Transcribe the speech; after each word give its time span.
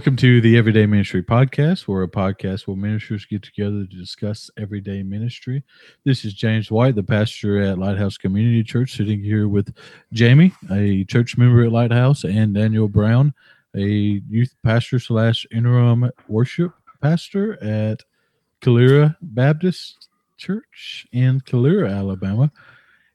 Welcome 0.00 0.16
to 0.16 0.40
the 0.40 0.56
Everyday 0.56 0.86
Ministry 0.86 1.22
Podcast, 1.22 1.86
where 1.86 2.02
a 2.02 2.08
podcast 2.08 2.66
where 2.66 2.74
ministers 2.74 3.26
get 3.26 3.42
together 3.42 3.84
to 3.84 3.96
discuss 3.98 4.50
everyday 4.56 5.02
ministry. 5.02 5.62
This 6.06 6.24
is 6.24 6.32
James 6.32 6.70
White, 6.70 6.94
the 6.94 7.02
pastor 7.02 7.60
at 7.60 7.76
Lighthouse 7.78 8.16
Community 8.16 8.64
Church, 8.64 8.96
sitting 8.96 9.22
here 9.22 9.46
with 9.46 9.76
Jamie, 10.14 10.54
a 10.70 11.04
church 11.04 11.36
member 11.36 11.64
at 11.64 11.70
Lighthouse, 11.72 12.24
and 12.24 12.54
Daniel 12.54 12.88
Brown, 12.88 13.34
a 13.76 13.82
youth 14.26 14.54
pastor 14.64 14.98
slash 14.98 15.44
interim 15.52 16.10
worship 16.28 16.72
pastor 17.02 17.62
at 17.62 18.02
Calera 18.62 19.18
Baptist 19.20 20.08
Church 20.38 21.06
in 21.12 21.42
Calera, 21.42 21.90
Alabama. 21.90 22.50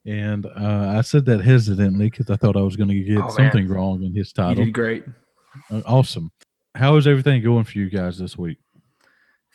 And 0.06 0.46
uh, 0.46 0.94
I 0.96 1.02
said 1.02 1.26
that 1.26 1.42
hesitantly 1.42 2.12
because 2.12 2.30
I 2.30 2.36
thought 2.36 2.56
I 2.56 2.62
was 2.62 2.76
going 2.76 2.90
to 2.90 3.00
get 3.02 3.18
Oh, 3.24 3.30
something 3.32 3.68
wrong 3.68 4.04
in 4.04 4.14
his 4.14 4.32
You 4.38 4.44
title. 4.44 4.66
did 4.66 4.72
great. 4.72 5.04
Uh, 5.72 5.82
awesome. 5.88 6.32
How 6.76 6.98
is 6.98 7.08
everything 7.08 7.42
going 7.42 7.64
for 7.64 7.78
you 7.78 7.90
guys 7.90 8.18
this 8.18 8.38
week? 8.38 8.58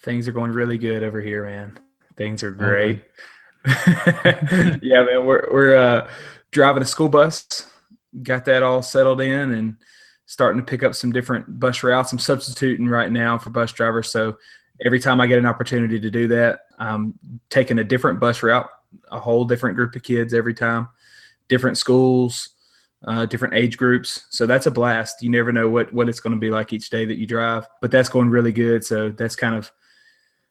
Things 0.03 0.27
are 0.27 0.33
going 0.33 0.53
really 0.53 0.79
good 0.79 1.03
over 1.03 1.21
here, 1.21 1.45
man. 1.45 1.79
Things 2.17 2.43
are 2.43 2.49
Okay. 2.49 2.59
great. 2.59 3.05
yeah, 4.83 5.05
man. 5.05 5.27
We're 5.27 5.47
we're 5.53 5.77
uh, 5.77 6.11
driving 6.51 6.83
a 6.83 6.87
school 6.87 7.11
bus. 7.11 7.67
Got 8.23 8.47
that 8.47 8.63
all 8.63 8.81
settled 8.83 9.21
in 9.21 9.53
and 9.53 9.77
starting 10.25 10.61
to 10.61 10.67
pick 10.69 10.83
up 10.83 10.95
some 10.95 11.13
different 11.13 11.61
bus 11.61 11.83
routes. 11.83 12.11
I'm 12.11 12.19
substituting 12.19 12.89
right 12.89 13.13
now 13.13 13.37
for 13.37 13.51
bus 13.51 13.71
drivers, 13.73 14.11
so 14.11 14.39
every 14.83 14.99
time 14.99 15.21
I 15.21 15.27
get 15.27 15.39
an 15.39 15.45
opportunity 15.47 16.01
to 16.01 16.11
do 16.11 16.27
that, 16.29 16.61
I'm 16.79 17.15
taking 17.51 17.81
a 17.81 17.85
different 17.85 18.19
bus 18.19 18.43
route, 18.43 18.69
a 19.11 19.21
whole 19.21 19.45
different 19.45 19.77
group 19.77 19.95
of 19.95 20.03
kids 20.03 20.33
every 20.33 20.55
time, 20.55 20.89
different 21.49 21.77
schools, 21.77 22.51
uh, 23.07 23.27
different 23.27 23.55
age 23.55 23.77
groups. 23.77 24.27
So 24.31 24.47
that's 24.47 24.67
a 24.67 24.71
blast. 24.71 25.23
You 25.23 25.31
never 25.31 25.53
know 25.53 25.69
what 25.69 25.93
what 25.93 26.09
it's 26.09 26.21
going 26.21 26.35
to 26.35 26.41
be 26.41 26.51
like 26.51 26.73
each 26.73 26.91
day 26.91 27.05
that 27.05 27.19
you 27.19 27.27
drive, 27.27 27.67
but 27.81 27.91
that's 27.91 28.09
going 28.09 28.31
really 28.31 28.53
good. 28.53 28.85
So 28.85 29.11
that's 29.11 29.37
kind 29.37 29.55
of 29.55 29.71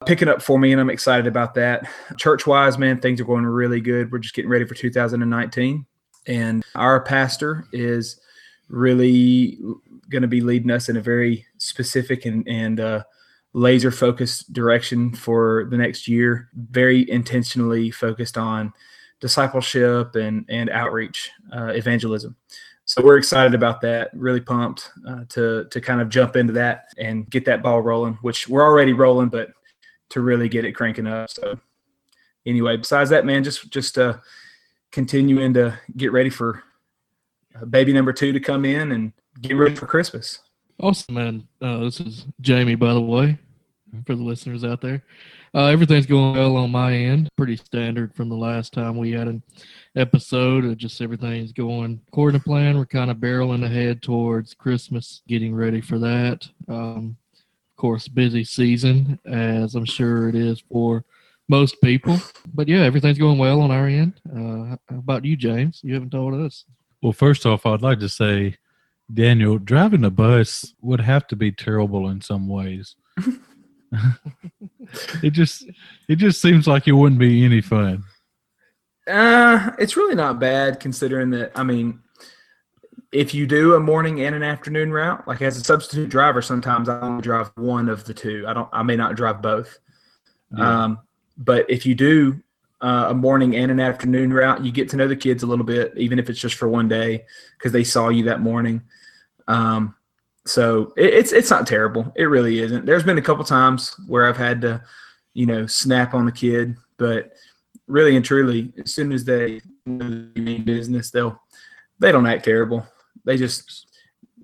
picking 0.05 0.27
up 0.27 0.41
for 0.41 0.57
me, 0.57 0.71
and 0.71 0.81
I'm 0.81 0.89
excited 0.89 1.27
about 1.27 1.53
that. 1.55 1.87
Church 2.17 2.47
wise, 2.47 2.77
man, 2.77 2.99
things 2.99 3.21
are 3.21 3.25
going 3.25 3.45
really 3.45 3.81
good. 3.81 4.11
We're 4.11 4.19
just 4.19 4.35
getting 4.35 4.49
ready 4.49 4.65
for 4.65 4.75
2019, 4.75 5.85
and 6.27 6.63
our 6.75 7.01
pastor 7.01 7.67
is 7.71 8.19
really 8.69 9.57
going 10.09 10.21
to 10.21 10.27
be 10.27 10.41
leading 10.41 10.71
us 10.71 10.89
in 10.89 10.97
a 10.97 11.01
very 11.01 11.45
specific 11.57 12.25
and 12.25 12.47
and 12.47 12.79
uh, 12.79 13.03
laser 13.53 13.91
focused 13.91 14.53
direction 14.53 15.13
for 15.13 15.67
the 15.69 15.77
next 15.77 16.07
year. 16.07 16.49
Very 16.55 17.09
intentionally 17.09 17.91
focused 17.91 18.37
on 18.37 18.73
discipleship 19.19 20.15
and 20.15 20.45
and 20.49 20.69
outreach, 20.69 21.29
uh, 21.53 21.67
evangelism. 21.67 22.35
So 22.85 23.03
we're 23.03 23.17
excited 23.17 23.53
about 23.53 23.81
that. 23.81 24.09
Really 24.13 24.41
pumped 24.41 24.91
uh, 25.07 25.25
to 25.29 25.65
to 25.65 25.81
kind 25.81 26.01
of 26.01 26.09
jump 26.09 26.35
into 26.35 26.53
that 26.53 26.85
and 26.97 27.29
get 27.29 27.45
that 27.45 27.61
ball 27.61 27.81
rolling, 27.81 28.15
which 28.21 28.49
we're 28.49 28.63
already 28.63 28.93
rolling, 28.93 29.29
but 29.29 29.49
to 30.09 30.21
really 30.21 30.49
get 30.49 30.65
it 30.65 30.71
cranking 30.71 31.07
up. 31.07 31.29
So 31.29 31.59
anyway, 32.45 32.77
besides 32.77 33.09
that, 33.11 33.25
man, 33.25 33.43
just 33.43 33.69
just 33.69 33.97
uh, 33.97 34.17
continuing 34.91 35.53
to 35.53 35.77
get 35.97 36.11
ready 36.11 36.29
for 36.29 36.63
uh, 37.55 37.65
baby 37.65 37.93
number 37.93 38.13
two 38.13 38.33
to 38.33 38.39
come 38.39 38.65
in 38.65 38.91
and 38.91 39.13
get 39.41 39.55
ready 39.55 39.75
for 39.75 39.85
Christmas. 39.85 40.39
Awesome, 40.79 41.15
man. 41.15 41.47
Uh, 41.61 41.79
this 41.79 41.99
is 41.99 42.25
Jamie, 42.41 42.75
by 42.75 42.93
the 42.93 43.01
way, 43.01 43.37
for 44.05 44.15
the 44.15 44.23
listeners 44.23 44.63
out 44.63 44.81
there. 44.81 45.03
Uh, 45.53 45.65
everything's 45.65 46.05
going 46.05 46.35
well 46.35 46.57
on 46.57 46.71
my 46.71 46.93
end. 46.93 47.29
Pretty 47.35 47.55
standard 47.55 48.13
from 48.13 48.29
the 48.29 48.35
last 48.35 48.73
time 48.73 48.97
we 48.97 49.11
had 49.11 49.27
an 49.27 49.43
episode. 49.95 50.65
Uh, 50.65 50.75
just 50.75 51.01
everything's 51.01 51.51
going 51.51 52.01
according 52.07 52.39
to 52.39 52.43
plan. 52.43 52.77
We're 52.77 52.85
kind 52.85 53.09
of 53.09 53.17
barreling 53.17 53.65
ahead 53.65 54.01
towards 54.01 54.53
Christmas, 54.53 55.21
getting 55.27 55.55
ready 55.55 55.81
for 55.81 55.97
that. 55.99 56.47
Um, 56.67 57.17
of 57.37 57.81
course, 57.81 58.07
busy 58.07 58.43
season, 58.43 59.19
as 59.25 59.75
I'm 59.75 59.85
sure 59.85 60.29
it 60.29 60.35
is 60.35 60.61
for 60.71 61.03
most 61.47 61.81
people. 61.81 62.19
But 62.53 62.67
yeah, 62.67 62.83
everything's 62.83 63.17
going 63.17 63.37
well 63.37 63.61
on 63.61 63.71
our 63.71 63.87
end. 63.87 64.21
Uh, 64.29 64.77
how 64.89 64.97
about 64.97 65.25
you, 65.25 65.35
James? 65.35 65.81
You 65.83 65.95
haven't 65.95 66.11
told 66.11 66.33
us. 66.35 66.65
Well, 67.01 67.13
first 67.13 67.45
off, 67.45 67.65
I'd 67.65 67.81
like 67.81 67.99
to 67.99 68.09
say, 68.09 68.57
Daniel, 69.11 69.57
driving 69.57 70.03
a 70.03 70.11
bus 70.11 70.73
would 70.81 71.01
have 71.01 71.25
to 71.27 71.35
be 71.35 71.51
terrible 71.51 72.09
in 72.09 72.21
some 72.21 72.47
ways. 72.47 72.95
it 75.23 75.31
just 75.31 75.65
it 76.07 76.17
just 76.17 76.41
seems 76.41 76.67
like 76.67 76.87
it 76.87 76.93
wouldn't 76.93 77.19
be 77.19 77.43
any 77.43 77.61
fun. 77.61 78.03
Uh, 79.07 79.71
it's 79.79 79.97
really 79.97 80.15
not 80.15 80.39
bad 80.39 80.79
considering 80.79 81.31
that. 81.31 81.51
I 81.55 81.63
mean, 81.63 81.99
if 83.11 83.33
you 83.33 83.47
do 83.47 83.73
a 83.73 83.79
morning 83.79 84.21
and 84.21 84.35
an 84.35 84.43
afternoon 84.43 84.91
route, 84.91 85.27
like 85.27 85.41
as 85.41 85.57
a 85.57 85.63
substitute 85.63 86.09
driver, 86.09 86.41
sometimes 86.41 86.89
I 86.89 86.99
only 87.01 87.21
drive 87.21 87.51
one 87.55 87.89
of 87.89 88.05
the 88.05 88.13
two. 88.13 88.45
I 88.47 88.53
don't. 88.53 88.69
I 88.71 88.83
may 88.83 88.95
not 88.95 89.15
drive 89.15 89.41
both. 89.41 89.79
Yeah. 90.55 90.83
Um, 90.83 90.99
but 91.37 91.69
if 91.69 91.85
you 91.85 91.95
do 91.95 92.39
uh, 92.81 93.07
a 93.09 93.13
morning 93.13 93.55
and 93.55 93.71
an 93.71 93.79
afternoon 93.79 94.31
route, 94.31 94.63
you 94.63 94.71
get 94.71 94.89
to 94.89 94.97
know 94.97 95.07
the 95.07 95.15
kids 95.15 95.43
a 95.43 95.47
little 95.47 95.65
bit, 95.65 95.93
even 95.97 96.19
if 96.19 96.29
it's 96.29 96.39
just 96.39 96.55
for 96.55 96.67
one 96.67 96.87
day, 96.87 97.25
because 97.57 97.71
they 97.71 97.83
saw 97.83 98.09
you 98.09 98.25
that 98.25 98.41
morning. 98.41 98.81
Um, 99.47 99.95
so 100.49 100.93
it, 100.97 101.13
it's 101.13 101.31
it's 101.31 101.49
not 101.49 101.67
terrible. 101.67 102.11
It 102.15 102.25
really 102.25 102.59
isn't. 102.59 102.85
There's 102.85 103.03
been 103.03 103.17
a 103.17 103.21
couple 103.21 103.43
times 103.43 103.95
where 104.07 104.27
I've 104.27 104.37
had 104.37 104.61
to, 104.61 104.81
you 105.33 105.45
know, 105.45 105.67
snap 105.67 106.13
on 106.13 106.25
the 106.25 106.31
kid, 106.31 106.75
but 106.97 107.33
really 107.87 108.15
and 108.15 108.25
truly, 108.25 108.73
as 108.83 108.93
soon 108.93 109.11
as 109.11 109.23
they 109.23 109.61
mean 109.85 110.63
business, 110.63 111.11
they'll 111.11 111.41
they 111.99 112.11
don't 112.11 112.27
act 112.27 112.45
terrible. 112.45 112.85
They 113.25 113.37
just 113.37 113.87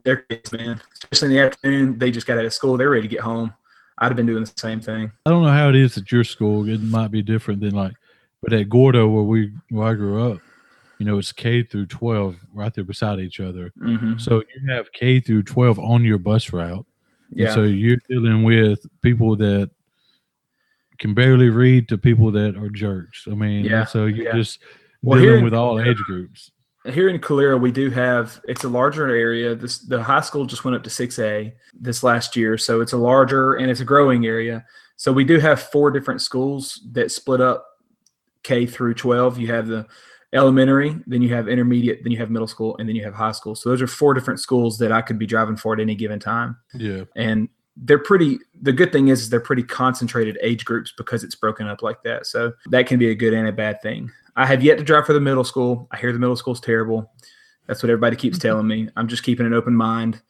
they're 0.03 0.17
kids, 0.17 0.51
man. 0.51 0.81
Especially 0.93 1.29
in 1.29 1.33
the 1.33 1.41
afternoon, 1.41 1.97
they 1.97 2.11
just 2.11 2.27
got 2.27 2.37
out 2.37 2.45
of 2.45 2.53
school. 2.53 2.77
They're 2.77 2.89
ready 2.89 3.03
to 3.03 3.07
get 3.07 3.22
home. 3.22 3.53
I'd 3.97 4.07
have 4.07 4.17
been 4.17 4.25
doing 4.25 4.43
the 4.43 4.53
same 4.57 4.81
thing. 4.81 5.11
I 5.25 5.29
don't 5.29 5.43
know 5.43 5.49
how 5.49 5.69
it 5.69 5.75
is 5.75 5.97
at 5.97 6.11
your 6.11 6.23
school. 6.23 6.67
It 6.67 6.81
might 6.81 7.11
be 7.11 7.22
different 7.22 7.61
than 7.61 7.72
like, 7.72 7.93
but 8.41 8.53
at 8.53 8.69
Gordo 8.69 9.07
where 9.07 9.23
we 9.23 9.53
where 9.69 9.87
I 9.87 9.93
grew 9.93 10.31
up, 10.31 10.39
you 11.00 11.06
know, 11.06 11.17
it's 11.17 11.31
K 11.31 11.63
through 11.63 11.88
twelve 11.88 12.35
right 12.53 12.73
there 12.73 12.83
beside 12.83 13.19
each 13.19 13.39
other. 13.39 13.72
hmm 13.78 14.17
So 14.17 14.41
you 14.56 14.72
have 14.72 14.91
K 14.91 15.19
through 15.19 15.44
twelve 15.44 15.78
on 15.79 16.03
your 16.03 16.17
bus 16.17 16.53
route. 16.53 16.85
And 17.38 17.51
so 17.53 17.63
you're 17.63 17.97
dealing 18.07 18.44
with 18.44 18.85
people 19.01 19.35
that 19.38 19.69
can 21.00 21.13
barely 21.13 21.50
read 21.50 21.89
to 21.89 21.97
people 21.97 22.31
that 22.31 22.55
are 22.55 22.69
jerks. 22.69 23.28
I 23.29 23.35
mean, 23.35 23.66
Yeah, 23.66 23.84
so 23.85 24.05
you're 24.05 24.28
yeah. 24.28 24.35
just 24.35 24.59
Well, 25.01 25.19
dealing 25.19 25.35
here- 25.38 25.44
with 25.44 25.53
all 25.53 25.81
age 25.81 25.97
groups. 25.97 26.51
Here 26.85 27.09
in 27.09 27.19
Calera, 27.19 27.57
we 27.59 27.72
do 27.72 27.89
have 27.89 28.39
it's 28.47 28.63
a 28.63 28.69
larger 28.69 29.07
area. 29.07 29.55
This 29.55 29.79
the 29.79 30.01
high 30.03 30.22
school 30.22 30.46
just 30.46 30.64
went 30.64 30.78
up 30.78 30.84
to 30.84 30.90
six 30.91 31.17
A 31.17 31.53
this 31.73 32.03
last 32.03 32.35
year, 32.35 32.59
so 32.59 32.79
it's 32.79 32.93
a 32.93 32.97
larger 32.97 33.55
and 33.55 33.72
it's 33.72 33.79
a 33.81 33.85
growing 33.85 34.28
area. 34.28 34.64
So 34.96 35.11
we 35.11 35.23
do 35.25 35.40
have 35.40 35.59
four 35.64 35.90
different 35.90 36.22
schools 36.22 36.87
that 36.91 37.11
split 37.11 37.41
up 37.41 37.66
K 38.43 38.67
through 38.67 38.93
twelve. 38.93 39.40
You 39.40 39.47
have 39.47 39.66
the 39.67 39.87
elementary, 40.35 40.96
then 41.08 41.22
you 41.22 41.34
have 41.34 41.47
intermediate, 41.47 42.03
then 42.03 42.11
you 42.11 42.17
have 42.20 42.29
middle 42.29 42.47
school, 42.47 42.76
and 42.78 42.87
then 42.87 42.96
you 42.96 43.03
have 43.03 43.14
high 43.14 43.32
school. 43.32 43.55
So 43.55 43.70
those 43.70 43.82
are 43.82 43.87
four 43.87 44.14
different 44.14 44.40
schools 44.40 44.78
that 44.79 44.91
I 44.91 45.02
could 45.02 45.17
be 45.17 45.26
driving 45.26 45.55
for 45.58 45.73
at 45.73 45.79
any 45.79 45.96
given 45.96 46.20
time. 46.20 46.58
Yeah. 46.73 47.05
and 47.16 47.49
they're 47.78 47.99
pretty 47.99 48.40
the 48.61 48.72
good 48.72 48.93
thing 48.93 49.09
is, 49.09 49.20
is 49.23 49.29
they're 49.29 49.41
pretty 49.41 49.61
concentrated 49.64 50.37
age 50.41 50.64
groups 50.64 50.93
because 50.97 51.26
it's 51.26 51.35
broken 51.35 51.67
up 51.67 51.82
like 51.82 52.02
that 52.03 52.26
so 52.26 52.53
that 52.67 52.87
can 52.87 52.97
be 52.97 53.09
a 53.09 53.16
good 53.16 53.34
and 53.34 53.49
a 53.49 53.52
bad 53.52 53.82
thing 53.82 54.09
i 54.37 54.46
have 54.46 54.64
yet 54.64 54.78
to 54.78 54.84
drive 54.85 55.05
for 55.05 55.11
the 55.11 55.20
middle 55.20 55.43
school 55.43 55.85
i 55.91 55.97
hear 55.97 56.14
the 56.14 56.17
middle 56.20 56.38
school's 56.38 56.61
terrible 56.61 57.11
that's 57.67 57.84
what 57.84 57.90
everybody 57.90 58.16
keeps 58.16 58.40
telling 58.40 58.66
me 58.66 58.88
i'm 58.96 59.09
just 59.09 59.23
keeping 59.23 59.46
an 59.46 59.53
open 59.53 59.76
mind 59.76 60.22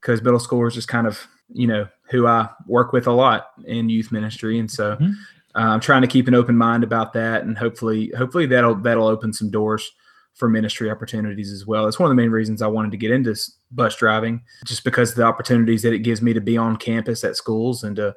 because 0.00 0.22
middle 0.22 0.38
schoolers 0.38 0.68
is 0.68 0.74
just 0.74 0.86
kind 0.86 1.08
of 1.08 1.26
you 1.52 1.66
know 1.66 1.88
who 2.12 2.24
i 2.28 2.48
work 2.68 2.92
with 2.92 3.08
a 3.08 3.12
lot 3.12 3.46
in 3.66 3.88
youth 3.88 4.12
ministry 4.12 4.60
and 4.60 4.70
so 4.70 4.94
Mhm. 4.94 5.14
Uh, 5.54 5.60
i'm 5.60 5.80
trying 5.80 6.02
to 6.02 6.08
keep 6.08 6.28
an 6.28 6.34
open 6.34 6.56
mind 6.56 6.84
about 6.84 7.12
that 7.12 7.42
and 7.42 7.58
hopefully 7.58 8.12
hopefully 8.16 8.46
that'll 8.46 8.74
that'll 8.74 9.06
open 9.06 9.32
some 9.32 9.50
doors 9.50 9.92
for 10.34 10.48
ministry 10.48 10.90
opportunities 10.90 11.52
as 11.52 11.66
well. 11.66 11.86
It's 11.86 11.98
one 11.98 12.10
of 12.10 12.16
the 12.16 12.20
main 12.20 12.30
reasons 12.30 12.62
I 12.62 12.66
wanted 12.66 12.90
to 12.92 12.96
get 12.96 13.10
into 13.10 13.36
bus 13.70 13.96
driving, 13.96 14.42
just 14.64 14.84
because 14.84 15.10
of 15.10 15.16
the 15.16 15.24
opportunities 15.24 15.82
that 15.82 15.92
it 15.92 16.00
gives 16.00 16.22
me 16.22 16.32
to 16.32 16.40
be 16.40 16.56
on 16.56 16.76
campus 16.76 17.22
at 17.24 17.36
schools 17.36 17.84
and 17.84 17.96
to 17.96 18.14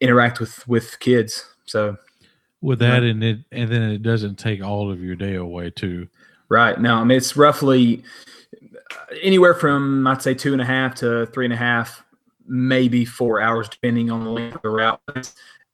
interact 0.00 0.40
with 0.40 0.66
with 0.66 0.98
kids. 1.00 1.44
So 1.64 1.96
With 2.60 2.80
that 2.80 3.02
and 3.02 3.22
it 3.22 3.38
and 3.52 3.70
then 3.70 3.82
it 3.82 4.02
doesn't 4.02 4.36
take 4.36 4.62
all 4.62 4.90
of 4.90 5.02
your 5.02 5.16
day 5.16 5.34
away 5.34 5.70
too. 5.70 6.08
right 6.48 6.80
now, 6.80 7.00
I 7.00 7.04
mean, 7.04 7.16
it's 7.16 7.36
roughly 7.36 8.02
anywhere 9.22 9.54
from 9.54 10.06
I'd 10.06 10.22
say 10.22 10.34
two 10.34 10.52
and 10.52 10.62
a 10.62 10.66
half 10.66 10.96
to 10.96 11.26
three 11.26 11.46
and 11.46 11.54
a 11.54 11.56
half, 11.56 12.04
maybe 12.46 13.04
four 13.04 13.40
hours, 13.40 13.68
depending 13.68 14.10
on 14.10 14.24
the 14.24 14.30
length 14.30 14.56
of 14.56 14.62
the 14.62 14.70
route. 14.70 15.00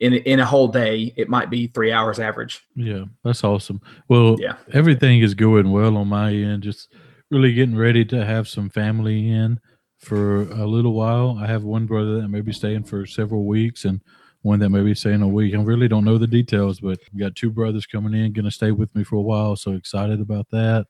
In 0.03 0.15
in 0.15 0.41
a 0.41 0.45
whole 0.45 0.69
day, 0.69 1.13
it 1.17 1.29
might 1.29 1.49
be 1.49 1.69
three 1.69 1.93
hours 1.93 2.19
average. 2.19 2.61
Yeah, 2.75 3.05
that's 3.25 3.45
awesome. 3.45 3.81
Well, 4.09 4.37
Yeah. 4.41 4.57
everything 4.73 5.21
is 5.21 5.35
going 5.35 5.71
well 5.71 5.97
on 5.97 6.09
my 6.09 6.33
end. 6.35 6.65
Just 6.65 6.93
really 7.31 7.53
getting 7.55 7.77
ready 7.77 8.05
to 8.07 8.25
have 8.25 8.49
some 8.49 8.69
family 8.69 9.31
in 9.31 9.61
for 9.99 10.43
a 10.51 10.67
little 10.67 10.93
while. 10.93 11.39
I 11.41 11.47
have 11.47 11.63
one 11.63 11.87
brother 11.87 12.21
that 12.21 12.29
may 12.29 12.41
be 12.41 12.53
staying 12.53 12.83
for 12.85 13.07
several 13.07 13.45
weeks 13.47 13.85
and 13.85 14.01
one 14.43 14.59
that 14.59 14.71
may 14.71 14.83
be 14.83 14.95
staying 14.95 15.23
a 15.23 15.29
week. 15.29 15.55
I 15.55 15.63
really 15.63 15.87
don't 15.87 16.05
know 16.05 16.19
the 16.19 16.27
details, 16.27 16.81
but 16.81 16.99
we 17.15 17.21
got 17.21 17.37
two 17.37 17.51
brothers 17.51 17.87
coming 17.87 18.13
in, 18.13 18.33
going 18.33 18.45
to 18.45 18.51
stay 18.51 18.73
with 18.73 18.93
me 18.97 19.05
for 19.05 19.17
a 19.17 19.23
while. 19.23 19.55
So 19.55 19.71
excited 19.73 20.21
about 20.21 20.51
that. 20.51 20.87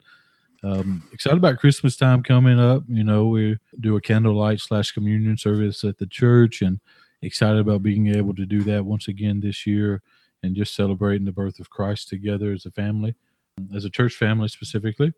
Um, 0.64 1.02
excited 1.12 1.36
about 1.36 1.58
Christmas 1.58 1.96
time 1.96 2.22
coming 2.22 2.58
up. 2.58 2.84
You 2.88 3.04
know, 3.04 3.26
we 3.26 3.58
do 3.80 3.96
a 3.96 4.00
candlelight 4.00 4.60
slash 4.60 4.92
communion 4.92 5.36
service 5.36 5.84
at 5.84 5.98
the 5.98 6.06
church, 6.06 6.62
and 6.62 6.80
excited 7.22 7.60
about 7.60 7.82
being 7.82 8.08
able 8.08 8.34
to 8.34 8.46
do 8.46 8.62
that 8.64 8.84
once 8.84 9.08
again 9.08 9.40
this 9.40 9.66
year, 9.66 10.02
and 10.42 10.56
just 10.56 10.74
celebrating 10.74 11.24
the 11.24 11.32
birth 11.32 11.60
of 11.60 11.70
Christ 11.70 12.08
together 12.08 12.52
as 12.52 12.66
a 12.66 12.70
family, 12.70 13.14
as 13.74 13.84
a 13.84 13.90
church 13.90 14.14
family 14.14 14.48
specifically. 14.48 15.12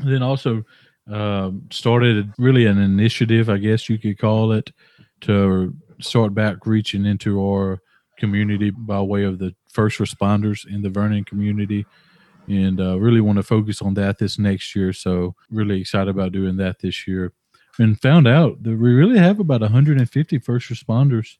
And 0.00 0.12
then 0.12 0.22
also 0.22 0.64
um, 1.10 1.66
started 1.70 2.32
really 2.38 2.66
an 2.66 2.78
initiative, 2.78 3.50
I 3.50 3.58
guess 3.58 3.88
you 3.88 3.98
could 3.98 4.18
call 4.18 4.52
it, 4.52 4.70
to 5.22 5.74
start 6.00 6.34
back 6.34 6.66
reaching 6.66 7.04
into 7.04 7.44
our 7.44 7.80
community 8.18 8.70
by 8.70 9.00
way 9.00 9.24
of 9.24 9.38
the 9.38 9.54
first 9.68 9.98
responders 9.98 10.66
in 10.66 10.82
the 10.82 10.90
Vernon 10.90 11.24
community. 11.24 11.84
And 12.46 12.80
uh, 12.80 12.98
really 13.00 13.22
want 13.22 13.36
to 13.36 13.42
focus 13.42 13.80
on 13.80 13.94
that 13.94 14.18
this 14.18 14.38
next 14.38 14.76
year. 14.76 14.92
So, 14.92 15.34
really 15.50 15.80
excited 15.80 16.10
about 16.10 16.32
doing 16.32 16.58
that 16.58 16.78
this 16.78 17.08
year. 17.08 17.32
And 17.78 18.00
found 18.00 18.28
out 18.28 18.62
that 18.62 18.78
we 18.78 18.92
really 18.92 19.18
have 19.18 19.40
about 19.40 19.60
150 19.60 20.38
first 20.38 20.70
responders. 20.70 21.36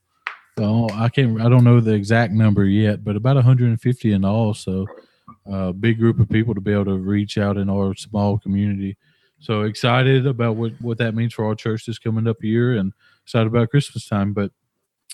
Oh, 0.57 0.89
I 0.93 1.09
can't, 1.09 1.39
I 1.41 1.49
don't 1.49 1.63
know 1.63 1.79
the 1.79 1.93
exact 1.93 2.33
number 2.33 2.65
yet, 2.65 3.03
but 3.03 3.15
about 3.15 3.35
150 3.35 4.11
in 4.11 4.25
all. 4.25 4.53
So, 4.53 4.85
a 5.45 5.73
big 5.73 5.99
group 5.99 6.19
of 6.19 6.29
people 6.29 6.53
to 6.53 6.61
be 6.61 6.73
able 6.73 6.85
to 6.85 6.97
reach 6.97 7.37
out 7.37 7.57
in 7.57 7.69
our 7.69 7.93
small 7.95 8.37
community. 8.37 8.97
So 9.39 9.61
excited 9.61 10.25
about 10.25 10.55
what, 10.55 10.73
what 10.81 10.97
that 10.97 11.13
means 11.13 11.33
for 11.33 11.45
our 11.45 11.55
church 11.55 11.85
this 11.85 11.99
coming 11.99 12.27
up 12.27 12.43
year 12.43 12.77
and 12.77 12.93
excited 13.23 13.47
about 13.47 13.69
Christmas 13.69 14.07
time. 14.07 14.33
But 14.33 14.51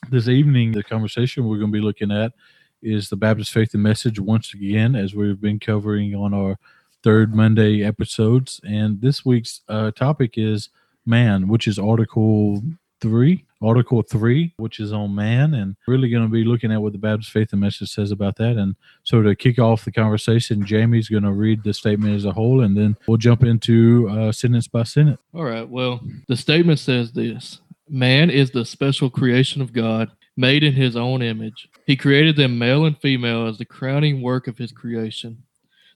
this 0.09 0.27
evening, 0.27 0.71
the 0.71 0.83
conversation 0.83 1.45
we're 1.45 1.57
going 1.57 1.71
to 1.71 1.77
be 1.77 1.83
looking 1.83 2.11
at 2.11 2.33
is 2.81 3.09
the 3.09 3.17
Baptist 3.17 3.51
Faith 3.51 3.73
and 3.73 3.83
Message 3.83 4.19
once 4.19 4.53
again, 4.53 4.95
as 4.95 5.13
we've 5.13 5.39
been 5.39 5.59
covering 5.59 6.15
on 6.15 6.33
our 6.33 6.57
third 7.03 7.35
Monday 7.35 7.83
episodes. 7.83 8.61
And 8.63 9.01
this 9.01 9.25
week's 9.25 9.61
uh, 9.67 9.91
topic 9.91 10.35
is 10.37 10.69
man, 11.05 11.47
which 11.47 11.67
is 11.67 11.79
Article 11.79 12.61
3, 13.01 13.45
Article 13.61 14.01
3, 14.01 14.53
which 14.57 14.79
is 14.79 14.93
on 14.93 15.13
man, 15.13 15.53
and 15.53 15.75
really 15.87 16.09
going 16.09 16.23
to 16.23 16.29
be 16.29 16.43
looking 16.43 16.71
at 16.71 16.81
what 16.81 16.93
the 16.93 16.99
Baptist 16.99 17.31
Faith 17.31 17.51
and 17.51 17.61
Message 17.61 17.89
says 17.89 18.11
about 18.11 18.37
that. 18.37 18.57
And 18.57 18.75
so 19.03 19.21
to 19.21 19.35
kick 19.35 19.59
off 19.59 19.85
the 19.85 19.91
conversation, 19.91 20.65
Jamie's 20.65 21.09
going 21.09 21.23
to 21.23 21.31
read 21.31 21.63
the 21.63 21.73
statement 21.73 22.15
as 22.15 22.25
a 22.25 22.31
whole, 22.31 22.61
and 22.61 22.77
then 22.77 22.97
we'll 23.07 23.17
jump 23.17 23.43
into 23.43 24.07
uh, 24.09 24.31
sentence 24.31 24.67
by 24.67 24.83
sentence. 24.83 25.19
All 25.33 25.43
right. 25.43 25.67
Well, 25.67 26.01
the 26.27 26.37
statement 26.37 26.79
says 26.79 27.11
this 27.11 27.59
Man 27.89 28.29
is 28.29 28.51
the 28.51 28.65
special 28.65 29.09
creation 29.09 29.61
of 29.61 29.73
God, 29.73 30.09
made 30.37 30.63
in 30.63 30.73
his 30.73 30.95
own 30.95 31.21
image. 31.21 31.67
He 31.85 31.95
created 31.95 32.35
them 32.35 32.57
male 32.57 32.85
and 32.85 32.97
female 32.97 33.47
as 33.47 33.57
the 33.57 33.65
crowning 33.65 34.21
work 34.21 34.47
of 34.47 34.57
his 34.57 34.71
creation. 34.71 35.43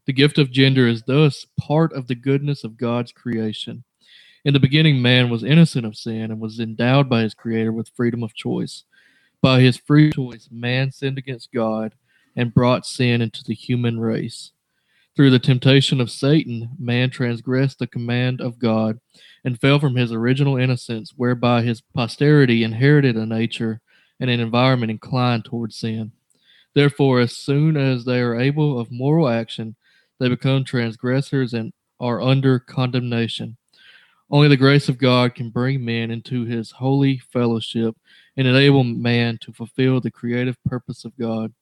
The 0.05 0.13
gift 0.13 0.37
of 0.37 0.51
gender 0.51 0.87
is 0.87 1.03
thus 1.03 1.47
part 1.59 1.93
of 1.93 2.07
the 2.07 2.15
goodness 2.15 2.63
of 2.63 2.77
God's 2.77 3.11
creation. 3.11 3.83
In 4.45 4.53
the 4.53 4.59
beginning, 4.59 5.01
man 5.01 5.31
was 5.31 5.43
innocent 5.43 5.87
of 5.87 5.97
sin 5.97 6.29
and 6.29 6.39
was 6.39 6.59
endowed 6.59 7.09
by 7.09 7.23
his 7.23 7.33
Creator 7.33 7.73
with 7.73 7.89
freedom 7.95 8.21
of 8.21 8.35
choice. 8.35 8.83
By 9.41 9.61
his 9.61 9.75
free 9.75 10.11
choice, 10.11 10.49
man 10.51 10.91
sinned 10.91 11.17
against 11.17 11.51
God 11.51 11.95
and 12.35 12.53
brought 12.53 12.85
sin 12.85 13.21
into 13.21 13.43
the 13.43 13.55
human 13.55 13.99
race. 13.99 14.51
Through 15.15 15.31
the 15.31 15.39
temptation 15.39 15.99
of 15.99 16.11
Satan, 16.11 16.69
man 16.77 17.09
transgressed 17.09 17.79
the 17.79 17.87
command 17.87 18.39
of 18.39 18.59
God 18.59 18.99
and 19.43 19.59
fell 19.59 19.79
from 19.79 19.95
his 19.95 20.11
original 20.11 20.57
innocence, 20.57 21.13
whereby 21.15 21.63
his 21.63 21.81
posterity 21.81 22.63
inherited 22.63 23.15
a 23.15 23.25
nature 23.25 23.81
and 24.19 24.29
an 24.29 24.39
environment 24.39 24.91
inclined 24.91 25.45
toward 25.45 25.73
sin. 25.73 26.11
Therefore, 26.75 27.19
as 27.19 27.35
soon 27.35 27.77
as 27.77 28.05
they 28.05 28.19
are 28.19 28.39
able 28.39 28.79
of 28.79 28.91
moral 28.91 29.27
action, 29.27 29.75
they 30.19 30.29
become 30.29 30.63
transgressors 30.63 31.55
and 31.55 31.73
are 31.99 32.21
under 32.21 32.59
condemnation. 32.59 33.57
Only 34.31 34.47
the 34.47 34.57
grace 34.57 34.89
of 34.89 34.97
God 34.97 35.35
can 35.35 35.49
bring 35.49 35.85
man 35.85 36.09
into 36.09 36.45
his 36.45 36.71
holy 36.71 37.19
fellowship 37.19 37.95
and 38.37 38.47
enable 38.47 38.83
man 38.83 39.37
to 39.41 39.53
fulfill 39.53 40.01
the 40.01 40.11
creative 40.11 40.61
purpose 40.63 41.05
of 41.05 41.17
God. 41.17 41.53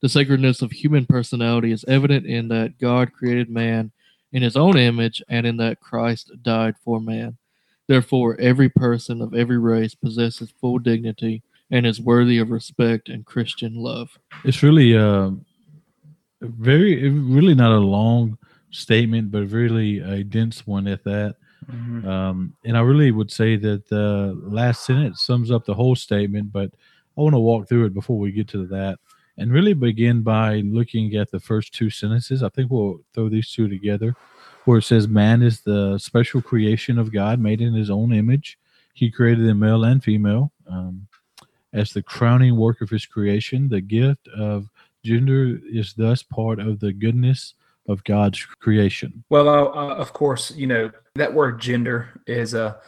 The 0.00 0.08
sacredness 0.08 0.62
of 0.62 0.70
human 0.70 1.06
personality 1.06 1.72
is 1.72 1.84
evident 1.88 2.26
in 2.26 2.48
that 2.48 2.78
God 2.78 3.12
created 3.12 3.50
man 3.50 3.90
in 4.32 4.42
his 4.42 4.56
own 4.56 4.76
image 4.76 5.22
and 5.28 5.46
in 5.46 5.56
that 5.56 5.80
Christ 5.80 6.30
died 6.42 6.76
for 6.84 7.00
man. 7.00 7.38
Therefore, 7.88 8.36
every 8.40 8.68
person 8.68 9.22
of 9.22 9.34
every 9.34 9.58
race 9.58 9.94
possesses 9.94 10.52
full 10.60 10.78
dignity 10.78 11.42
and 11.70 11.86
is 11.86 12.00
worthy 12.00 12.38
of 12.38 12.50
respect 12.50 13.08
and 13.08 13.24
Christian 13.24 13.76
love. 13.76 14.18
It's 14.44 14.62
really 14.62 14.96
uh, 14.96 15.30
very, 16.40 17.08
really 17.08 17.54
not 17.54 17.72
a 17.72 17.78
long 17.78 18.38
statement, 18.70 19.30
but 19.30 19.50
really 19.50 20.00
a 20.00 20.22
dense 20.22 20.66
one 20.66 20.86
at 20.86 21.04
that. 21.04 21.36
Mm-hmm. 21.70 22.08
Um, 22.08 22.54
and 22.64 22.76
I 22.76 22.80
really 22.80 23.10
would 23.10 23.30
say 23.30 23.56
that 23.56 23.88
the 23.88 24.38
last 24.42 24.84
sentence 24.84 25.22
sums 25.22 25.50
up 25.50 25.64
the 25.64 25.74
whole 25.74 25.96
statement, 25.96 26.52
but 26.52 26.70
I 27.16 27.20
want 27.20 27.34
to 27.34 27.40
walk 27.40 27.68
through 27.68 27.86
it 27.86 27.94
before 27.94 28.18
we 28.18 28.30
get 28.30 28.48
to 28.48 28.66
that 28.66 28.98
and 29.38 29.52
really 29.52 29.74
begin 29.74 30.22
by 30.22 30.60
looking 30.60 31.14
at 31.16 31.30
the 31.30 31.40
first 31.40 31.74
two 31.74 31.90
sentences. 31.90 32.42
I 32.42 32.48
think 32.48 32.70
we'll 32.70 33.00
throw 33.12 33.28
these 33.28 33.50
two 33.50 33.68
together, 33.68 34.14
where 34.64 34.78
it 34.78 34.82
says, 34.82 35.08
Man 35.08 35.42
is 35.42 35.60
the 35.60 35.98
special 35.98 36.40
creation 36.40 36.98
of 36.98 37.12
God 37.12 37.40
made 37.40 37.60
in 37.60 37.74
his 37.74 37.90
own 37.90 38.12
image. 38.12 38.58
He 38.94 39.10
created 39.10 39.46
them 39.46 39.58
male 39.58 39.84
and 39.84 40.02
female. 40.02 40.52
Um, 40.70 41.06
as 41.72 41.92
the 41.92 42.02
crowning 42.02 42.56
work 42.56 42.80
of 42.80 42.88
his 42.88 43.04
creation, 43.04 43.68
the 43.68 43.82
gift 43.82 44.28
of 44.28 44.70
gender 45.04 45.60
is 45.70 45.92
thus 45.94 46.22
part 46.22 46.58
of 46.58 46.80
the 46.80 46.92
goodness 46.92 47.54
of 47.88 48.04
God's 48.04 48.44
creation. 48.60 49.24
Well, 49.30 49.48
uh, 49.48 49.94
of 49.94 50.12
course, 50.12 50.50
you 50.52 50.66
know 50.66 50.90
that 51.14 51.32
word 51.32 51.60
gender 51.60 52.20
is 52.26 52.54
a 52.54 52.78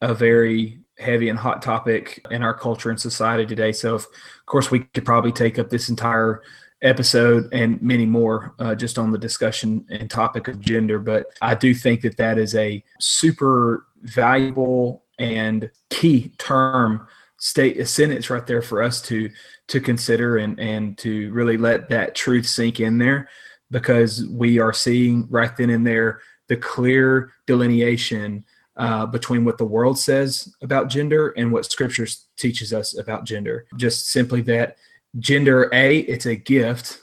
a 0.00 0.14
very 0.14 0.80
heavy 0.98 1.28
and 1.28 1.38
hot 1.38 1.62
topic 1.62 2.24
in 2.30 2.42
our 2.42 2.54
culture 2.54 2.90
and 2.90 3.00
society 3.00 3.46
today. 3.46 3.72
So, 3.72 3.94
of 3.94 4.06
course, 4.46 4.70
we 4.70 4.80
could 4.80 5.04
probably 5.04 5.32
take 5.32 5.58
up 5.58 5.70
this 5.70 5.88
entire 5.88 6.42
episode 6.82 7.48
and 7.52 7.80
many 7.80 8.04
more 8.04 8.54
uh, 8.58 8.74
just 8.74 8.98
on 8.98 9.12
the 9.12 9.18
discussion 9.18 9.86
and 9.90 10.10
topic 10.10 10.48
of 10.48 10.60
gender. 10.60 10.98
But 10.98 11.26
I 11.40 11.54
do 11.54 11.74
think 11.74 12.02
that 12.02 12.16
that 12.16 12.38
is 12.38 12.54
a 12.54 12.82
super 12.98 13.86
valuable 14.02 15.04
and 15.18 15.70
key 15.90 16.32
term 16.38 17.06
state 17.38 17.78
a 17.78 17.86
sentence 17.86 18.30
right 18.30 18.46
there 18.46 18.62
for 18.62 18.82
us 18.82 19.02
to 19.02 19.28
to 19.68 19.80
consider 19.80 20.38
and 20.38 20.58
and 20.60 20.96
to 20.98 21.30
really 21.32 21.56
let 21.56 21.88
that 21.88 22.14
truth 22.14 22.46
sink 22.46 22.80
in 22.80 22.98
there 22.98 23.28
because 23.72 24.26
we 24.28 24.60
are 24.60 24.72
seeing 24.72 25.26
right 25.28 25.56
then 25.56 25.70
and 25.70 25.84
there 25.84 26.20
the 26.48 26.56
clear 26.56 27.32
delineation 27.46 28.44
uh, 28.76 29.06
between 29.06 29.44
what 29.44 29.58
the 29.58 29.64
world 29.64 29.98
says 29.98 30.54
about 30.62 30.88
gender 30.88 31.30
and 31.30 31.50
what 31.50 31.64
scripture 31.64 32.06
teaches 32.36 32.72
us 32.72 32.96
about 32.98 33.24
gender. 33.24 33.66
Just 33.76 34.10
simply 34.10 34.42
that 34.42 34.76
gender, 35.18 35.68
A, 35.72 35.98
it's 36.00 36.26
a 36.26 36.36
gift, 36.36 37.02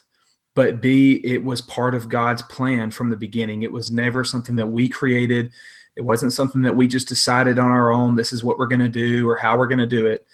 but 0.55 0.81
B, 0.81 1.21
it 1.23 1.43
was 1.43 1.61
part 1.61 1.95
of 1.95 2.09
God's 2.09 2.41
plan 2.43 2.91
from 2.91 3.09
the 3.09 3.17
beginning. 3.17 3.63
It 3.63 3.71
was 3.71 3.91
never 3.91 4.23
something 4.23 4.55
that 4.55 4.67
we 4.67 4.87
created. 4.87 5.51
It 5.95 6.01
wasn't 6.01 6.33
something 6.33 6.61
that 6.61 6.75
we 6.75 6.87
just 6.87 7.07
decided 7.07 7.59
on 7.59 7.71
our 7.71 7.91
own, 7.91 8.15
this 8.15 8.33
is 8.33 8.43
what 8.43 8.57
we're 8.57 8.67
going 8.67 8.79
to 8.79 8.89
do 8.89 9.27
or 9.27 9.35
how 9.35 9.57
we're 9.57 9.67
going 9.67 9.79
to 9.79 9.87
do 9.87 10.05
it. 10.05 10.25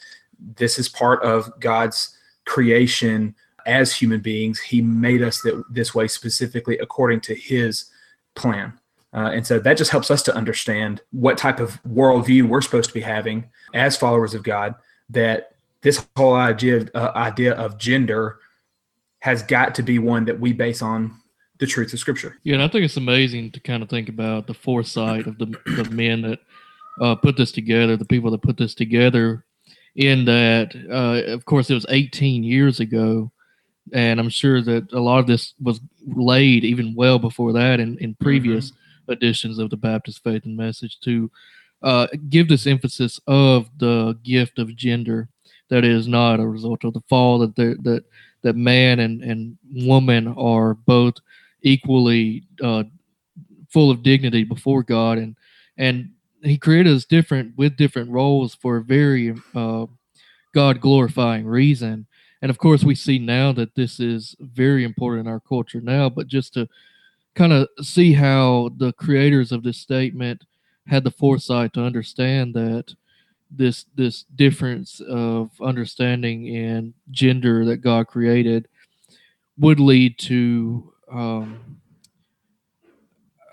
This 0.58 0.77
is 0.77 0.89
part 0.89 1.24
of 1.24 1.51
God's 1.60 2.18
creation 2.46 3.36
as 3.66 3.96
human 3.96 4.20
beings. 4.20 4.60
He 4.60 4.82
made 4.82 5.22
us 5.22 5.42
that, 5.42 5.64
this 5.70 5.94
way 5.94 6.08
specifically 6.08 6.78
according 6.78 7.22
to 7.22 7.36
his 7.36 7.86
plan. 8.36 8.74
Uh, 9.14 9.32
and 9.34 9.48
so 9.48 9.60
that 9.60 9.78
just 9.78 9.92
helps 9.92 10.12
us 10.12 10.22
to 10.24 10.36
understand 10.36 11.02
what 11.12 11.38
type 11.38 11.60
of 11.60 11.82
worldview 11.84 12.44
we're 12.44 12.62
supposed 12.62 12.90
to 12.90 12.94
be 12.94 13.02
having 13.02 13.50
as 13.74 13.96
followers 13.96 14.34
of 14.34 14.44
God. 14.44 14.76
That 15.10 15.56
this 15.82 16.06
whole 16.18 16.34
idea 16.34 16.88
uh, 16.94 17.12
idea 17.16 17.54
of 17.54 17.78
gender 17.78 18.40
has 19.20 19.42
got 19.42 19.74
to 19.76 19.84
be 19.84 20.00
one 20.00 20.26
that 20.26 20.40
we 20.40 20.52
base 20.52 20.82
on 20.82 21.16
the 21.60 21.66
truth 21.66 21.94
of 21.94 22.00
Scripture. 22.00 22.38
Yeah, 22.44 22.56
and 22.56 22.64
I 22.64 22.68
think 22.68 22.84
it's 22.84 22.98
amazing 22.98 23.52
to 23.52 23.60
kind 23.60 23.82
of 23.82 23.90
think 23.90 24.10
about 24.10 24.48
the 24.48 24.54
foresight 24.54 25.28
of 25.28 25.38
the, 25.38 25.46
the 25.66 25.90
men 25.92 26.22
that 26.24 26.40
uh, 27.02 27.16
put 27.16 27.38
this 27.38 27.52
together, 27.52 27.98
the 27.98 28.06
people 28.06 28.32
that 28.32 28.42
put 28.42 28.58
this 28.58 28.74
together. 28.76 29.46
In 29.96 30.26
that, 30.26 30.76
uh, 30.92 31.32
of 31.32 31.46
course, 31.46 31.70
it 31.70 31.74
was 31.74 31.86
18 31.88 32.44
years 32.44 32.82
ago, 32.82 33.32
and 33.94 34.20
I'm 34.20 34.30
sure 34.30 34.62
that 34.62 34.92
a 34.94 35.00
lot 35.00 35.20
of 35.20 35.27
this 35.27 35.54
was 35.62 35.80
laid 36.08 36.63
even 36.63 36.96
well 36.96 37.20
before 37.20 37.54
that 37.54 37.80
in, 37.80 37.98
in 38.00 38.15
previous. 38.15 38.72
Mm-hmm 38.72 38.80
editions 39.10 39.60
of 39.60 39.70
the 39.70 39.77
Baptist 39.77 40.24
Faith 40.24 40.46
and 40.46 40.58
Message 40.58 41.00
to 41.01 41.30
uh, 41.82 42.08
give 42.30 42.48
this 42.48 42.68
emphasis 42.68 43.20
of 43.27 43.70
the 43.77 44.18
gift 44.24 44.60
of 44.60 44.75
gender 44.75 45.30
that 45.70 45.84
is 45.84 46.08
not 46.08 46.39
a 46.39 46.48
result 46.48 46.84
of 46.84 46.94
the 46.94 47.01
fall 47.10 47.39
that 47.39 47.56
that 47.56 48.04
that 48.42 48.56
man 48.56 49.00
and 49.00 49.24
and 49.24 49.58
woman 49.72 50.27
are 50.38 50.74
both 50.74 51.15
equally 51.62 52.44
uh, 52.63 52.84
full 53.70 53.92
of 53.92 54.04
dignity 54.04 54.44
before 54.44 54.84
God 54.84 55.18
and 55.18 55.36
and 55.77 56.12
he 56.44 56.58
created 56.58 56.96
us 56.96 57.06
different 57.06 57.58
with 57.58 57.75
different 57.75 58.10
roles 58.12 58.54
for 58.54 58.77
a 58.77 58.84
very 58.84 59.36
uh, 59.56 59.88
God 60.54 60.80
glorifying 60.80 61.46
reason. 61.46 62.06
And 62.46 62.52
of 62.52 62.60
course, 62.60 62.84
we 62.84 62.94
see 62.94 63.18
now 63.18 63.52
that 63.54 63.74
this 63.74 64.00
is 64.00 64.36
very 64.40 64.84
important 64.84 65.25
in 65.25 65.34
our 65.34 65.40
culture 65.40 65.82
now. 65.82 66.10
But 66.10 66.28
just 66.28 66.54
to 66.54 66.70
kind 67.34 67.52
of 67.52 67.68
see 67.82 68.14
how 68.14 68.70
the 68.78 68.94
creators 68.94 69.52
of 69.52 69.64
this 69.64 69.80
statement 69.80 70.44
had 70.86 71.04
the 71.04 71.10
foresight 71.10 71.74
to 71.74 71.82
understand 71.82 72.54
that 72.54 72.94
this 73.50 73.86
this 73.96 74.25
difference 74.36 75.02
of 75.10 75.60
understanding 75.60 76.46
in 76.46 76.94
gender 77.10 77.66
that 77.66 77.78
God 77.78 78.06
created 78.06 78.68
would 79.58 79.80
lead 79.80 80.20
to 80.20 80.94
um, 81.12 81.80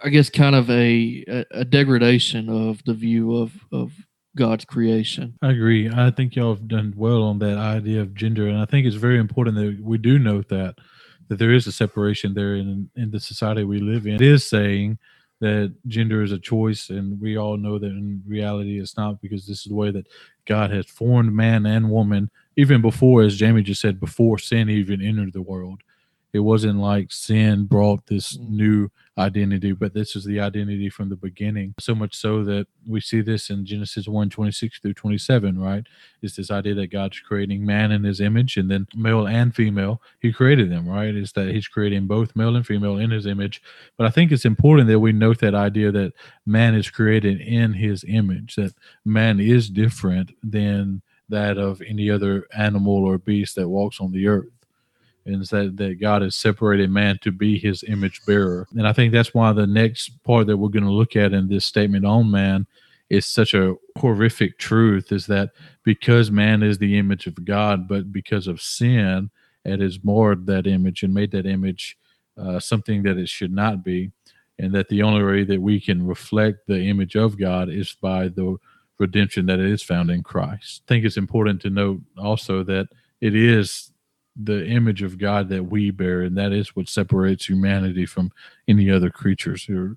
I 0.04 0.11
guess 0.11 0.28
kind 0.28 0.54
of 0.54 0.68
a, 0.68 1.25
a, 1.50 1.64
degradation 1.64 2.50
of 2.50 2.84
the 2.84 2.92
view 2.92 3.37
of 3.38 3.54
of 3.72 3.94
God's 4.36 4.64
creation. 4.64 5.34
I 5.42 5.50
agree. 5.50 5.90
I 5.90 6.10
think 6.10 6.34
y'all 6.34 6.54
have 6.54 6.68
done 6.68 6.94
well 6.96 7.22
on 7.22 7.38
that 7.40 7.58
idea 7.58 8.00
of 8.00 8.14
gender, 8.14 8.48
and 8.48 8.58
I 8.58 8.64
think 8.64 8.86
it's 8.86 8.96
very 8.96 9.18
important 9.18 9.56
that 9.56 9.78
we 9.82 9.98
do 9.98 10.18
note 10.18 10.48
that 10.48 10.76
that 11.28 11.38
there 11.38 11.52
is 11.52 11.66
a 11.66 11.72
separation 11.72 12.34
there 12.34 12.56
in 12.56 12.90
in 12.96 13.10
the 13.10 13.20
society 13.20 13.64
we 13.64 13.80
live 13.80 14.06
in. 14.06 14.14
It 14.14 14.22
is 14.22 14.46
saying 14.46 14.98
that 15.40 15.74
gender 15.86 16.22
is 16.22 16.32
a 16.32 16.38
choice, 16.38 16.88
and 16.88 17.20
we 17.20 17.36
all 17.36 17.56
know 17.56 17.78
that 17.78 17.86
in 17.86 18.22
reality 18.26 18.80
it's 18.80 18.96
not 18.96 19.20
because 19.20 19.46
this 19.46 19.58
is 19.58 19.64
the 19.64 19.74
way 19.74 19.90
that 19.90 20.06
God 20.46 20.70
has 20.70 20.86
formed 20.86 21.32
man 21.34 21.66
and 21.66 21.90
woman, 21.90 22.30
even 22.56 22.80
before, 22.80 23.22
as 23.22 23.36
Jamie 23.36 23.62
just 23.62 23.80
said, 23.80 24.00
before 24.00 24.38
sin 24.38 24.70
even 24.70 25.02
entered 25.02 25.32
the 25.32 25.42
world. 25.42 25.82
It 26.32 26.40
wasn't 26.40 26.78
like 26.78 27.12
sin 27.12 27.64
brought 27.64 28.06
this 28.06 28.36
Mm. 28.38 28.48
new 28.50 28.88
identity, 29.18 29.72
but 29.72 29.92
this 29.92 30.16
is 30.16 30.24
the 30.24 30.40
identity 30.40 30.88
from 30.88 31.10
the 31.10 31.16
beginning. 31.16 31.74
So 31.78 31.94
much 31.94 32.14
so 32.16 32.42
that 32.44 32.66
we 32.86 33.00
see 33.00 33.20
this 33.20 33.50
in 33.50 33.66
Genesis 33.66 34.08
1 34.08 34.30
26 34.30 34.78
through 34.80 34.94
27, 34.94 35.58
right? 35.58 35.84
It's 36.22 36.36
this 36.36 36.50
idea 36.50 36.74
that 36.76 36.86
God's 36.86 37.20
creating 37.20 37.66
man 37.66 37.92
in 37.92 38.04
his 38.04 38.20
image 38.22 38.56
and 38.56 38.70
then 38.70 38.86
male 38.94 39.26
and 39.28 39.54
female. 39.54 40.00
He 40.20 40.32
created 40.32 40.70
them, 40.70 40.88
right? 40.88 41.14
It's 41.14 41.32
that 41.32 41.52
he's 41.54 41.68
creating 41.68 42.06
both 42.06 42.34
male 42.34 42.56
and 42.56 42.66
female 42.66 42.96
in 42.96 43.10
his 43.10 43.26
image. 43.26 43.60
But 43.98 44.06
I 44.06 44.10
think 44.10 44.32
it's 44.32 44.46
important 44.46 44.88
that 44.88 45.00
we 45.00 45.12
note 45.12 45.38
that 45.40 45.54
idea 45.54 45.92
that 45.92 46.14
man 46.46 46.74
is 46.74 46.88
created 46.88 47.42
in 47.42 47.74
his 47.74 48.04
image, 48.08 48.54
that 48.56 48.72
man 49.04 49.38
is 49.38 49.68
different 49.68 50.32
than 50.42 51.02
that 51.28 51.58
of 51.58 51.82
any 51.82 52.08
other 52.10 52.46
animal 52.54 53.04
or 53.04 53.18
beast 53.18 53.56
that 53.56 53.68
walks 53.68 54.00
on 54.00 54.12
the 54.12 54.26
earth 54.26 54.48
and 55.24 55.44
that, 55.46 55.76
that 55.76 56.00
God 56.00 56.22
has 56.22 56.34
separated 56.34 56.90
man 56.90 57.18
to 57.22 57.30
be 57.30 57.58
his 57.58 57.84
image 57.84 58.24
bearer. 58.26 58.66
And 58.76 58.86
I 58.86 58.92
think 58.92 59.12
that's 59.12 59.34
why 59.34 59.52
the 59.52 59.66
next 59.66 60.22
part 60.24 60.46
that 60.48 60.56
we're 60.56 60.68
going 60.68 60.84
to 60.84 60.90
look 60.90 61.16
at 61.16 61.32
in 61.32 61.48
this 61.48 61.64
statement 61.64 62.04
on 62.04 62.30
man 62.30 62.66
is 63.08 63.26
such 63.26 63.54
a 63.54 63.76
horrific 63.98 64.58
truth 64.58 65.12
is 65.12 65.26
that 65.26 65.50
because 65.84 66.30
man 66.30 66.62
is 66.62 66.78
the 66.78 66.98
image 66.98 67.26
of 67.26 67.44
God, 67.44 67.86
but 67.86 68.10
because 68.10 68.46
of 68.46 68.60
sin, 68.60 69.30
it 69.64 69.80
has 69.80 70.02
marred 70.02 70.46
that 70.46 70.66
image 70.66 71.02
and 71.02 71.14
made 71.14 71.30
that 71.32 71.46
image 71.46 71.96
uh, 72.36 72.58
something 72.58 73.02
that 73.02 73.18
it 73.18 73.28
should 73.28 73.52
not 73.52 73.84
be. 73.84 74.10
And 74.58 74.72
that 74.74 74.88
the 74.88 75.02
only 75.02 75.22
way 75.22 75.44
that 75.44 75.60
we 75.60 75.80
can 75.80 76.06
reflect 76.06 76.66
the 76.66 76.80
image 76.88 77.16
of 77.16 77.38
God 77.38 77.68
is 77.68 77.94
by 78.00 78.28
the 78.28 78.56
redemption 78.98 79.46
that 79.46 79.60
is 79.60 79.82
found 79.82 80.10
in 80.10 80.22
Christ. 80.22 80.82
I 80.86 80.88
think 80.88 81.04
it's 81.04 81.16
important 81.16 81.60
to 81.62 81.70
note 81.70 82.00
also 82.16 82.62
that 82.64 82.88
it 83.20 83.34
is 83.34 83.91
the 84.36 84.66
image 84.66 85.02
of 85.02 85.18
God 85.18 85.48
that 85.50 85.64
we 85.64 85.90
bear, 85.90 86.22
and 86.22 86.36
that 86.38 86.52
is 86.52 86.74
what 86.74 86.88
separates 86.88 87.48
humanity 87.48 88.06
from 88.06 88.32
any 88.66 88.90
other 88.90 89.10
creatures 89.10 89.68
or 89.68 89.96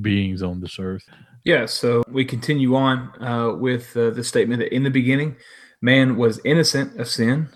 beings 0.00 0.42
on 0.42 0.60
this 0.60 0.78
earth. 0.78 1.04
Yeah, 1.44 1.66
so 1.66 2.02
we 2.08 2.24
continue 2.24 2.74
on 2.74 3.10
uh, 3.22 3.54
with 3.54 3.96
uh, 3.96 4.10
the 4.10 4.24
statement 4.24 4.60
that 4.60 4.74
in 4.74 4.82
the 4.82 4.90
beginning, 4.90 5.36
man 5.82 6.16
was 6.16 6.40
innocent 6.44 6.98
of 6.98 7.08
sin 7.08 7.48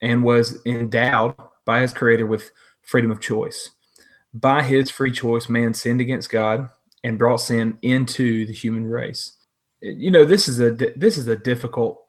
and 0.00 0.24
was 0.24 0.60
endowed 0.66 1.36
by 1.64 1.80
his 1.80 1.92
creator 1.92 2.26
with 2.26 2.50
freedom 2.82 3.10
of 3.10 3.20
choice. 3.20 3.70
By 4.34 4.62
his 4.64 4.90
free 4.90 5.12
choice, 5.12 5.48
man 5.48 5.74
sinned 5.74 6.00
against 6.00 6.30
God 6.30 6.68
and 7.04 7.18
brought 7.18 7.36
sin 7.36 7.78
into 7.82 8.46
the 8.46 8.52
human 8.52 8.86
race. 8.86 9.36
You 9.80 10.10
know, 10.10 10.24
this 10.24 10.48
is 10.48 10.60
a 10.60 10.72
this 10.72 11.18
is 11.18 11.26
a 11.28 11.36
difficult 11.36 12.01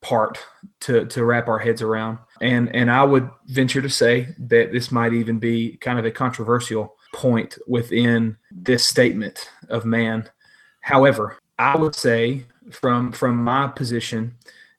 part 0.00 0.38
to 0.80 1.04
to 1.06 1.24
wrap 1.24 1.48
our 1.48 1.58
heads 1.58 1.82
around. 1.82 2.18
And 2.40 2.74
and 2.74 2.90
I 2.90 3.04
would 3.04 3.28
venture 3.46 3.82
to 3.82 3.90
say 3.90 4.34
that 4.38 4.72
this 4.72 4.90
might 4.90 5.12
even 5.12 5.38
be 5.38 5.76
kind 5.78 5.98
of 5.98 6.04
a 6.04 6.10
controversial 6.10 6.96
point 7.14 7.58
within 7.66 8.36
this 8.50 8.84
statement 8.84 9.50
of 9.68 9.84
man. 9.84 10.28
However, 10.80 11.38
I 11.58 11.76
would 11.76 11.94
say 11.94 12.46
from 12.70 13.12
from 13.12 13.42
my 13.42 13.68
position 13.68 14.36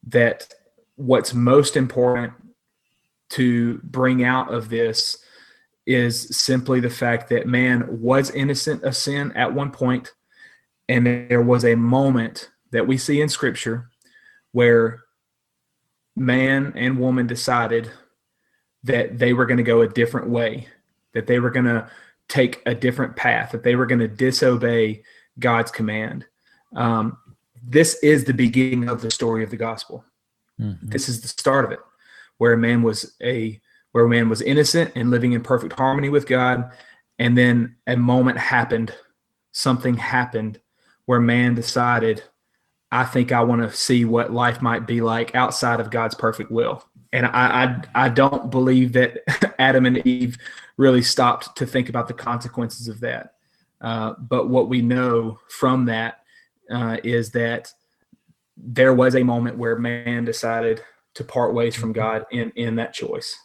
that 0.08 0.54
what's 0.96 1.34
most 1.34 1.76
important 1.76 2.34
to 3.30 3.80
bring 3.84 4.24
out 4.24 4.54
of 4.54 4.70
this 4.70 5.18
is 5.86 6.36
simply 6.36 6.80
the 6.80 6.90
fact 6.90 7.30
that 7.30 7.48
man 7.48 8.02
was 8.02 8.30
innocent 8.32 8.84
of 8.84 8.96
sin 8.96 9.32
at 9.34 9.54
one 9.54 9.72
point 9.72 10.14
and 10.90 11.06
there 11.06 11.42
was 11.42 11.66
a 11.66 11.76
moment 11.76 12.50
that 12.72 12.86
we 12.86 12.98
see 12.98 13.22
in 13.22 13.30
scripture 13.30 13.90
where 14.52 15.02
man 16.16 16.74
and 16.76 17.00
woman 17.00 17.28
decided 17.28 17.90
that 18.84 19.18
they 19.18 19.34
were 19.34 19.46
going 19.46 19.58
to 19.58 19.64
go 19.64 19.82
a 19.82 19.88
different 19.88 20.30
way, 20.30 20.68
that 21.14 21.28
they 21.28 21.40
were 21.40 21.52
going 21.52 21.66
to 21.66 21.90
take 22.28 22.62
a 22.66 22.74
different 22.74 23.16
path, 23.16 23.52
that 23.52 23.64
they 23.64 23.76
were 23.76 23.86
going 23.86 24.00
to 24.00 24.08
disobey 24.08 25.04
God's 25.40 25.72
command. 25.72 26.26
Um, 26.76 27.18
this 27.64 27.96
is 28.02 28.26
the 28.26 28.34
beginning 28.34 28.90
of 28.90 29.02
the 29.02 29.12
story 29.12 29.44
of 29.44 29.52
the 29.52 29.58
gospel. 29.58 30.04
Mm-hmm. 30.60 30.90
This 30.90 31.10
is 31.10 31.22
the 31.22 31.28
start 31.28 31.66
of 31.66 31.72
it, 31.72 31.80
where 32.38 32.54
a 32.54 32.58
man 32.58 32.82
was 32.82 33.16
a 33.22 33.60
where 33.92 34.06
a 34.06 34.10
man 34.10 34.30
was 34.30 34.42
innocent 34.42 34.94
and 34.96 35.12
living 35.12 35.34
in 35.34 35.44
perfect 35.44 35.74
harmony 35.74 36.08
with 36.08 36.26
God, 36.26 36.72
and 37.20 37.38
then 37.38 37.76
a 37.88 37.98
moment 37.98 38.38
happened, 38.38 38.94
something 39.52 39.96
happened 39.98 40.60
where 41.06 41.20
man 41.20 41.56
decided 41.56 42.24
I 42.92 43.06
think 43.06 43.32
I 43.32 43.42
want 43.42 43.62
to 43.62 43.76
see 43.76 44.06
what 44.06 44.34
life 44.34 44.62
might 44.62 44.86
be 44.86 45.02
like 45.02 45.34
outside 45.34 45.80
of 45.80 45.90
God's 45.90 46.16
perfect 46.16 46.52
will. 46.52 46.84
And 47.14 47.26
I, 47.26 47.82
I, 47.94 48.06
I 48.06 48.10
don't 48.10 48.50
believe 48.50 48.94
that 48.94 49.20
Adam 49.60 49.86
and 49.86 50.06
Eve 50.06 50.38
really 50.78 51.02
stopped 51.02 51.56
to 51.58 51.66
think 51.66 51.90
about 51.90 52.08
the 52.08 52.14
consequences 52.14 52.88
of 52.88 53.00
that. 53.02 53.36
Uh, 53.80 54.14
but 54.20 54.50
what 54.50 54.70
we 54.70 54.82
know 54.82 55.40
from 55.50 55.86
that 55.86 56.22
uh, 56.70 56.98
is 57.04 57.32
that 57.32 57.74
there 58.58 58.94
was 58.94 59.16
a 59.16 59.24
moment 59.24 59.58
where 59.58 59.78
man 59.78 60.26
decided 60.26 60.82
to 61.16 61.24
part 61.24 61.54
ways 61.54 61.76
from 61.76 61.94
God 61.94 62.26
in, 62.32 62.52
in 62.56 62.76
that 62.76 62.94
choice. 62.94 63.38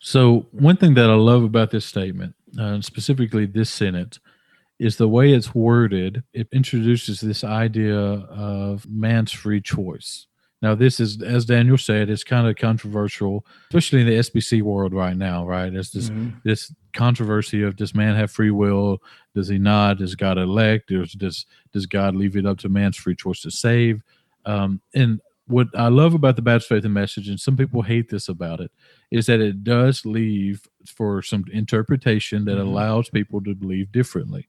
So, 0.00 0.46
one 0.50 0.76
thing 0.76 0.94
that 0.94 1.08
I 1.08 1.14
love 1.14 1.44
about 1.44 1.70
this 1.70 1.86
statement, 1.86 2.34
uh, 2.58 2.82
specifically 2.82 3.46
this 3.46 3.70
sentence, 3.70 4.18
is 4.78 4.96
the 4.96 5.08
way 5.08 5.32
it's 5.32 5.54
worded. 5.54 6.22
It 6.32 6.48
introduces 6.52 7.20
this 7.20 7.44
idea 7.44 7.96
of 7.96 8.86
man's 8.88 9.32
free 9.32 9.60
choice. 9.60 10.26
Now, 10.62 10.74
this 10.74 10.98
is, 10.98 11.20
as 11.22 11.44
Daniel 11.44 11.76
said, 11.76 12.08
it's 12.08 12.24
kind 12.24 12.48
of 12.48 12.56
controversial, 12.56 13.44
especially 13.68 14.00
in 14.00 14.06
the 14.06 14.16
SBC 14.18 14.62
world 14.62 14.94
right 14.94 15.16
now, 15.16 15.46
right? 15.46 15.72
It's 15.72 15.90
this 15.90 16.08
Mhm. 16.10 16.40
this 16.42 16.72
controversy 16.94 17.62
of 17.62 17.76
does 17.76 17.94
man 17.94 18.14
have 18.16 18.30
free 18.30 18.50
will? 18.50 19.02
Does 19.34 19.48
he 19.48 19.58
not? 19.58 19.98
Does 19.98 20.14
God 20.14 20.38
elect? 20.38 20.90
Or 20.90 21.04
does 21.04 21.44
does 21.72 21.86
God 21.86 22.14
leave 22.16 22.36
it 22.36 22.46
up 22.46 22.58
to 22.58 22.68
man's 22.68 22.96
free 22.96 23.14
choice 23.14 23.42
to 23.42 23.50
save? 23.50 24.02
Um, 24.46 24.80
and 24.94 25.20
what 25.46 25.68
I 25.74 25.88
love 25.88 26.14
about 26.14 26.36
the 26.36 26.42
Baptist 26.42 26.70
Faith 26.70 26.84
and 26.84 26.94
Message, 26.94 27.28
and 27.28 27.38
some 27.38 27.56
people 27.56 27.82
hate 27.82 28.08
this 28.08 28.28
about 28.30 28.60
it, 28.60 28.70
is 29.10 29.26
that 29.26 29.40
it 29.40 29.64
does 29.64 30.06
leave 30.06 30.66
for 30.86 31.20
some 31.20 31.44
interpretation 31.52 32.46
that 32.46 32.56
Mhm. 32.56 32.62
allows 32.62 33.10
people 33.10 33.42
to 33.42 33.54
believe 33.54 33.92
differently. 33.92 34.48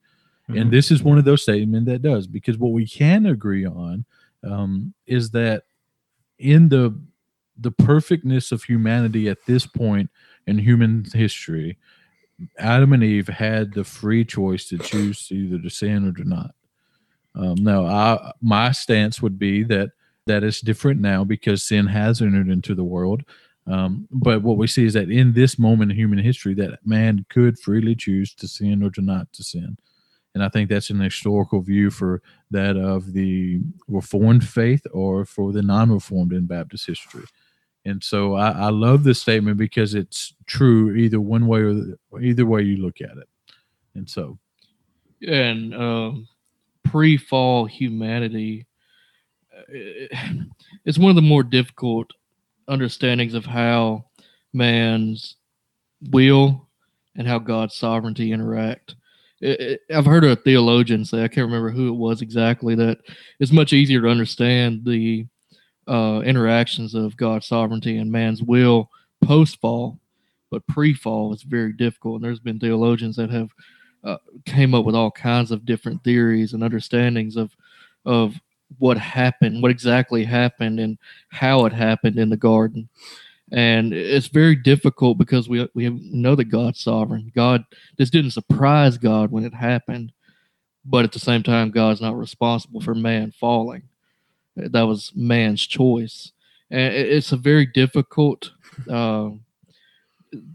Mhm. 0.49 0.61
And 0.61 0.71
this 0.71 0.91
is 0.91 1.03
one 1.03 1.17
of 1.17 1.25
those 1.25 1.41
statements 1.41 1.87
that 1.87 2.01
does, 2.01 2.27
because 2.27 2.57
what 2.57 2.71
we 2.71 2.87
can 2.87 3.25
agree 3.25 3.65
on 3.65 4.05
um, 4.43 4.93
is 5.07 5.31
that 5.31 5.63
in 6.39 6.69
the 6.69 6.99
the 7.57 7.71
perfectness 7.71 8.51
of 8.51 8.63
humanity 8.63 9.29
at 9.29 9.45
this 9.45 9.65
point 9.65 10.09
in 10.45 10.57
human 10.57 11.05
history, 11.13 11.77
Adam 12.57 12.91
and 12.91 13.01
Eve 13.01 13.29
had 13.29 13.73
the 13.73 13.83
free 13.85 14.25
choice 14.25 14.67
to 14.67 14.77
choose 14.77 15.31
either 15.31 15.57
to 15.57 15.69
sin 15.69 16.05
or 16.05 16.11
to 16.11 16.27
not. 16.27 16.53
Um, 17.33 17.55
now, 17.55 17.85
I, 17.85 18.33
my 18.41 18.71
stance 18.73 19.21
would 19.21 19.39
be 19.39 19.63
that 19.63 19.91
that 20.25 20.43
is 20.43 20.59
different 20.59 20.99
now 20.99 21.23
because 21.23 21.63
sin 21.63 21.87
has 21.87 22.21
entered 22.21 22.49
into 22.49 22.75
the 22.75 22.83
world. 22.83 23.23
Um, 23.67 24.07
but 24.11 24.41
what 24.41 24.57
we 24.57 24.67
see 24.67 24.85
is 24.85 24.93
that 24.93 25.09
in 25.09 25.33
this 25.33 25.57
moment 25.57 25.91
in 25.91 25.97
human 25.97 26.19
history, 26.19 26.53
that 26.55 26.85
man 26.85 27.25
could 27.29 27.57
freely 27.57 27.95
choose 27.95 28.33
to 28.35 28.47
sin 28.49 28.83
or 28.83 28.89
to 28.91 29.01
not 29.01 29.31
to 29.33 29.43
sin. 29.43 29.77
And 30.35 30.43
I 30.43 30.49
think 30.49 30.69
that's 30.69 30.91
an 30.91 30.99
historical 30.99 31.61
view 31.61 31.89
for 31.89 32.21
that 32.51 32.77
of 32.77 33.13
the 33.13 33.61
Reformed 33.87 34.47
faith 34.47 34.85
or 34.91 35.25
for 35.25 35.51
the 35.51 35.63
non 35.63 35.91
Reformed 35.91 36.33
in 36.33 36.45
Baptist 36.45 36.85
history. 36.85 37.23
And 37.85 38.03
so 38.03 38.35
I, 38.35 38.49
I 38.51 38.69
love 38.69 39.03
this 39.03 39.21
statement 39.21 39.57
because 39.57 39.95
it's 39.95 40.33
true 40.45 40.95
either 40.95 41.19
one 41.19 41.47
way 41.47 41.61
or 41.61 41.73
the, 41.73 41.97
either 42.21 42.45
way 42.45 42.61
you 42.61 42.77
look 42.77 43.01
at 43.01 43.17
it. 43.17 43.29
And 43.95 44.09
so, 44.09 44.37
and 45.27 45.73
um, 45.73 46.27
pre-fall 46.83 47.65
humanity 47.65 48.67
uh, 49.55 49.61
it's 50.85 50.97
one 50.97 51.09
of 51.09 51.15
the 51.15 51.21
more 51.21 51.43
difficult 51.43 52.11
understandings 52.67 53.33
of 53.33 53.45
how 53.45 54.05
man's 54.53 55.35
will 56.09 56.67
and 57.15 57.27
how 57.27 57.39
God's 57.39 57.75
sovereignty 57.75 58.31
interact. 58.31 58.95
I've 59.43 60.05
heard 60.05 60.23
a 60.23 60.35
theologian 60.35 61.05
say, 61.05 61.23
I 61.23 61.27
can't 61.27 61.45
remember 61.45 61.69
who 61.69 61.89
it 61.89 61.97
was 61.97 62.21
exactly, 62.21 62.75
that 62.75 62.99
it's 63.39 63.51
much 63.51 63.73
easier 63.73 64.01
to 64.01 64.07
understand 64.07 64.85
the 64.85 65.25
uh, 65.87 66.21
interactions 66.25 66.95
of 66.95 67.17
God's 67.17 67.47
sovereignty 67.47 67.97
and 67.97 68.11
man's 68.11 68.41
will 68.41 68.89
post 69.23 69.59
fall, 69.59 69.99
but 70.51 70.65
pre 70.67 70.93
fall 70.93 71.33
is 71.33 71.43
very 71.43 71.73
difficult. 71.73 72.15
And 72.15 72.23
there's 72.23 72.39
been 72.39 72.59
theologians 72.59 73.17
that 73.17 73.29
have 73.29 73.49
uh, 74.03 74.17
came 74.45 74.73
up 74.73 74.85
with 74.85 74.95
all 74.95 75.11
kinds 75.11 75.51
of 75.51 75.65
different 75.65 76.03
theories 76.03 76.53
and 76.53 76.63
understandings 76.63 77.35
of 77.35 77.55
of 78.05 78.35
what 78.77 78.97
happened, 78.97 79.61
what 79.61 79.71
exactly 79.71 80.23
happened, 80.23 80.79
and 80.79 80.97
how 81.29 81.65
it 81.65 81.73
happened 81.73 82.17
in 82.17 82.29
the 82.29 82.37
garden. 82.37 82.87
And 83.51 83.93
it's 83.93 84.27
very 84.27 84.55
difficult 84.55 85.17
because 85.17 85.47
we 85.47 85.67
we 85.73 85.89
know 85.89 86.35
that 86.35 86.45
God's 86.45 86.79
sovereign. 86.79 87.31
God 87.35 87.63
this 87.97 88.09
didn't 88.09 88.31
surprise 88.31 88.97
God 88.97 89.31
when 89.31 89.45
it 89.45 89.53
happened, 89.53 90.11
but 90.83 91.05
at 91.05 91.11
the 91.11 91.19
same 91.19 91.43
time, 91.43 91.69
God's 91.69 92.01
not 92.01 92.17
responsible 92.17 92.81
for 92.81 92.95
man 92.95 93.31
falling. 93.31 93.83
That 94.55 94.83
was 94.83 95.11
man's 95.15 95.65
choice, 95.65 96.31
and 96.71 96.93
it's 96.93 97.31
a 97.31 97.37
very 97.37 97.65
difficult 97.67 98.51
uh, 98.89 99.29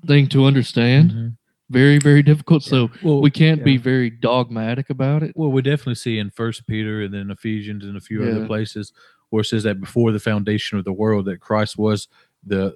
thing 0.07 0.29
to 0.29 0.45
understand. 0.45 1.11
Mm-hmm 1.11 1.29
very 1.71 1.99
very 1.99 2.23
difficult 2.23 2.63
so 2.63 2.91
well, 3.03 3.21
we 3.21 3.31
can't 3.31 3.59
yeah. 3.59 3.65
be 3.65 3.77
very 3.77 4.11
dogmatic 4.11 4.91
about 4.91 5.23
it 5.23 5.33
well 5.37 5.51
we 5.51 5.63
definitely 5.63 5.95
see 5.95 6.19
in 6.19 6.29
first 6.29 6.67
peter 6.67 7.03
and 7.03 7.15
then 7.15 7.31
ephesians 7.31 7.85
and 7.85 7.97
a 7.97 8.01
few 8.01 8.25
yeah. 8.25 8.33
other 8.33 8.47
places 8.47 8.93
where 9.31 9.43
it 9.43 9.45
says 9.45 9.63
that 9.63 9.81
before 9.81 10.11
the 10.11 10.19
foundation 10.19 10.79
of 10.79 10.85
the 10.85 10.93
world 10.93 11.25
that 11.25 11.41
christ 11.41 11.79
was 11.79 12.09
the 12.45 12.75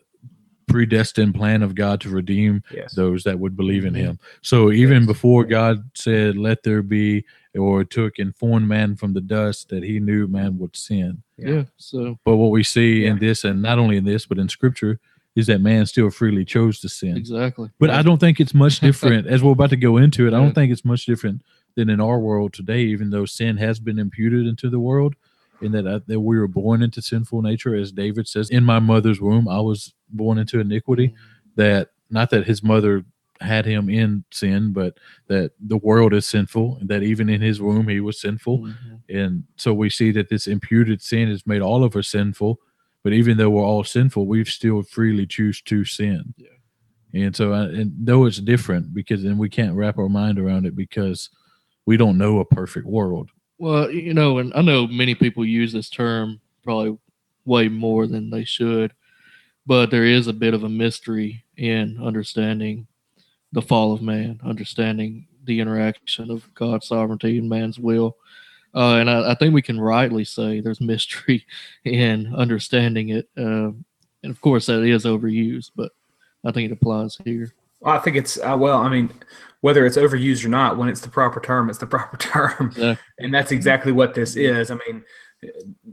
predestined 0.66 1.34
plan 1.34 1.62
of 1.62 1.74
god 1.74 2.00
to 2.00 2.08
redeem 2.08 2.62
yes. 2.72 2.94
those 2.94 3.24
that 3.24 3.38
would 3.38 3.56
believe 3.56 3.84
in 3.84 3.94
mm-hmm. 3.94 4.04
him 4.04 4.18
so 4.42 4.70
even 4.70 5.02
yes. 5.02 5.06
before 5.06 5.44
god 5.44 5.88
said 5.94 6.36
let 6.36 6.62
there 6.62 6.82
be 6.82 7.24
or 7.54 7.84
took 7.84 8.18
and 8.18 8.34
formed 8.34 8.66
man 8.66 8.96
from 8.96 9.12
the 9.12 9.20
dust 9.20 9.68
that 9.68 9.82
he 9.82 10.00
knew 10.00 10.26
man 10.26 10.58
would 10.58 10.74
sin 10.76 11.22
yeah, 11.36 11.50
yeah 11.50 11.62
so 11.76 12.18
but 12.24 12.36
what 12.36 12.50
we 12.50 12.62
see 12.62 13.06
in 13.06 13.18
this 13.18 13.44
and 13.44 13.62
not 13.62 13.78
only 13.78 13.96
in 13.96 14.04
this 14.04 14.26
but 14.26 14.38
in 14.38 14.48
scripture 14.48 14.98
is 15.36 15.46
that 15.48 15.60
man 15.60 15.84
still 15.86 16.10
freely 16.10 16.44
chose 16.44 16.78
to 16.80 16.88
sin. 16.88 17.16
Exactly. 17.16 17.68
But 17.80 17.90
I 17.90 18.02
don't 18.02 18.18
think 18.18 18.38
it's 18.38 18.54
much 18.54 18.80
different 18.88 19.26
as 19.26 19.42
we're 19.42 19.52
about 19.52 19.70
to 19.70 19.76
go 19.76 19.96
into 19.96 20.26
it. 20.26 20.34
I 20.34 20.38
don't 20.38 20.54
think 20.54 20.70
it's 20.70 20.84
much 20.84 21.06
different 21.06 21.42
than 21.74 21.90
in 21.90 22.00
our 22.00 22.18
world 22.18 22.52
today, 22.52 22.82
even 22.82 23.10
though 23.10 23.24
sin 23.24 23.56
has 23.56 23.80
been 23.80 23.98
imputed 23.98 24.46
into 24.46 24.70
the 24.70 24.78
world 24.78 25.16
in 25.64 25.72
that, 25.72 25.86
uh, 25.86 26.00
that 26.06 26.20
we 26.20 26.38
were 26.38 26.48
born 26.48 26.82
into 26.82 27.02
sinful 27.02 27.42
nature. 27.42 27.74
As 27.74 27.92
David 27.92 28.28
says, 28.28 28.50
in 28.50 28.64
my 28.64 28.78
mother's 28.78 29.20
womb, 29.20 29.48
I 29.48 29.60
was 29.60 29.94
born 30.10 30.38
into 30.38 30.60
iniquity. 30.60 31.08
Mm-hmm. 31.08 31.16
That 31.56 31.90
not 32.10 32.30
that 32.30 32.46
his 32.46 32.62
mother 32.62 33.04
had 33.40 33.64
him 33.64 33.88
in 33.88 34.24
sin, 34.30 34.72
but 34.72 34.98
that 35.28 35.52
the 35.60 35.76
world 35.76 36.12
is 36.12 36.26
sinful, 36.26 36.78
and 36.80 36.88
that 36.88 37.02
even 37.02 37.28
in 37.28 37.40
his 37.40 37.60
womb 37.60 37.88
he 37.88 38.00
was 38.00 38.20
sinful. 38.20 38.60
Mm-hmm. 38.60 39.16
And 39.16 39.44
so 39.56 39.72
we 39.72 39.90
see 39.90 40.10
that 40.12 40.28
this 40.28 40.46
imputed 40.46 41.00
sin 41.02 41.28
has 41.28 41.46
made 41.46 41.62
all 41.62 41.84
of 41.84 41.96
us 41.96 42.08
sinful 42.08 42.60
but 43.04 43.12
even 43.12 43.36
though 43.36 43.50
we're 43.50 43.62
all 43.62 43.84
sinful, 43.84 44.26
we 44.26 44.44
still 44.46 44.82
freely 44.82 45.26
choose 45.26 45.60
to 45.62 45.84
sin. 45.84 46.34
Yeah. 46.38 46.48
And 47.12 47.36
so, 47.36 47.52
uh, 47.52 47.66
and 47.66 47.92
though 47.96 48.24
it's 48.24 48.38
different 48.38 48.92
because 48.92 49.22
then 49.22 49.38
we 49.38 49.48
can't 49.48 49.76
wrap 49.76 49.98
our 49.98 50.08
mind 50.08 50.38
around 50.38 50.66
it 50.66 50.74
because 50.74 51.30
we 51.86 51.96
don't 51.96 52.18
know 52.18 52.40
a 52.40 52.44
perfect 52.44 52.86
world. 52.86 53.30
Well, 53.64 53.90
you 53.90 54.12
know, 54.12 54.40
and 54.40 54.52
I 54.54 54.60
know 54.60 54.86
many 54.86 55.14
people 55.14 55.42
use 55.42 55.72
this 55.72 55.88
term 55.88 56.38
probably 56.64 56.98
way 57.46 57.68
more 57.68 58.06
than 58.06 58.28
they 58.28 58.44
should, 58.44 58.92
but 59.64 59.90
there 59.90 60.04
is 60.04 60.26
a 60.26 60.34
bit 60.34 60.52
of 60.52 60.64
a 60.64 60.68
mystery 60.68 61.46
in 61.56 61.98
understanding 62.04 62.86
the 63.52 63.62
fall 63.62 63.94
of 63.94 64.02
man, 64.02 64.38
understanding 64.44 65.26
the 65.44 65.60
interaction 65.60 66.30
of 66.30 66.52
God's 66.52 66.88
sovereignty 66.88 67.38
and 67.38 67.48
man's 67.48 67.78
will. 67.78 68.18
Uh, 68.74 68.96
and 68.96 69.08
I, 69.08 69.30
I, 69.30 69.34
think 69.34 69.54
we 69.54 69.62
can 69.62 69.80
rightly 69.80 70.26
say 70.26 70.60
there's 70.60 70.80
mystery 70.82 71.46
in 71.86 72.34
understanding 72.34 73.08
it. 73.08 73.30
Uh, 73.34 73.72
and 74.22 74.30
of 74.30 74.42
course, 74.42 74.66
that 74.66 74.82
is 74.82 75.06
overused, 75.06 75.70
but 75.74 75.90
I 76.44 76.52
think 76.52 76.70
it 76.70 76.74
applies 76.74 77.16
here. 77.24 77.54
I 77.82 77.96
think 77.96 78.16
it's 78.16 78.36
uh, 78.38 78.58
well. 78.58 78.82
I 78.82 78.90
mean, 78.90 79.10
whether 79.64 79.86
it's 79.86 79.96
overused 79.96 80.44
or 80.44 80.50
not, 80.50 80.76
when 80.76 80.90
it's 80.90 81.00
the 81.00 81.08
proper 81.08 81.40
term, 81.40 81.70
it's 81.70 81.78
the 81.78 81.86
proper 81.96 82.18
term, 82.18 82.70
yeah. 82.76 82.96
and 83.18 83.32
that's 83.32 83.50
exactly 83.50 83.92
what 83.92 84.12
this 84.12 84.36
is. 84.36 84.70
I 84.70 84.74
mean, 84.86 85.02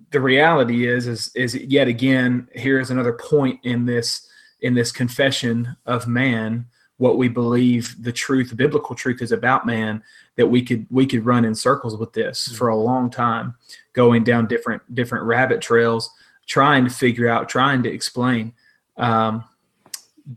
the 0.09 0.19
reality 0.19 0.89
is, 0.89 1.07
is, 1.07 1.31
is 1.35 1.55
yet 1.55 1.87
again, 1.87 2.49
here 2.53 2.81
is 2.81 2.91
another 2.91 3.13
point 3.13 3.61
in 3.63 3.85
this 3.85 4.27
in 4.59 4.73
this 4.73 4.91
confession 4.91 5.77
of 5.85 6.05
man 6.05 6.65
what 6.97 7.17
we 7.17 7.29
believe 7.29 7.95
the 8.03 8.11
truth, 8.11 8.49
the 8.49 8.55
biblical 8.55 8.93
truth 8.93 9.21
is 9.21 9.31
about 9.31 9.65
man, 9.65 10.03
that 10.35 10.47
we 10.47 10.61
could 10.61 10.85
we 10.89 11.05
could 11.05 11.25
run 11.25 11.45
in 11.45 11.55
circles 11.55 11.95
with 11.95 12.11
this 12.11 12.49
mm-hmm. 12.49 12.57
for 12.57 12.67
a 12.67 12.75
long 12.75 13.09
time, 13.09 13.55
going 13.93 14.25
down 14.25 14.47
different 14.47 14.81
different 14.93 15.23
rabbit 15.23 15.61
trails, 15.61 16.11
trying 16.45 16.83
to 16.83 16.91
figure 16.91 17.29
out, 17.29 17.47
trying 17.47 17.81
to 17.83 17.89
explain 17.89 18.51
um, 18.97 19.45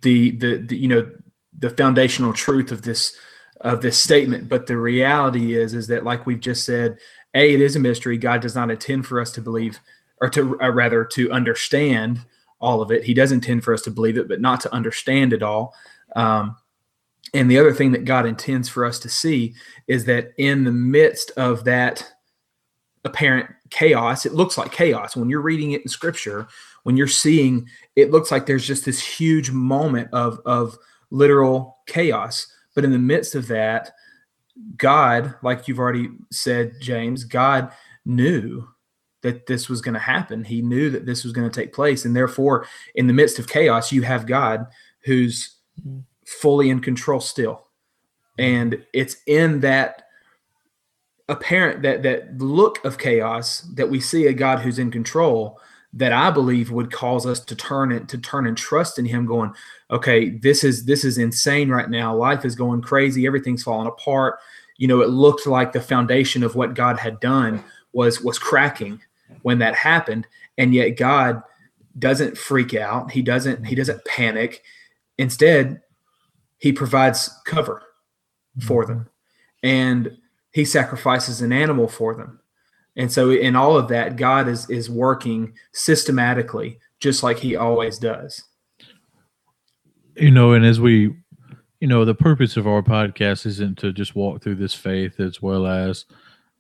the, 0.03 0.31
the 0.37 0.59
the 0.59 0.77
you 0.77 0.87
know 0.87 1.11
the 1.65 1.71
foundational 1.71 2.35
truth 2.35 2.71
of 2.71 2.83
this 2.83 3.17
of 3.63 3.81
this 3.81 3.97
statement. 3.97 4.49
But 4.49 4.67
the 4.67 4.77
reality 4.77 5.57
is 5.57 5.73
is 5.73 5.87
that 5.87 6.05
like 6.05 6.27
we've 6.27 6.41
just 6.41 6.65
said, 6.65 6.99
a 7.35 7.55
it 7.55 7.61
is 7.61 7.75
a 7.75 7.81
mystery. 7.81 8.19
God 8.19 8.43
does 8.43 8.55
not 8.55 8.71
intend 8.71 9.07
for 9.07 9.19
us 9.19 9.33
to 9.33 9.41
believe 9.41 9.81
or 10.21 10.29
to 10.31 10.57
or 10.61 10.73
rather 10.73 11.05
to 11.07 11.33
understand 11.33 12.21
all 12.61 12.83
of 12.83 12.91
it. 12.91 13.05
He 13.05 13.15
does 13.15 13.33
intend 13.33 13.65
for 13.65 13.73
us 13.73 13.83
to 13.83 13.91
believe 13.91 14.19
it, 14.19 14.29
but 14.29 14.41
not 14.43 14.61
to 14.61 14.75
understand 14.75 15.33
it 15.33 15.43
all. 15.43 15.75
Um, 16.15 16.57
and 17.33 17.51
the 17.51 17.59
other 17.59 17.73
thing 17.73 17.93
that 17.93 18.05
God 18.05 18.27
intends 18.27 18.69
for 18.69 18.85
us 18.85 18.99
to 19.01 19.09
see 19.09 19.55
is 19.89 20.05
that 20.05 20.33
in 20.37 20.65
the 20.65 20.73
midst 20.73 21.31
of 21.37 21.65
that 21.65 22.07
apparent 23.05 23.51
chaos, 23.71 24.25
it 24.27 24.35
looks 24.35 24.57
like 24.57 24.71
chaos. 24.71 25.17
When 25.17 25.31
you're 25.31 25.41
reading 25.41 25.73
it 25.73 25.83
in 25.83 25.89
scripture, 25.89 26.47
when 26.85 26.97
you're 26.97 27.09
seeing, 27.09 27.69
it 27.97 28.11
looks 28.11 28.31
like 28.31 28.47
there's 28.47 28.67
just 28.67 28.85
this 28.85 29.01
huge 29.01 29.51
moment 29.51 30.09
of, 30.13 30.41
of 30.45 30.79
literal 31.15 31.79
chaos. 31.87 32.47
But 32.75 32.85
in 32.85 32.91
the 32.91 32.99
midst 32.99 33.35
of 33.35 33.47
that, 33.49 33.93
God, 34.77 35.35
like 35.43 35.69
you've 35.69 35.79
already 35.79 36.11
said, 36.31 36.75
James, 36.81 37.25
God 37.25 37.71
knew 38.05 38.67
that 39.23 39.47
this 39.47 39.69
was 39.69 39.81
going 39.81 39.95
to 39.95 40.01
happen. 40.01 40.45
He 40.45 40.61
knew 40.61 40.91
that 40.91 41.07
this 41.07 41.25
was 41.25 41.33
going 41.33 41.49
to 41.49 41.61
take 41.61 41.73
place. 41.73 42.05
And 42.05 42.15
therefore, 42.15 42.67
in 42.95 43.07
the 43.07 43.13
midst 43.13 43.39
of 43.39 43.49
chaos, 43.49 43.91
you 43.91 44.03
have 44.03 44.27
God 44.27 44.67
who's 45.05 45.57
mm-hmm. 45.81 46.01
fully 46.27 46.69
in 46.69 46.81
control 46.81 47.21
still. 47.21 47.67
And 48.39 48.85
it's 48.93 49.17
in 49.27 49.61
that 49.61 50.03
apparent 51.29 51.83
that 51.83 52.03
that 52.03 52.37
look 52.37 52.85
of 52.85 52.99
chaos 52.99 53.61
that 53.75 53.89
we 53.89 53.99
see 53.99 54.27
a 54.27 54.33
God 54.33 54.59
who's 54.59 54.79
in 54.79 54.91
control 54.91 55.59
that 55.97 56.13
I 56.13 56.31
believe 56.31 56.71
would 56.71 56.91
cause 56.91 57.25
us 57.25 57.41
to 57.41 57.55
turn 57.55 57.93
it 57.93 58.09
to 58.09 58.19
turn 58.19 58.47
and 58.47 58.57
trust 58.57 58.99
in 58.99 59.05
him 59.05 59.27
going, 59.27 59.53
okay, 59.91 60.31
this 60.31 60.65
is 60.65 60.85
this 60.85 61.05
is 61.05 61.19
insane 61.19 61.69
right 61.69 61.89
now. 61.89 62.15
Life 62.15 62.45
is 62.45 62.57
going 62.57 62.83
crazy, 62.83 63.27
everything's 63.27 63.63
falling 63.63 63.87
apart. 63.87 64.39
You 64.77 64.89
know, 64.89 65.03
it 65.03 65.11
looked 65.11 65.47
like 65.47 65.73
the 65.73 65.81
foundation 65.81 66.43
of 66.43 66.57
what 66.57 66.75
God 66.75 66.99
had 66.99 67.21
done 67.21 67.63
was 67.93 68.21
was 68.21 68.39
cracking 68.39 69.01
when 69.43 69.59
that 69.61 69.77
happened. 69.77 70.27
And 70.59 70.75
yet 70.75 70.91
God 70.91 71.43
doesn't 71.99 72.37
freak 72.37 72.75
out. 72.75 73.13
He 73.13 73.23
doesn't 73.23 73.65
he 73.65 73.75
doesn't 73.77 74.05
panic. 74.05 74.63
Instead, 75.19 75.81
he 76.59 76.73
provides 76.73 77.31
cover 77.45 77.83
for 78.61 78.85
them 78.85 78.99
mm-hmm. 78.99 79.69
and 79.69 80.19
he 80.51 80.65
sacrifices 80.65 81.41
an 81.41 81.53
animal 81.53 81.89
for 81.89 82.15
them. 82.15 82.41
And 82.97 83.11
so 83.11 83.31
in 83.31 83.57
all 83.57 83.77
of 83.77 83.89
that, 83.89 84.17
God 84.17 84.49
is 84.49 84.69
is 84.71 84.89
working 84.89 85.55
systematically, 85.73 86.79
just 87.01 87.23
like 87.23 87.39
he 87.39 87.57
always 87.57 87.99
does. 87.99 88.43
You 90.17 90.31
know, 90.31 90.53
and 90.53 90.65
as 90.65 90.81
we 90.81 91.15
you 91.81 91.89
know, 91.89 92.07
the 92.07 92.15
purpose 92.15 92.57
of 92.57 92.67
our 92.67 92.83
podcast 92.83 93.45
isn't 93.45 93.77
to 93.79 93.93
just 93.93 94.15
walk 94.15 94.43
through 94.43 94.55
this 94.55 94.73
faith 94.73 95.21
as 95.21 95.43
well 95.43 95.67
as 95.67 96.07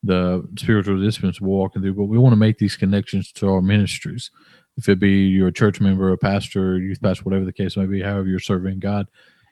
the 0.02 0.46
spiritual 0.58 1.00
disciplines 1.00 1.40
we're 1.40 1.48
walking 1.48 1.80
through, 1.80 1.94
but 1.94 2.04
we 2.04 2.18
want 2.18 2.34
to 2.34 2.38
make 2.38 2.58
these 2.58 2.76
connections 2.76 3.32
to 3.32 3.48
our 3.48 3.62
ministries. 3.62 4.30
If 4.76 4.86
it 4.88 4.98
be 4.98 5.28
you're 5.28 5.48
a 5.48 5.52
church 5.52 5.80
member, 5.80 6.12
a 6.12 6.18
pastor, 6.18 6.78
youth 6.78 7.00
pastor, 7.00 7.22
whatever 7.22 7.46
the 7.46 7.54
case 7.54 7.74
may 7.74 7.86
be, 7.86 8.02
however 8.02 8.28
you're 8.28 8.38
serving 8.38 8.80
God, 8.80 9.06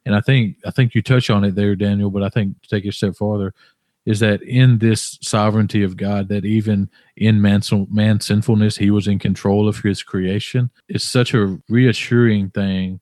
and 0.05 0.15
I 0.15 0.21
think 0.21 0.57
I 0.67 0.71
think 0.71 0.95
you 0.95 1.01
touch 1.01 1.31
on 1.31 1.45
it 1.45 1.55
there, 1.55 1.75
Daniel. 1.75 2.11
But 2.11 2.23
I 2.23 2.29
think 2.29 2.61
to 2.61 2.69
take 2.69 2.85
it 2.85 2.89
a 2.89 2.93
step 2.93 3.17
farther 3.17 3.55
is 4.05 4.21
that 4.21 4.43
in 4.43 4.79
this 4.79 5.19
sovereignty 5.23 5.83
of 5.83 5.97
God, 5.97 6.29
that 6.29 6.45
even 6.45 6.91
in 7.17 7.41
man's, 7.41 7.73
man's 7.91 8.27
sinfulness, 8.27 8.77
He 8.77 8.91
was 8.91 9.07
in 9.07 9.19
control 9.19 9.69
of 9.69 9.79
His 9.79 10.03
creation. 10.03 10.71
It's 10.89 11.05
such 11.05 11.35
a 11.35 11.59
reassuring 11.69 12.51
thing 12.51 13.01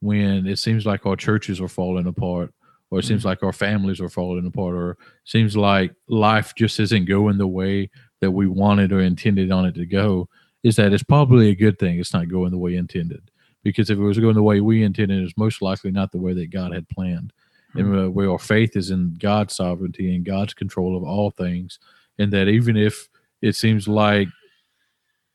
when 0.00 0.46
it 0.46 0.58
seems 0.58 0.86
like 0.86 1.04
our 1.04 1.16
churches 1.16 1.60
are 1.60 1.68
falling 1.68 2.06
apart, 2.06 2.54
or 2.90 3.00
it 3.00 3.04
seems 3.04 3.20
mm-hmm. 3.20 3.28
like 3.28 3.42
our 3.42 3.52
families 3.52 4.00
are 4.00 4.08
falling 4.08 4.46
apart, 4.46 4.74
or 4.74 4.96
seems 5.24 5.56
like 5.56 5.92
life 6.08 6.54
just 6.56 6.80
isn't 6.80 7.06
going 7.06 7.38
the 7.38 7.46
way 7.46 7.90
that 8.20 8.30
we 8.30 8.46
wanted 8.46 8.92
or 8.92 9.00
intended 9.00 9.50
on 9.50 9.66
it 9.66 9.74
to 9.74 9.86
go. 9.86 10.28
Is 10.64 10.76
that 10.76 10.92
it's 10.92 11.04
probably 11.04 11.50
a 11.50 11.54
good 11.54 11.78
thing 11.78 12.00
it's 12.00 12.12
not 12.12 12.28
going 12.28 12.50
the 12.50 12.58
way 12.58 12.74
intended 12.74 13.30
because 13.62 13.90
if 13.90 13.98
it 13.98 14.02
was 14.02 14.18
going 14.18 14.34
the 14.34 14.42
way 14.42 14.60
we 14.60 14.82
intended, 14.82 15.22
it's 15.22 15.36
most 15.36 15.62
likely 15.62 15.90
not 15.90 16.10
the 16.12 16.18
way 16.18 16.32
that 16.34 16.50
God 16.50 16.72
had 16.72 16.88
planned. 16.88 17.32
And 17.74 17.96
uh, 17.96 18.10
where 18.10 18.30
our 18.30 18.38
faith 18.38 18.76
is 18.76 18.90
in 18.90 19.16
God's 19.18 19.56
sovereignty 19.56 20.14
and 20.14 20.24
God's 20.24 20.54
control 20.54 20.96
of 20.96 21.02
all 21.02 21.30
things, 21.30 21.78
and 22.18 22.32
that 22.32 22.48
even 22.48 22.76
if 22.76 23.08
it 23.42 23.54
seems 23.54 23.86
like, 23.86 24.28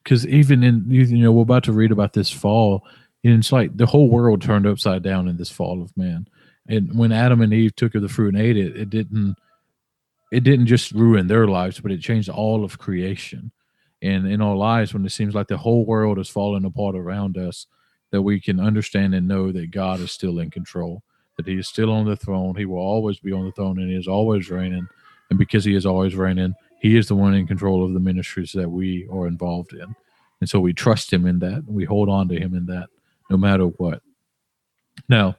because 0.03 0.27
even 0.27 0.63
in 0.63 0.85
you 0.89 1.05
know 1.17 1.31
we're 1.31 1.43
about 1.43 1.63
to 1.65 1.73
read 1.73 1.91
about 1.91 2.13
this 2.13 2.29
fall, 2.29 2.85
and 3.23 3.33
it's 3.33 3.51
like 3.51 3.75
the 3.77 3.85
whole 3.85 4.09
world 4.09 4.41
turned 4.41 4.67
upside 4.67 5.03
down 5.03 5.27
in 5.27 5.37
this 5.37 5.51
fall 5.51 5.81
of 5.81 5.95
man, 5.95 6.27
and 6.67 6.97
when 6.97 7.11
Adam 7.11 7.41
and 7.41 7.53
Eve 7.53 7.75
took 7.75 7.95
of 7.95 8.01
the 8.01 8.09
fruit 8.09 8.33
and 8.33 8.43
ate 8.43 8.57
it, 8.57 8.75
it 8.75 8.89
didn't 8.89 9.35
it 10.31 10.43
didn't 10.43 10.65
just 10.65 10.91
ruin 10.93 11.27
their 11.27 11.47
lives, 11.47 11.79
but 11.79 11.91
it 11.91 12.01
changed 12.01 12.27
all 12.27 12.63
of 12.63 12.79
creation. 12.79 13.51
And 14.01 14.27
in 14.27 14.41
our 14.41 14.55
lives, 14.55 14.93
when 14.93 15.05
it 15.05 15.11
seems 15.11 15.35
like 15.35 15.47
the 15.47 15.57
whole 15.57 15.85
world 15.85 16.17
is 16.17 16.27
falling 16.27 16.65
apart 16.65 16.95
around 16.95 17.37
us, 17.37 17.67
that 18.11 18.23
we 18.23 18.39
can 18.39 18.59
understand 18.59 19.13
and 19.13 19.27
know 19.27 19.51
that 19.51 19.71
God 19.71 19.99
is 19.99 20.11
still 20.11 20.39
in 20.39 20.49
control, 20.49 21.03
that 21.37 21.47
He 21.47 21.55
is 21.55 21.67
still 21.67 21.91
on 21.91 22.05
the 22.05 22.15
throne. 22.15 22.55
He 22.55 22.65
will 22.65 22.77
always 22.77 23.19
be 23.19 23.31
on 23.31 23.45
the 23.45 23.51
throne, 23.51 23.79
and 23.79 23.89
He 23.89 23.95
is 23.95 24.07
always 24.07 24.49
reigning. 24.49 24.87
And 25.29 25.39
because 25.39 25.65
He 25.65 25.75
is 25.75 25.85
always 25.85 26.15
reigning, 26.15 26.53
He 26.79 26.97
is 26.97 27.07
the 27.07 27.15
one 27.15 27.33
in 27.33 27.47
control 27.47 27.83
of 27.83 27.93
the 27.93 27.99
ministries 27.99 28.51
that 28.53 28.69
we 28.69 29.07
are 29.11 29.27
involved 29.27 29.73
in. 29.73 29.95
And 30.39 30.49
so 30.49 30.59
we 30.59 30.73
trust 30.73 31.11
Him 31.11 31.25
in 31.25 31.39
that. 31.39 31.63
We 31.67 31.85
hold 31.85 32.09
on 32.09 32.27
to 32.29 32.39
Him 32.39 32.53
in 32.55 32.65
that, 32.67 32.89
no 33.29 33.37
matter 33.37 33.65
what. 33.65 34.01
Now, 35.09 35.37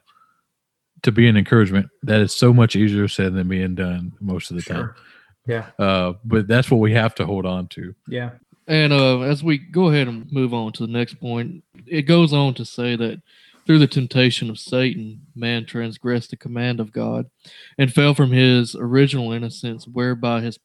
to 1.05 1.13
be 1.13 1.29
an 1.29 1.37
encouragement. 1.37 1.89
That 2.03 2.21
is 2.21 2.35
so 2.35 2.53
much 2.53 2.75
easier 2.75 3.09
said 3.09 3.35
than 3.35 3.49
being 3.49 3.75
done 3.75 4.13
most 4.21 4.51
of 4.51 4.57
the 4.57 4.63
sure. 4.63 4.75
time. 4.75 4.95
Yeah. 5.47 5.67
Uh, 5.79 6.15
but 6.25 6.49
that's 6.49 6.71
what 6.71 6.81
we 6.81 6.93
have 6.95 7.15
to 7.17 7.27
hold 7.27 7.47
on 7.47 7.69
to. 7.69 7.95
Yeah. 8.09 8.31
And 8.67 8.93
uh, 8.93 9.21
as 9.21 9.45
we 9.45 9.59
go 9.59 9.89
ahead 9.89 10.09
and 10.09 10.31
move 10.33 10.55
on 10.55 10.73
to 10.73 10.87
the 10.87 10.93
next 10.93 11.21
point, 11.21 11.63
it 11.87 12.03
goes 12.03 12.33
on 12.33 12.55
to 12.55 12.65
say 12.65 12.97
that 12.97 13.21
through 13.67 13.79
the 13.79 13.87
temptation 13.87 14.51
of 14.51 14.59
Satan, 14.59 15.23
man 15.35 15.67
transgressed 15.67 16.31
the 16.31 16.37
command 16.37 16.81
of 16.81 16.93
God 16.93 17.31
and 17.79 17.93
fell 17.93 18.15
from 18.15 18.31
his 18.31 18.75
original 18.75 19.33
innocence, 19.33 19.87
whereby 19.87 20.41
his 20.41 20.59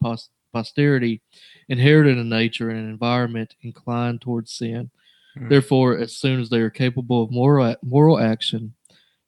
posterity 0.54 1.22
inherited 1.68 2.18
a 2.18 2.24
nature 2.24 2.70
and 2.70 2.80
an 2.80 2.90
environment 2.90 3.56
inclined 3.62 4.22
towards 4.22 4.52
sin. 4.52 4.90
Mm. 5.38 5.50
Therefore, 5.50 5.98
as 5.98 6.16
soon 6.16 6.42
as 6.42 6.50
they 6.50 6.60
are 6.60 6.70
capable 6.70 7.24
of 7.24 7.32
moral, 7.32 7.76
moral 7.84 8.20
action, 8.20 8.74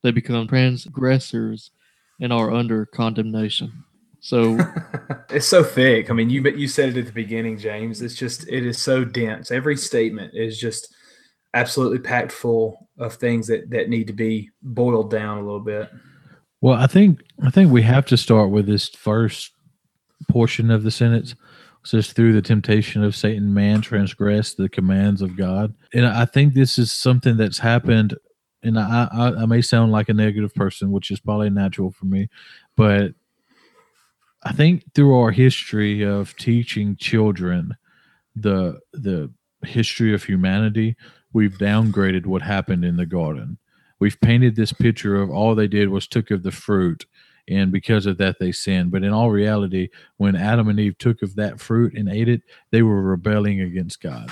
they 0.04 0.12
become 0.12 0.48
transgressors 0.48 1.72
and 2.20 2.34
are 2.34 2.52
under 2.52 2.86
condemnation. 2.86 3.84
So 4.20 4.58
it's 5.30 5.48
so 5.48 5.64
thick. 5.64 6.10
I 6.10 6.14
mean, 6.14 6.30
you 6.30 6.48
you 6.52 6.68
said 6.68 6.90
it 6.90 6.98
at 6.98 7.06
the 7.08 7.12
beginning, 7.12 7.58
James. 7.58 8.02
It's 8.02 8.16
just 8.16 8.48
it 8.48 8.66
is 8.66 8.78
so 8.78 9.04
dense. 9.04 9.50
Every 9.50 9.76
statement 9.76 10.34
is 10.36 10.60
just 10.60 10.94
absolutely 11.54 12.00
packed 12.00 12.32
full 12.32 12.88
of 12.98 13.16
things 13.16 13.48
that 13.48 13.70
that 13.70 13.90
need 13.90 14.08
to 14.08 14.14
be 14.14 14.50
boiled 14.62 15.12
down 15.12 15.38
a 15.38 15.42
little 15.42 15.60
bit. 15.60 15.90
Well, 16.62 16.78
I 16.78 16.88
think 16.88 17.22
I 17.44 17.50
think 17.50 17.72
we 17.72 17.82
have 17.84 18.06
to 18.08 18.18
start 18.18 18.52
with 18.52 18.68
this 18.68 18.90
first 18.90 19.52
portion 20.30 20.72
of 20.72 20.84
the 20.84 20.92
sentence. 20.92 21.36
Says 21.84 22.14
through 22.14 22.34
the 22.34 22.44
temptation 22.44 23.04
of 23.04 23.16
Satan, 23.16 23.56
man 23.56 23.82
transgressed 23.82 24.58
the 24.58 24.70
commands 24.70 25.24
of 25.24 25.36
God, 25.36 25.74
and 25.96 26.06
I 26.06 26.26
think 26.26 26.54
this 26.54 26.78
is 26.78 26.92
something 26.92 27.38
that's 27.38 27.58
happened 27.58 28.16
and 28.64 28.78
I, 28.78 29.08
I, 29.12 29.28
I 29.42 29.46
may 29.46 29.62
sound 29.62 29.92
like 29.92 30.10
a 30.10 30.14
negative 30.14 30.54
person, 30.54 30.92
which 30.92 31.12
is 31.12 31.20
probably 31.20 31.50
natural 31.50 31.92
for 31.92 32.06
me, 32.06 32.30
but 32.76 33.14
I 34.44 34.54
think 34.54 34.94
through 34.94 35.18
our 35.18 35.32
history 35.32 36.04
of 36.04 36.36
teaching 36.36 36.96
children 36.96 37.76
the 38.36 38.80
the 38.94 39.32
history 39.64 40.14
of 40.14 40.24
humanity, 40.24 40.96
we've 41.34 41.58
downgraded 41.58 42.26
what 42.26 42.42
happened 42.42 42.86
in 42.86 42.98
the 42.98 43.06
garden. 43.06 43.58
We've 44.00 44.20
painted 44.20 44.56
this 44.56 44.74
picture 44.74 45.22
of 45.22 45.30
all 45.30 45.54
they 45.54 45.68
did 45.68 45.90
was 45.90 46.08
took 46.08 46.32
of 46.32 46.44
the 46.44 46.52
fruit, 46.52 47.06
and 47.48 47.72
because 47.72 48.06
of 48.06 48.18
that 48.18 48.40
they 48.40 48.52
sinned. 48.52 48.92
But 48.92 49.04
in 49.04 49.14
all 49.14 49.30
reality, 49.30 49.90
when 50.18 50.36
Adam 50.36 50.70
and 50.70 50.80
Eve 50.80 50.98
took 50.98 51.22
of 51.22 51.36
that 51.36 51.60
fruit 51.60 51.96
and 51.96 52.10
ate 52.10 52.30
it, 52.30 52.42
they 52.72 52.82
were 52.82 53.02
rebelling 53.02 53.62
against 53.62 54.02
God. 54.02 54.32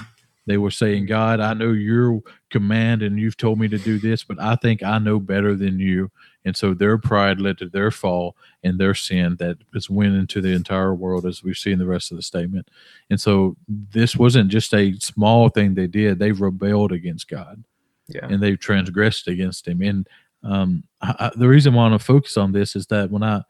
They 0.50 0.58
were 0.58 0.72
saying, 0.72 1.06
God, 1.06 1.40
I 1.40 1.54
know 1.54 1.74
your 1.74 2.22
command 2.50 3.04
and 3.04 3.20
you've 3.20 3.38
told 3.38 3.60
me 3.60 3.68
to 3.68 3.78
do 3.78 4.00
this, 4.00 4.24
but 4.24 4.42
I 4.42 4.56
think 4.56 4.82
I 4.82 4.98
know 4.98 5.20
better 5.20 5.56
than 5.56 5.80
you. 5.80 6.10
And 6.44 6.58
so 6.58 6.74
their 6.74 6.98
pride 6.98 7.40
led 7.40 7.60
to 7.60 7.70
their 7.70 7.92
fall 7.92 8.36
and 8.64 8.80
their 8.80 8.96
sin 8.96 9.36
that 9.38 9.58
has 9.76 9.92
went 9.92 10.16
into 10.16 10.42
the 10.42 10.54
entire 10.54 10.96
world, 10.96 11.28
as 11.28 11.44
we 11.44 11.54
see 11.54 11.72
in 11.72 11.78
the 11.78 11.86
rest 11.86 12.10
of 12.10 12.18
the 12.18 12.24
statement. 12.24 12.68
And 13.12 13.22
so 13.22 13.58
this 13.68 14.16
wasn't 14.16 14.50
just 14.50 14.74
a 14.74 14.94
small 14.94 15.50
thing 15.50 15.76
they 15.76 15.86
did, 15.86 16.18
they 16.18 16.32
rebelled 16.32 16.94
against 16.94 17.30
God. 17.30 17.64
Yeah. 18.08 18.26
And 18.26 18.42
they 18.42 18.56
transgressed 18.56 19.28
against 19.28 19.68
him. 19.68 19.84
And 19.84 20.08
um, 20.44 20.84
I, 21.00 21.30
the 21.36 21.48
reason 21.48 21.76
why 21.76 21.86
I 21.86 21.90
want 21.90 22.02
to 22.02 22.04
focus 22.04 22.38
on 22.38 22.54
this 22.54 22.76
is 22.76 22.88
that 22.88 23.12
when 23.12 23.22
I, 23.22 23.44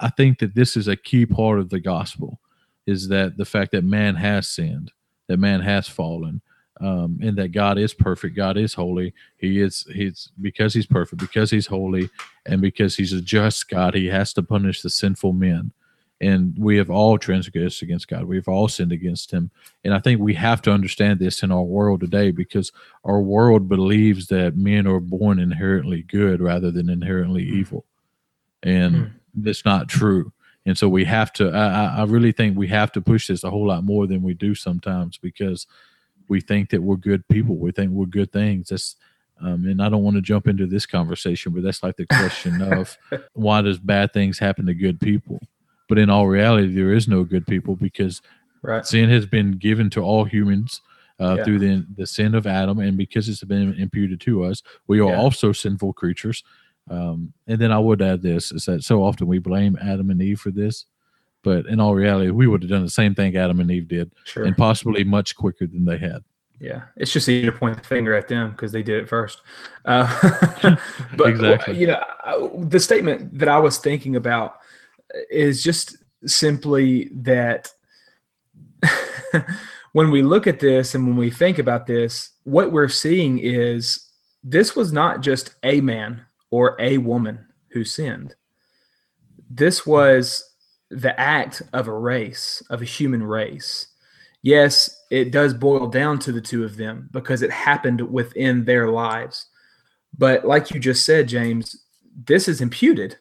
I 0.00 0.10
think 0.10 0.40
that 0.40 0.56
this 0.56 0.76
is 0.76 0.88
a 0.88 0.96
key 0.96 1.26
part 1.26 1.60
of 1.60 1.70
the 1.70 1.78
gospel, 1.78 2.40
is 2.88 3.06
that 3.10 3.36
the 3.36 3.44
fact 3.44 3.70
that 3.70 3.84
man 3.84 4.16
has 4.16 4.48
sinned 4.48 4.90
that 5.28 5.38
man 5.38 5.60
has 5.60 5.88
fallen 5.88 6.40
um, 6.80 7.18
and 7.22 7.36
that 7.38 7.52
God 7.52 7.78
is 7.78 7.94
perfect. 7.94 8.36
God 8.36 8.56
is 8.56 8.74
holy. 8.74 9.14
He 9.36 9.60
is 9.60 9.86
he's 9.92 10.30
because 10.40 10.74
he's 10.74 10.86
perfect, 10.86 11.20
because 11.20 11.50
he's 11.50 11.66
holy, 11.66 12.10
and 12.46 12.60
because 12.60 12.96
he's 12.96 13.12
a 13.12 13.20
just 13.20 13.68
God. 13.68 13.94
He 13.94 14.06
has 14.06 14.32
to 14.34 14.42
punish 14.42 14.82
the 14.82 14.90
sinful 14.90 15.32
men. 15.32 15.72
And 16.20 16.54
we 16.56 16.76
have 16.76 16.90
all 16.90 17.18
transgressed 17.18 17.82
against 17.82 18.08
God. 18.08 18.24
We've 18.24 18.48
all 18.48 18.68
sinned 18.68 18.92
against 18.92 19.30
Him. 19.32 19.50
And 19.82 19.92
I 19.92 19.98
think 19.98 20.20
we 20.20 20.32
have 20.34 20.62
to 20.62 20.70
understand 20.70 21.18
this 21.18 21.42
in 21.42 21.50
our 21.50 21.62
world 21.62 22.00
today 22.00 22.30
because 22.30 22.72
our 23.04 23.20
world 23.20 23.68
believes 23.68 24.28
that 24.28 24.56
men 24.56 24.86
are 24.86 25.00
born 25.00 25.38
inherently 25.38 26.02
good 26.02 26.40
rather 26.40 26.70
than 26.70 26.88
inherently 26.88 27.44
hmm. 27.44 27.56
evil. 27.56 27.84
And 28.62 28.94
mm-hmm. 28.94 29.42
that's 29.42 29.64
not 29.64 29.88
true 29.88 30.32
and 30.66 30.78
so 30.78 30.88
we 30.88 31.04
have 31.04 31.32
to 31.34 31.50
I, 31.50 32.00
I 32.00 32.04
really 32.04 32.32
think 32.32 32.56
we 32.56 32.68
have 32.68 32.92
to 32.92 33.00
push 33.00 33.28
this 33.28 33.44
a 33.44 33.50
whole 33.50 33.66
lot 33.66 33.84
more 33.84 34.06
than 34.06 34.22
we 34.22 34.34
do 34.34 34.54
sometimes 34.54 35.18
because 35.18 35.66
we 36.28 36.40
think 36.40 36.70
that 36.70 36.82
we're 36.82 36.96
good 36.96 37.26
people 37.28 37.56
we 37.56 37.72
think 37.72 37.90
we're 37.92 38.06
good 38.06 38.32
things 38.32 38.68
that's 38.68 38.96
um, 39.40 39.66
and 39.66 39.82
i 39.82 39.88
don't 39.88 40.02
want 40.02 40.16
to 40.16 40.22
jump 40.22 40.46
into 40.46 40.66
this 40.66 40.86
conversation 40.86 41.52
but 41.52 41.62
that's 41.62 41.82
like 41.82 41.96
the 41.96 42.06
question 42.06 42.62
of 42.72 42.96
why 43.32 43.60
does 43.62 43.78
bad 43.78 44.12
things 44.12 44.38
happen 44.38 44.66
to 44.66 44.74
good 44.74 45.00
people 45.00 45.40
but 45.88 45.98
in 45.98 46.10
all 46.10 46.26
reality 46.26 46.74
there 46.74 46.92
is 46.92 47.08
no 47.08 47.24
good 47.24 47.46
people 47.46 47.76
because 47.76 48.22
right. 48.62 48.86
sin 48.86 49.08
has 49.10 49.26
been 49.26 49.52
given 49.52 49.90
to 49.90 50.00
all 50.00 50.24
humans 50.24 50.80
uh, 51.20 51.36
yeah. 51.38 51.44
through 51.44 51.58
the, 51.60 51.86
the 51.96 52.06
sin 52.06 52.34
of 52.34 52.46
adam 52.46 52.78
and 52.78 52.96
because 52.96 53.28
it's 53.28 53.44
been 53.44 53.74
imputed 53.74 54.20
to 54.20 54.44
us 54.44 54.62
we 54.86 54.98
are 54.98 55.10
yeah. 55.10 55.18
also 55.18 55.52
sinful 55.52 55.92
creatures 55.92 56.42
um, 56.90 57.32
and 57.46 57.58
then 57.58 57.72
I 57.72 57.78
would 57.78 58.02
add 58.02 58.22
this 58.22 58.52
is 58.52 58.66
that 58.66 58.84
so 58.84 59.02
often 59.02 59.26
we 59.26 59.38
blame 59.38 59.78
Adam 59.80 60.10
and 60.10 60.20
Eve 60.20 60.40
for 60.40 60.50
this, 60.50 60.86
but 61.42 61.66
in 61.66 61.80
all 61.80 61.94
reality, 61.94 62.30
we 62.30 62.46
would 62.46 62.62
have 62.62 62.70
done 62.70 62.82
the 62.82 62.90
same 62.90 63.14
thing 63.14 63.36
Adam 63.36 63.60
and 63.60 63.70
Eve 63.70 63.88
did, 63.88 64.12
sure. 64.24 64.44
and 64.44 64.56
possibly 64.56 65.04
much 65.04 65.34
quicker 65.34 65.66
than 65.66 65.84
they 65.84 65.98
had. 65.98 66.22
Yeah, 66.60 66.82
it's 66.96 67.12
just 67.12 67.28
easy 67.28 67.46
to 67.46 67.52
point 67.52 67.78
the 67.78 67.88
finger 67.88 68.14
at 68.14 68.28
them 68.28 68.50
because 68.50 68.72
they 68.72 68.82
did 68.82 69.02
it 69.02 69.08
first. 69.08 69.40
Uh, 69.84 70.06
but 71.16 71.30
exactly. 71.30 71.78
you 71.78 71.88
know, 71.88 72.64
the 72.68 72.80
statement 72.80 73.38
that 73.38 73.48
I 73.48 73.58
was 73.58 73.78
thinking 73.78 74.16
about 74.16 74.56
is 75.30 75.62
just 75.62 75.96
simply 76.26 77.10
that 77.12 77.72
when 79.92 80.10
we 80.10 80.22
look 80.22 80.46
at 80.46 80.60
this 80.60 80.94
and 80.94 81.06
when 81.06 81.16
we 81.16 81.30
think 81.30 81.58
about 81.58 81.86
this, 81.86 82.30
what 82.44 82.72
we're 82.72 82.88
seeing 82.88 83.38
is 83.38 84.10
this 84.42 84.76
was 84.76 84.92
not 84.92 85.22
just 85.22 85.54
a 85.62 85.80
man 85.80 86.24
or 86.54 86.76
a 86.78 86.98
woman 86.98 87.44
who 87.70 87.82
sinned. 87.82 88.32
This 89.50 89.84
was 89.84 90.52
the 90.88 91.18
act 91.18 91.62
of 91.72 91.88
a 91.88 91.92
race, 91.92 92.62
of 92.70 92.80
a 92.80 92.84
human 92.84 93.24
race. 93.24 93.88
Yes, 94.40 95.02
it 95.10 95.32
does 95.32 95.52
boil 95.52 95.88
down 95.88 96.20
to 96.20 96.30
the 96.30 96.40
two 96.40 96.62
of 96.62 96.76
them 96.76 97.08
because 97.10 97.42
it 97.42 97.50
happened 97.50 98.00
within 98.02 98.64
their 98.64 98.88
lives. 98.88 99.48
But 100.16 100.46
like 100.46 100.70
you 100.70 100.78
just 100.78 101.04
said, 101.04 101.26
James, 101.26 101.82
this 102.24 102.46
is 102.46 102.60
imputed. 102.60 103.18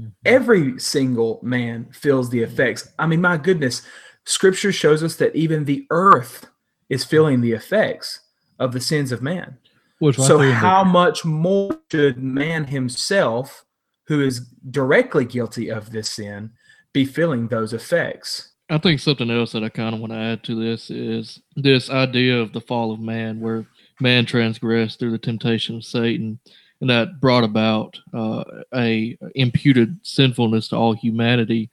Mm-hmm. 0.00 0.10
Every 0.24 0.78
single 0.78 1.40
man 1.42 1.88
feels 1.90 2.30
the 2.30 2.44
effects. 2.44 2.88
I 3.00 3.08
mean, 3.08 3.20
my 3.20 3.36
goodness, 3.36 3.82
scripture 4.26 4.70
shows 4.70 5.02
us 5.02 5.16
that 5.16 5.34
even 5.34 5.64
the 5.64 5.88
earth 5.90 6.46
is 6.88 7.02
feeling 7.02 7.40
the 7.40 7.50
effects 7.50 8.20
of 8.60 8.70
the 8.70 8.80
sins 8.80 9.10
of 9.10 9.22
man. 9.22 9.58
Which 10.00 10.16
so 10.16 10.38
how 10.50 10.82
much 10.82 11.24
more 11.24 11.78
should 11.90 12.22
man 12.22 12.64
himself, 12.64 13.64
who 14.06 14.22
is 14.22 14.40
directly 14.70 15.26
guilty 15.26 15.70
of 15.70 15.92
this 15.92 16.10
sin, 16.10 16.52
be 16.92 17.04
feeling 17.04 17.48
those 17.48 17.72
effects? 17.72 18.54
I 18.70 18.78
think 18.78 19.00
something 19.00 19.30
else 19.30 19.52
that 19.52 19.62
I 19.62 19.68
kind 19.68 19.94
of 19.94 20.00
want 20.00 20.12
to 20.12 20.18
add 20.18 20.42
to 20.44 20.54
this 20.54 20.90
is 20.90 21.42
this 21.54 21.90
idea 21.90 22.38
of 22.38 22.52
the 22.52 22.62
fall 22.62 22.92
of 22.92 23.00
man, 23.00 23.40
where 23.40 23.66
man 24.00 24.24
transgressed 24.24 24.98
through 24.98 25.10
the 25.10 25.18
temptation 25.18 25.76
of 25.76 25.84
Satan, 25.84 26.38
and 26.80 26.88
that 26.88 27.20
brought 27.20 27.44
about 27.44 27.98
uh, 28.14 28.44
a 28.74 29.18
imputed 29.34 29.98
sinfulness 30.02 30.68
to 30.68 30.76
all 30.76 30.94
humanity. 30.94 31.68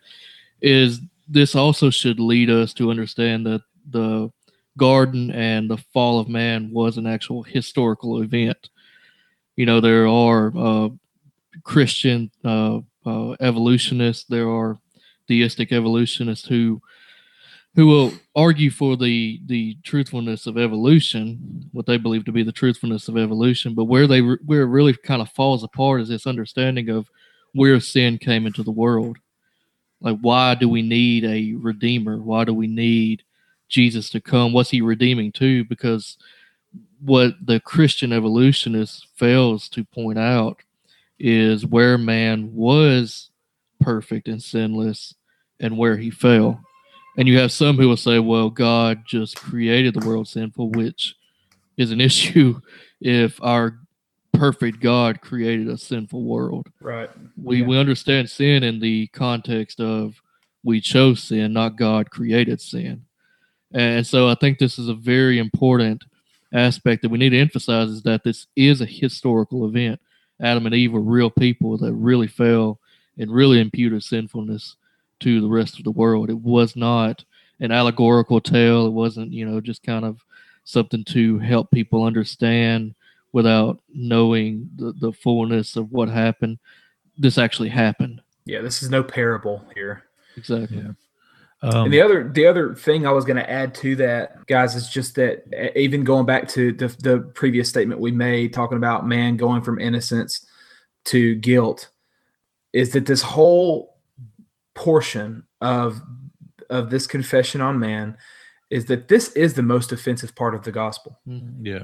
Is 0.62 1.00
this 1.30 1.56
also 1.56 1.90
should 1.90 2.20
lead 2.20 2.50
us 2.50 2.74
to 2.74 2.92
understand 2.92 3.46
that 3.46 3.62
the 3.90 4.30
garden 4.78 5.32
and 5.32 5.70
the 5.70 5.78
fall 5.78 6.20
of 6.20 6.30
man 6.30 6.70
was 6.72 6.98
an 6.98 7.08
actual 7.08 7.44
historical 7.44 8.22
event. 8.22 8.70
You 9.56 9.66
know, 9.66 9.82
there 9.82 10.08
are 10.08 10.54
uh, 10.56 10.90
Christian 11.64 12.32
uh, 12.46 12.80
uh, 13.06 13.36
evolutionists. 13.40 14.26
There 14.26 14.50
are 14.50 14.78
theistic 15.28 15.72
evolutionists 15.72 16.48
who 16.48 16.82
who 17.76 17.86
will 17.86 18.12
argue 18.36 18.72
for 18.72 18.98
the 18.98 19.40
the 19.46 19.78
truthfulness 19.84 20.48
of 20.48 20.58
evolution, 20.58 21.70
what 21.74 21.86
they 21.86 21.98
believe 21.98 22.26
to 22.26 22.32
be 22.32 22.44
the 22.44 22.52
truthfulness 22.52 23.08
of 23.08 23.18
evolution. 23.18 23.76
But 23.76 23.86
where 23.86 24.08
they 24.08 24.20
where 24.20 24.62
it 24.62 24.68
really 24.68 24.96
kind 24.96 25.22
of 25.22 25.30
falls 25.32 25.64
apart 25.64 26.02
is 26.02 26.10
this 26.10 26.28
understanding 26.28 26.90
of 26.90 27.10
where 27.54 27.80
sin 27.80 28.18
came 28.18 28.46
into 28.46 28.64
the 28.64 28.72
world. 28.72 29.18
Like, 30.02 30.18
why 30.22 30.56
do 30.56 30.70
we 30.70 30.82
need 30.82 31.24
a 31.26 31.54
redeemer? 31.56 32.18
Why 32.18 32.44
do 32.46 32.54
we 32.54 32.68
need 32.68 33.24
Jesus 33.70 34.10
to 34.12 34.22
come? 34.22 34.54
What's 34.54 34.70
he 34.70 34.82
redeeming 34.82 35.32
to? 35.34 35.64
Because 35.66 36.18
what 37.00 37.34
the 37.46 37.60
Christian 37.60 38.12
evolutionist 38.12 39.08
fails 39.16 39.70
to 39.70 39.84
point 39.84 40.20
out 40.20 40.62
is 41.20 41.66
where 41.66 41.98
man 41.98 42.54
was 42.54 43.32
perfect 43.80 44.28
and 44.28 44.42
sinless 44.42 45.14
and 45.60 45.78
where 45.78 45.98
he 45.98 46.10
fell 46.10 46.62
and 47.18 47.28
you 47.28 47.40
have 47.40 47.52
some 47.52 47.78
who 47.78 47.90
will 47.90 47.98
say, 47.98 48.20
well, 48.20 48.52
God 48.52 49.04
just 49.06 49.36
created 49.36 49.96
the 49.96 50.08
world 50.08 50.28
sinful, 50.28 50.70
which 50.70 51.16
is 51.76 51.92
an 51.92 52.00
issue 52.10 52.62
if 53.02 53.42
our 53.42 53.80
perfect 54.34 54.80
God 54.80 55.20
created 55.22 55.68
a 55.68 55.78
sinful 55.80 56.24
world. 56.24 56.68
Right. 56.80 57.10
We 57.36 57.62
yeah. 57.62 57.66
we 57.66 57.80
understand 57.80 58.30
sin 58.30 58.64
in 58.64 58.80
the 58.80 59.08
context 59.08 59.80
of 59.80 60.22
we 60.64 60.80
chose 60.80 61.24
sin, 61.24 61.54
not 61.54 61.76
God 61.76 62.12
created 62.12 62.62
sin. 62.62 63.06
And 63.78 64.08
so 64.08 64.28
I 64.28 64.34
think 64.34 64.58
this 64.58 64.80
is 64.80 64.90
a 64.90 64.96
very 64.96 65.38
important 65.38 66.04
aspect 66.52 67.04
that 67.04 67.10
we 67.10 67.20
need 67.20 67.30
to 67.30 67.40
emphasize 67.40 67.90
is 67.90 68.02
that 68.04 68.24
this 68.24 68.48
is 68.56 68.82
a 68.82 68.88
historical 68.88 69.68
event. 69.68 70.02
Adam 70.42 70.66
and 70.66 70.74
Eve 70.74 70.94
were 70.94 71.00
real 71.00 71.30
people 71.30 71.78
that 71.78 71.94
really 71.94 72.26
fell 72.26 72.80
and 73.20 73.32
really 73.32 73.62
imputed 73.62 74.04
sinfulness 74.04 74.78
to 75.20 75.42
the 75.42 75.48
rest 75.48 75.78
of 75.78 75.84
the 75.84 75.92
world. 75.92 76.32
It 76.32 76.40
was 76.40 76.76
not 76.76 77.24
an 77.60 77.72
allegorical 77.72 78.42
tale. 78.42 78.88
It 78.88 78.94
wasn't, 78.94 79.32
you 79.32 79.46
know, 79.46 79.62
just 79.62 79.84
kind 79.84 80.06
of 80.06 80.22
something 80.64 81.04
to 81.06 81.38
help 81.38 81.70
people 81.70 82.04
understand 82.04 82.96
without 83.32 83.80
knowing 83.94 84.72
the, 84.76 84.94
the 85.00 85.12
fullness 85.12 85.76
of 85.76 85.92
what 85.92 86.10
happened. 86.10 86.58
This 87.16 87.38
actually 87.38 87.70
happened. 87.70 88.22
Yeah, 88.46 88.62
this 88.62 88.82
is 88.82 88.90
no 88.90 89.04
parable 89.04 89.64
here. 89.76 90.06
Exactly. 90.36 90.78
Yeah. 90.78 90.94
Um, 91.62 91.86
and 91.86 91.94
the 91.94 92.02
other 92.02 92.30
the 92.30 92.46
other 92.46 92.76
thing 92.76 93.08
I 93.08 93.12
was 93.12 93.26
going 93.26 93.38
to 93.38 93.50
add 93.50 93.74
to 93.76 93.96
that, 93.96 94.46
guys, 94.46 94.76
is 94.76 94.90
just 94.90 95.16
that 95.16 95.44
even 95.76 96.04
going 96.04 96.26
back 96.26 96.48
to 96.50 96.72
the, 96.72 96.88
the 97.00 97.20
previous 97.34 97.68
statement 97.68 98.00
we 98.00 98.12
made, 98.12 98.54
talking 98.54 98.78
about 98.78 99.08
man 99.08 99.38
going 99.38 99.64
from 99.64 99.80
innocence 99.80 100.46
to 101.06 101.36
guilt, 101.36 101.90
is 102.74 102.92
that 102.92 103.08
this 103.08 103.24
whole 103.24 103.98
portion 104.76 105.44
of 105.62 106.00
of 106.70 106.90
this 106.90 107.08
confession 107.08 107.62
on 107.62 107.80
man 107.80 108.18
is 108.70 108.86
that 108.86 109.08
this 109.08 109.30
is 109.30 109.54
the 109.54 109.64
most 109.64 109.92
offensive 109.92 110.36
part 110.36 110.54
of 110.54 110.64
the 110.64 110.72
gospel. 110.72 111.20
Mm-hmm. 111.28 111.66
Yeah. 111.66 111.84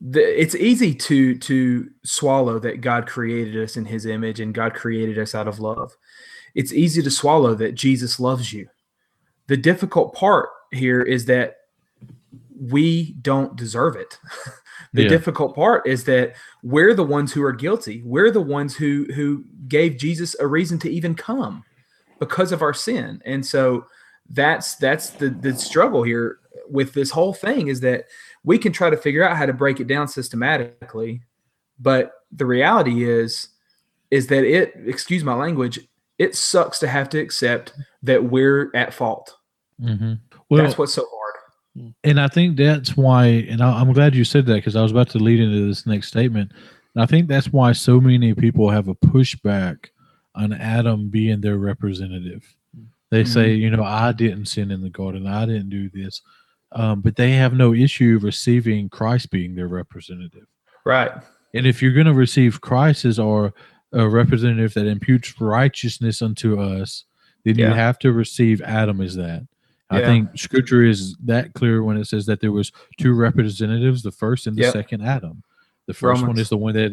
The, 0.00 0.20
it's 0.20 0.56
easy 0.56 0.94
to 0.94 1.38
to 1.38 1.90
swallow 2.04 2.58
that 2.58 2.80
God 2.80 3.06
created 3.06 3.56
us 3.62 3.76
in 3.76 3.84
his 3.84 4.04
image 4.04 4.40
and 4.40 4.52
God 4.52 4.74
created 4.74 5.18
us 5.18 5.34
out 5.34 5.48
of 5.48 5.60
love. 5.60 5.96
It's 6.54 6.72
easy 6.72 7.02
to 7.02 7.10
swallow 7.10 7.54
that 7.54 7.74
Jesus 7.74 8.20
loves 8.20 8.52
you. 8.52 8.68
The 9.52 9.58
difficult 9.58 10.14
part 10.14 10.48
here 10.70 11.02
is 11.02 11.26
that 11.26 11.56
we 12.58 13.12
don't 13.20 13.54
deserve 13.54 13.96
it. 13.96 14.18
the 14.94 15.02
yeah. 15.02 15.10
difficult 15.10 15.54
part 15.54 15.86
is 15.86 16.04
that 16.04 16.36
we're 16.62 16.94
the 16.94 17.04
ones 17.04 17.34
who 17.34 17.42
are 17.42 17.52
guilty. 17.52 18.00
We're 18.02 18.30
the 18.30 18.40
ones 18.40 18.74
who 18.74 19.04
who 19.14 19.44
gave 19.68 19.98
Jesus 19.98 20.34
a 20.40 20.46
reason 20.46 20.78
to 20.78 20.90
even 20.90 21.14
come 21.14 21.64
because 22.18 22.50
of 22.50 22.62
our 22.62 22.72
sin. 22.72 23.20
And 23.26 23.44
so 23.44 23.84
that's 24.30 24.76
that's 24.76 25.10
the 25.10 25.28
the 25.28 25.54
struggle 25.54 26.02
here 26.02 26.38
with 26.70 26.94
this 26.94 27.10
whole 27.10 27.34
thing 27.34 27.68
is 27.68 27.80
that 27.80 28.06
we 28.44 28.56
can 28.56 28.72
try 28.72 28.88
to 28.88 28.96
figure 28.96 29.22
out 29.22 29.36
how 29.36 29.44
to 29.44 29.52
break 29.52 29.80
it 29.80 29.86
down 29.86 30.08
systematically, 30.08 31.20
but 31.78 32.12
the 32.30 32.46
reality 32.46 33.04
is 33.04 33.48
is 34.10 34.28
that 34.28 34.44
it 34.44 34.72
excuse 34.86 35.22
my 35.22 35.34
language 35.34 35.78
it 36.18 36.34
sucks 36.34 36.78
to 36.78 36.88
have 36.88 37.10
to 37.10 37.18
accept 37.18 37.74
that 38.02 38.24
we're 38.24 38.70
at 38.74 38.94
fault 38.94 39.36
mm-hmm. 39.82 40.12
well, 40.48 40.62
that's 40.62 40.78
what's 40.78 40.94
so 40.94 41.06
hard 41.10 41.94
and 42.04 42.20
i 42.20 42.28
think 42.28 42.56
that's 42.56 42.96
why 42.96 43.26
and 43.26 43.62
I, 43.62 43.80
am 43.80 43.92
glad 43.92 44.14
you 44.14 44.24
said 44.24 44.46
that 44.46 44.56
because 44.56 44.76
i 44.76 44.82
was 44.82 44.92
about 44.92 45.10
to 45.10 45.18
lead 45.18 45.40
into 45.40 45.66
this 45.66 45.86
next 45.86 46.08
statement 46.08 46.52
and 46.94 47.02
i 47.02 47.06
think 47.06 47.28
that's 47.28 47.52
why 47.52 47.72
so 47.72 48.00
many 48.00 48.34
people 48.34 48.68
have 48.70 48.88
a 48.88 48.94
pushback 48.94 49.88
on 50.34 50.52
Adam 50.52 51.08
being 51.08 51.40
their 51.40 51.58
representative. 51.58 52.54
They 53.10 53.22
mm-hmm. 53.22 53.32
say, 53.32 53.52
you 53.52 53.70
know, 53.70 53.84
I 53.84 54.12
didn't 54.12 54.46
sin 54.46 54.70
in 54.70 54.82
the 54.82 54.90
garden, 54.90 55.26
I 55.26 55.44
didn't 55.46 55.70
do 55.70 55.90
this, 55.90 56.22
um, 56.72 57.00
but 57.00 57.16
they 57.16 57.32
have 57.32 57.52
no 57.52 57.74
issue 57.74 58.18
receiving 58.22 58.88
Christ 58.88 59.30
being 59.30 59.54
their 59.54 59.68
representative. 59.68 60.46
Right. 60.84 61.10
And 61.54 61.66
if 61.66 61.82
you're 61.82 61.92
going 61.92 62.06
to 62.06 62.14
receive 62.14 62.60
Christ 62.60 63.04
as 63.04 63.18
our 63.18 63.52
a 63.94 64.08
representative 64.08 64.72
that 64.72 64.86
imputes 64.86 65.38
righteousness 65.38 66.22
unto 66.22 66.58
us, 66.58 67.04
then 67.44 67.58
yeah. 67.58 67.68
you 67.68 67.74
have 67.74 67.98
to 67.98 68.10
receive 68.10 68.62
Adam 68.62 69.02
as 69.02 69.16
that. 69.16 69.46
Yeah. 69.92 69.98
I 69.98 70.02
think 70.02 70.38
Scripture 70.38 70.84
is 70.84 71.16
that 71.24 71.52
clear 71.54 71.82
when 71.82 71.96
it 71.96 72.06
says 72.06 72.26
that 72.26 72.40
there 72.40 72.52
was 72.52 72.72
two 72.98 73.14
representatives, 73.14 74.02
the 74.02 74.12
first 74.12 74.46
and 74.46 74.56
the 74.56 74.62
yep. 74.62 74.72
second 74.72 75.02
Adam. 75.02 75.42
The 75.86 75.94
first 75.94 76.20
Romans. 76.20 76.28
one 76.28 76.38
is 76.38 76.48
the 76.48 76.56
one 76.56 76.74
that 76.74 76.92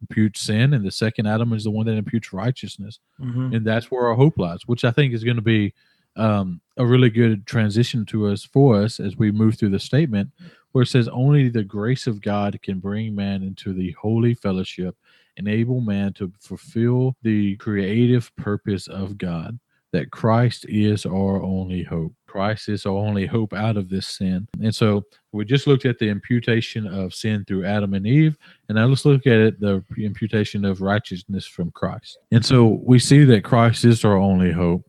imputes 0.00 0.42
sin, 0.42 0.74
and 0.74 0.84
the 0.84 0.90
second 0.90 1.26
Adam 1.26 1.52
is 1.54 1.64
the 1.64 1.70
one 1.70 1.86
that 1.86 1.96
imputes 1.96 2.32
righteousness. 2.32 3.00
Mm-hmm. 3.18 3.54
And 3.54 3.66
that's 3.66 3.90
where 3.90 4.06
our 4.06 4.14
hope 4.14 4.38
lies, 4.38 4.66
which 4.66 4.84
I 4.84 4.90
think 4.90 5.14
is 5.14 5.24
going 5.24 5.36
to 5.36 5.42
be 5.42 5.72
um, 6.16 6.60
a 6.76 6.84
really 6.84 7.10
good 7.10 7.46
transition 7.46 8.04
to 8.06 8.26
us 8.26 8.44
for 8.44 8.82
us 8.82 9.00
as 9.00 9.16
we 9.16 9.30
move 9.30 9.56
through 9.56 9.70
the 9.70 9.78
statement, 9.78 10.30
where 10.72 10.82
it 10.82 10.88
says, 10.88 11.08
Only 11.08 11.48
the 11.48 11.64
grace 11.64 12.06
of 12.06 12.20
God 12.20 12.60
can 12.62 12.80
bring 12.80 13.14
man 13.14 13.42
into 13.42 13.72
the 13.72 13.92
holy 13.92 14.34
fellowship, 14.34 14.96
enable 15.36 15.80
man 15.80 16.12
to 16.14 16.30
fulfill 16.38 17.16
the 17.22 17.56
creative 17.56 18.34
purpose 18.36 18.88
of 18.88 19.16
God, 19.16 19.58
that 19.92 20.10
Christ 20.10 20.66
is 20.68 21.06
our 21.06 21.42
only 21.42 21.82
hope. 21.82 22.12
Christ 22.26 22.68
is 22.68 22.84
our 22.84 22.92
only 22.92 23.24
hope 23.24 23.54
out 23.54 23.78
of 23.78 23.88
this 23.88 24.06
sin. 24.06 24.46
And 24.62 24.74
so 24.74 25.04
we 25.32 25.46
just 25.46 25.66
looked 25.66 25.86
at 25.86 25.98
the 25.98 26.08
imputation 26.08 26.86
of 26.86 27.14
sin 27.14 27.44
through 27.46 27.64
Adam 27.64 27.94
and 27.94 28.06
Eve, 28.06 28.36
and 28.68 28.76
now 28.76 28.86
let's 28.86 29.06
look 29.06 29.26
at 29.26 29.38
it 29.38 29.60
the 29.60 29.82
imputation 29.98 30.64
of 30.64 30.82
righteousness 30.82 31.46
from 31.46 31.70
Christ. 31.70 32.18
And 32.30 32.44
so 32.44 32.80
we 32.84 32.98
see 32.98 33.24
that 33.24 33.44
Christ 33.44 33.84
is 33.84 34.04
our 34.04 34.16
only 34.16 34.52
hope. 34.52 34.84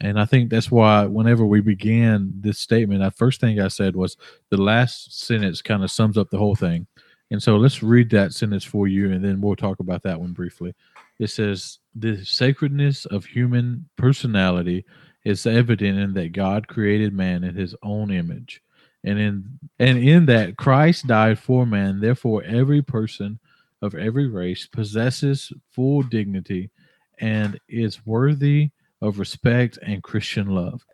And 0.00 0.20
I 0.20 0.26
think 0.26 0.50
that's 0.50 0.70
why 0.70 1.06
whenever 1.06 1.46
we 1.46 1.60
began 1.60 2.30
this 2.38 2.58
statement, 2.58 3.02
the 3.02 3.10
first 3.10 3.40
thing 3.40 3.60
I 3.60 3.68
said 3.68 3.96
was 3.96 4.16
the 4.50 4.58
last 4.58 5.18
sentence 5.18 5.62
kind 5.62 5.82
of 5.82 5.90
sums 5.90 6.18
up 6.18 6.30
the 6.30 6.38
whole 6.38 6.54
thing. 6.54 6.86
And 7.30 7.42
so 7.42 7.56
let's 7.56 7.82
read 7.82 8.10
that 8.10 8.32
sentence 8.32 8.62
for 8.62 8.86
you, 8.86 9.10
and 9.10 9.24
then 9.24 9.40
we'll 9.40 9.56
talk 9.56 9.80
about 9.80 10.02
that 10.04 10.20
one 10.20 10.32
briefly. 10.32 10.74
It 11.18 11.30
says, 11.30 11.78
The 11.98 12.24
sacredness 12.24 13.06
of 13.06 13.24
human 13.24 13.88
personality 13.96 14.84
is 15.24 15.46
evident 15.46 15.98
in 15.98 16.14
that 16.14 16.32
God 16.32 16.68
created 16.68 17.12
man 17.12 17.42
in 17.42 17.54
his 17.54 17.74
own 17.82 18.10
image. 18.10 18.62
And 19.02 19.18
in 19.18 19.58
and 19.78 19.98
in 19.98 20.26
that 20.26 20.56
Christ 20.56 21.06
died 21.06 21.38
for 21.38 21.64
man, 21.64 22.00
therefore 22.00 22.42
every 22.44 22.82
person 22.82 23.38
of 23.82 23.94
every 23.94 24.26
race 24.26 24.66
possesses 24.66 25.52
full 25.70 26.02
dignity 26.02 26.70
and 27.18 27.58
is 27.68 28.04
worthy 28.04 28.70
of 29.00 29.18
respect 29.18 29.78
and 29.82 30.02
Christian 30.02 30.48
love. 30.48 30.84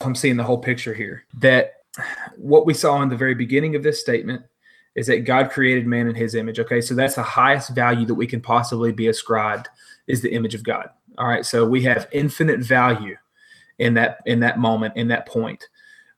I'm 0.00 0.14
seeing 0.14 0.36
the 0.36 0.44
whole 0.44 0.58
picture 0.58 0.94
here. 0.94 1.24
That 1.40 1.74
what 2.36 2.66
we 2.66 2.74
saw 2.74 3.02
in 3.02 3.08
the 3.08 3.16
very 3.16 3.34
beginning 3.34 3.76
of 3.76 3.82
this 3.82 4.00
statement 4.00 4.42
is 4.94 5.06
that 5.08 5.24
God 5.24 5.50
created 5.50 5.86
man 5.86 6.06
in 6.06 6.14
his 6.14 6.34
image. 6.34 6.60
Okay, 6.60 6.80
so 6.80 6.94
that's 6.94 7.16
the 7.16 7.22
highest 7.22 7.70
value 7.70 8.06
that 8.06 8.14
we 8.14 8.26
can 8.26 8.40
possibly 8.40 8.92
be 8.92 9.08
ascribed 9.08 9.68
is 10.06 10.22
the 10.22 10.32
image 10.32 10.54
of 10.54 10.62
God. 10.62 10.88
All 11.18 11.28
right, 11.28 11.44
so 11.46 11.66
we 11.66 11.82
have 11.82 12.08
infinite 12.12 12.60
value 12.60 13.16
in 13.78 13.94
that 13.94 14.18
in 14.26 14.40
that 14.40 14.58
moment 14.58 14.96
in 14.96 15.08
that 15.08 15.26
point 15.26 15.68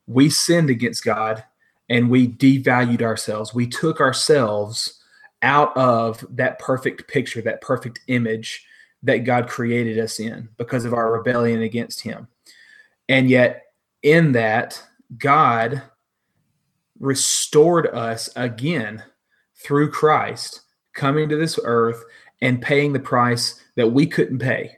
we 0.06 0.28
sinned 0.28 0.70
against 0.70 1.04
god 1.04 1.44
and 1.88 2.10
we 2.10 2.28
devalued 2.28 3.02
ourselves 3.02 3.54
we 3.54 3.66
took 3.66 4.00
ourselves 4.00 5.02
out 5.42 5.76
of 5.76 6.24
that 6.30 6.58
perfect 6.58 7.08
picture 7.08 7.40
that 7.40 7.60
perfect 7.60 8.00
image 8.08 8.66
that 9.02 9.18
god 9.18 9.48
created 9.48 9.98
us 9.98 10.20
in 10.20 10.48
because 10.56 10.84
of 10.84 10.92
our 10.92 11.12
rebellion 11.12 11.62
against 11.62 12.00
him 12.00 12.28
and 13.08 13.30
yet 13.30 13.64
in 14.02 14.32
that 14.32 14.82
god 15.16 15.82
restored 16.98 17.86
us 17.88 18.28
again 18.36 19.02
through 19.56 19.90
christ 19.90 20.62
coming 20.94 21.28
to 21.28 21.36
this 21.36 21.58
earth 21.64 22.02
and 22.40 22.62
paying 22.62 22.92
the 22.92 23.00
price 23.00 23.62
that 23.76 23.88
we 23.88 24.06
couldn't 24.06 24.38
pay 24.38 24.76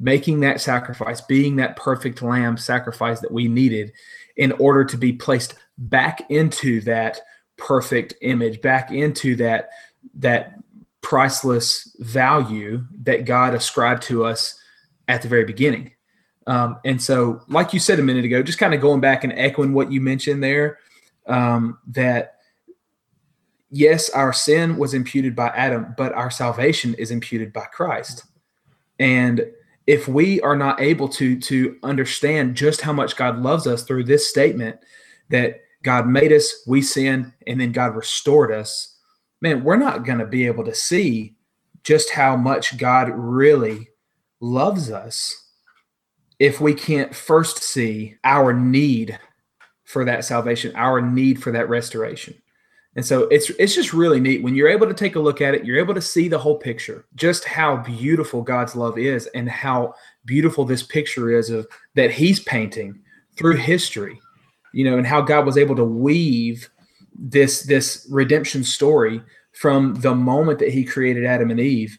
making 0.00 0.40
that 0.40 0.60
sacrifice, 0.60 1.20
being 1.22 1.56
that 1.56 1.76
perfect 1.76 2.22
lamb 2.22 2.56
sacrifice 2.56 3.20
that 3.20 3.32
we 3.32 3.48
needed 3.48 3.92
in 4.36 4.52
order 4.52 4.84
to 4.84 4.96
be 4.96 5.12
placed 5.12 5.54
back 5.78 6.28
into 6.30 6.80
that 6.82 7.20
perfect 7.56 8.14
image, 8.20 8.60
back 8.60 8.90
into 8.90 9.36
that 9.36 9.70
that 10.14 10.54
priceless 11.00 11.94
value 12.00 12.84
that 13.02 13.24
God 13.24 13.54
ascribed 13.54 14.02
to 14.04 14.24
us 14.24 14.58
at 15.06 15.22
the 15.22 15.28
very 15.28 15.44
beginning. 15.44 15.92
Um, 16.46 16.78
and 16.84 17.00
so, 17.00 17.40
like 17.48 17.72
you 17.72 17.80
said 17.80 17.98
a 17.98 18.02
minute 18.02 18.24
ago, 18.24 18.42
just 18.42 18.58
kind 18.58 18.74
of 18.74 18.80
going 18.80 19.00
back 19.00 19.24
and 19.24 19.32
echoing 19.34 19.72
what 19.72 19.92
you 19.92 20.00
mentioned 20.00 20.42
there, 20.42 20.78
um, 21.26 21.78
that 21.88 22.36
yes, 23.70 24.08
our 24.10 24.32
sin 24.32 24.76
was 24.76 24.94
imputed 24.94 25.34
by 25.34 25.48
Adam, 25.48 25.94
but 25.96 26.12
our 26.12 26.30
salvation 26.30 26.94
is 26.94 27.10
imputed 27.10 27.52
by 27.52 27.64
Christ. 27.64 28.24
And 28.98 29.46
if 29.86 30.08
we 30.08 30.40
are 30.42 30.56
not 30.56 30.80
able 30.80 31.08
to 31.08 31.38
to 31.40 31.76
understand 31.82 32.56
just 32.56 32.80
how 32.80 32.92
much 32.92 33.16
God 33.16 33.40
loves 33.40 33.66
us 33.66 33.82
through 33.82 34.04
this 34.04 34.28
statement 34.30 34.78
that 35.28 35.60
God 35.82 36.06
made 36.06 36.32
us, 36.32 36.64
we 36.66 36.80
sinned, 36.80 37.32
and 37.46 37.60
then 37.60 37.72
God 37.72 37.94
restored 37.94 38.50
us, 38.50 38.96
man, 39.40 39.62
we're 39.62 39.76
not 39.76 40.04
going 40.04 40.18
to 40.20 40.26
be 40.26 40.46
able 40.46 40.64
to 40.64 40.74
see 40.74 41.36
just 41.82 42.10
how 42.10 42.36
much 42.36 42.78
God 42.78 43.10
really 43.14 43.88
loves 44.40 44.90
us 44.90 45.50
if 46.38 46.60
we 46.60 46.74
can't 46.74 47.14
first 47.14 47.58
see 47.62 48.16
our 48.24 48.52
need 48.52 49.18
for 49.84 50.04
that 50.04 50.24
salvation, 50.24 50.74
our 50.76 51.00
need 51.00 51.42
for 51.42 51.52
that 51.52 51.68
restoration. 51.68 52.34
And 52.96 53.04
so 53.04 53.22
it's 53.24 53.50
it's 53.50 53.74
just 53.74 53.92
really 53.92 54.20
neat 54.20 54.42
when 54.42 54.54
you're 54.54 54.68
able 54.68 54.86
to 54.86 54.94
take 54.94 55.16
a 55.16 55.20
look 55.20 55.40
at 55.40 55.54
it, 55.54 55.64
you're 55.64 55.80
able 55.80 55.94
to 55.94 56.00
see 56.00 56.28
the 56.28 56.38
whole 56.38 56.56
picture, 56.56 57.06
just 57.16 57.44
how 57.44 57.78
beautiful 57.78 58.40
God's 58.40 58.76
love 58.76 58.98
is 58.98 59.26
and 59.34 59.48
how 59.48 59.94
beautiful 60.24 60.64
this 60.64 60.82
picture 60.82 61.36
is 61.36 61.50
of 61.50 61.66
that 61.94 62.12
he's 62.12 62.40
painting 62.40 63.00
through 63.36 63.56
history. 63.56 64.20
You 64.72 64.84
know, 64.84 64.98
and 64.98 65.06
how 65.06 65.20
God 65.20 65.46
was 65.46 65.56
able 65.56 65.76
to 65.76 65.84
weave 65.84 66.68
this 67.14 67.62
this 67.62 68.06
redemption 68.10 68.62
story 68.62 69.20
from 69.52 69.94
the 69.96 70.14
moment 70.14 70.58
that 70.60 70.72
he 70.72 70.84
created 70.84 71.24
Adam 71.24 71.50
and 71.50 71.60
Eve 71.60 71.98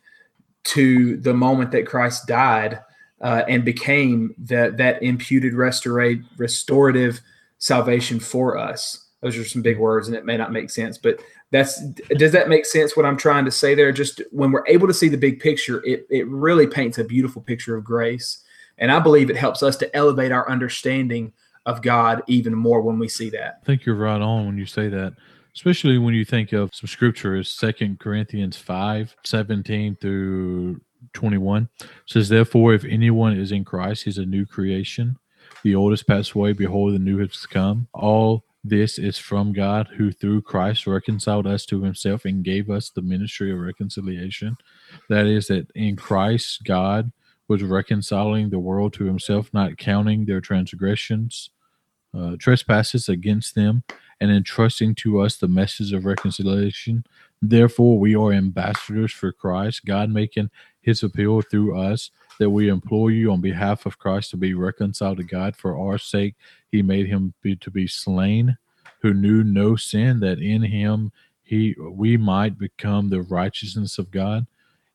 to 0.66 1.18
the 1.18 1.34
moment 1.34 1.72
that 1.72 1.88
Christ 1.88 2.28
died 2.28 2.82
uh, 3.22 3.44
and 3.48 3.64
became 3.64 4.34
that 4.40 4.78
that 4.78 5.02
imputed 5.04 5.54
restorate 5.54 6.24
restorative 6.38 7.22
salvation 7.66 8.20
for 8.20 8.60
us. 8.60 9.08
Those 9.22 9.38
are 9.38 9.44
some 9.44 9.64
big 9.64 9.80
words, 9.80 10.08
and 10.08 10.16
it 10.16 10.24
may 10.24 10.38
not 10.38 10.52
make 10.52 10.70
sense, 10.70 11.00
but 11.00 11.20
that's 11.52 11.84
does 12.18 12.32
that 12.32 12.48
make 12.48 12.64
sense? 12.64 12.96
What 12.96 13.08
I'm 13.08 13.18
trying 13.18 13.44
to 13.46 13.52
say 13.52 13.74
there, 13.74 13.92
just 13.92 14.22
when 14.32 14.52
we're 14.52 14.68
able 14.68 14.88
to 14.88 14.94
see 14.94 15.10
the 15.10 15.18
big 15.18 15.40
picture, 15.40 15.84
it 15.84 16.06
it 16.12 16.28
really 16.28 16.68
paints 16.68 17.00
a 17.00 17.04
beautiful 17.04 17.42
picture 17.42 17.76
of 17.76 17.84
grace, 17.84 18.44
and 18.78 18.92
I 18.92 19.00
believe 19.00 19.32
it 19.32 19.36
helps 19.36 19.64
us 19.64 19.78
to 19.78 19.96
elevate 19.96 20.32
our 20.32 20.48
understanding 20.48 21.34
of 21.66 21.82
God 21.82 22.22
even 22.28 22.54
more 22.54 22.82
when 22.82 23.00
we 23.00 23.08
see 23.08 23.32
that. 23.32 23.62
I 23.64 23.66
think 23.66 23.84
you're 23.84 23.96
right 23.96 24.22
on 24.22 24.46
when 24.46 24.58
you 24.60 24.68
say 24.68 24.88
that 24.90 25.14
especially 25.56 25.98
when 25.98 26.14
you 26.14 26.26
think 26.26 26.52
of 26.52 26.76
some 26.76 26.88
scripture 26.88 27.38
is 27.38 27.48
second 27.48 27.98
corinthians 27.98 28.58
5 28.58 29.16
17 29.24 29.96
through 30.02 30.82
21 31.14 31.70
says 32.06 32.28
therefore 32.28 32.74
if 32.74 32.84
anyone 32.84 33.40
is 33.40 33.54
in 33.54 33.64
christ 33.64 34.04
he's 34.04 34.18
a 34.18 34.26
new 34.26 34.46
creation 34.46 35.18
the 35.66 35.74
old 35.74 35.92
has 35.92 36.04
passed 36.04 36.34
away 36.34 36.54
behold 36.54 36.94
the 36.94 37.00
new 37.00 37.18
has 37.18 37.48
come. 37.48 37.88
All 37.92 38.46
this 38.64 39.00
is 39.00 39.18
from 39.18 39.54
god 39.54 39.88
who 39.96 40.12
through 40.12 40.42
christ 40.42 40.88
reconciled 40.88 41.46
us 41.46 41.68
to 41.68 41.84
himself 41.84 42.26
and 42.26 42.44
gave 42.44 42.68
us 42.68 42.90
the 42.90 43.02
ministry 43.02 43.52
of 43.52 43.60
reconciliation. 43.60 44.58
That 45.10 45.28
is 45.28 45.48
that 45.48 45.68
in 45.76 45.96
christ 45.96 46.64
god 46.64 47.12
was 47.48 47.62
reconciling 47.62 48.50
the 48.50 48.60
world 48.60 48.94
to 48.94 49.06
himself 49.06 49.54
not 49.54 49.78
counting 49.78 50.26
their 50.26 50.42
transgressions 50.42 51.50
uh, 52.16 52.36
trespasses 52.40 53.10
against 53.10 53.56
them 53.56 53.84
and 54.22 54.32
entrusting 54.32 54.96
to 54.96 55.20
us 55.20 55.36
the 55.36 55.48
message 55.48 55.92
of 55.92 56.06
reconciliation. 56.06 57.04
Therefore, 57.42 58.00
we 58.00 58.16
are 58.16 58.32
ambassadors 58.32 59.12
for 59.12 59.34
Christ, 59.34 59.86
God 59.86 60.10
making 60.10 60.50
his 60.80 61.04
appeal 61.04 61.42
through 61.42 61.78
us 61.78 62.12
that 62.40 62.50
we 62.50 62.70
implore 62.70 63.12
you 63.12 63.32
on 63.32 63.42
behalf 63.42 63.86
of 63.86 63.98
Christ 63.98 64.32
to 64.32 64.38
be 64.38 64.54
reconciled 64.54 65.18
to 65.18 65.24
God 65.24 65.56
for 65.56 65.78
our 65.78 65.98
sake. 65.98 66.36
He 66.72 66.82
made 66.82 67.08
him 67.08 67.34
be, 67.42 67.56
to 67.58 67.72
be 67.72 67.88
slain, 67.88 68.58
who 69.02 69.14
knew 69.14 69.44
no 69.44 69.76
sin, 69.76 70.20
that 70.22 70.40
in 70.40 70.62
him 70.62 71.12
he 71.44 71.76
we 71.80 72.18
might 72.18 72.58
become 72.58 73.10
the 73.10 73.22
righteousness 73.22 73.98
of 73.98 74.12
God. 74.12 74.48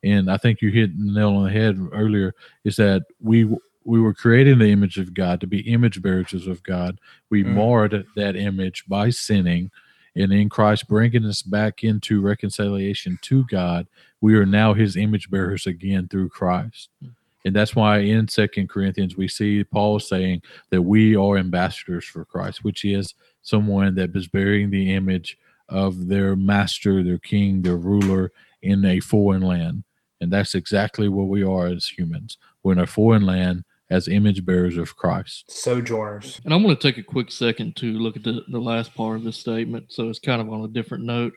And 0.02 0.30
I 0.30 0.36
think 0.36 0.60
you 0.60 0.70
hit 0.70 0.98
the 0.98 1.12
nail 1.12 1.36
on 1.36 1.44
the 1.44 1.50
head 1.50 1.78
earlier. 1.92 2.34
Is 2.64 2.76
that 2.76 3.02
we 3.20 3.48
we 3.84 4.00
were 4.00 4.14
created 4.14 4.54
in 4.54 4.58
the 4.58 4.72
image 4.72 4.98
of 4.98 5.14
God 5.14 5.40
to 5.40 5.46
be 5.46 5.60
image 5.60 6.02
bearers 6.02 6.46
of 6.46 6.62
God. 6.62 6.98
We 7.30 7.44
mm. 7.44 7.54
marred 7.54 8.06
that 8.16 8.36
image 8.36 8.84
by 8.86 9.10
sinning, 9.10 9.70
and 10.14 10.32
in 10.32 10.48
Christ 10.48 10.88
bringing 10.88 11.24
us 11.24 11.42
back 11.42 11.84
into 11.84 12.20
reconciliation 12.20 13.18
to 13.22 13.44
God, 13.44 13.86
we 14.20 14.34
are 14.34 14.46
now 14.46 14.74
His 14.74 14.96
image 14.96 15.30
bearers 15.30 15.66
again 15.66 16.08
through 16.08 16.30
Christ. 16.30 16.90
And 17.44 17.56
that's 17.56 17.74
why 17.74 17.98
in 17.98 18.28
Second 18.28 18.68
Corinthians 18.68 19.16
we 19.16 19.28
see 19.28 19.64
Paul 19.64 19.98
saying 19.98 20.42
that 20.70 20.82
we 20.82 21.16
are 21.16 21.38
ambassadors 21.38 22.04
for 22.04 22.24
Christ, 22.24 22.64
which 22.64 22.84
is 22.84 23.14
someone 23.42 23.94
that 23.94 24.14
is 24.14 24.28
bearing 24.28 24.70
the 24.70 24.94
image 24.94 25.38
of 25.68 26.08
their 26.08 26.36
master, 26.36 27.02
their 27.02 27.18
king, 27.18 27.62
their 27.62 27.76
ruler 27.76 28.32
in 28.62 28.84
a 28.84 29.00
foreign 29.00 29.42
land. 29.42 29.84
And 30.20 30.30
that's 30.30 30.54
exactly 30.54 31.08
what 31.08 31.28
we 31.28 31.42
are 31.42 31.66
as 31.66 31.86
humans. 31.86 32.36
We're 32.62 32.72
in 32.72 32.80
a 32.80 32.86
foreign 32.86 33.24
land 33.24 33.64
as 33.88 34.06
image 34.06 34.44
bearers 34.44 34.76
of 34.76 34.96
Christ. 34.96 35.50
Sojourners. 35.50 36.40
And 36.44 36.52
I'm 36.52 36.62
going 36.62 36.76
to 36.76 36.80
take 36.80 36.98
a 36.98 37.02
quick 37.02 37.30
second 37.30 37.76
to 37.76 37.86
look 37.86 38.16
at 38.16 38.22
the, 38.22 38.44
the 38.48 38.60
last 38.60 38.94
part 38.94 39.16
of 39.16 39.24
this 39.24 39.38
statement. 39.38 39.86
So 39.88 40.08
it's 40.08 40.18
kind 40.18 40.40
of 40.40 40.52
on 40.52 40.62
a 40.62 40.68
different 40.68 41.04
note. 41.04 41.32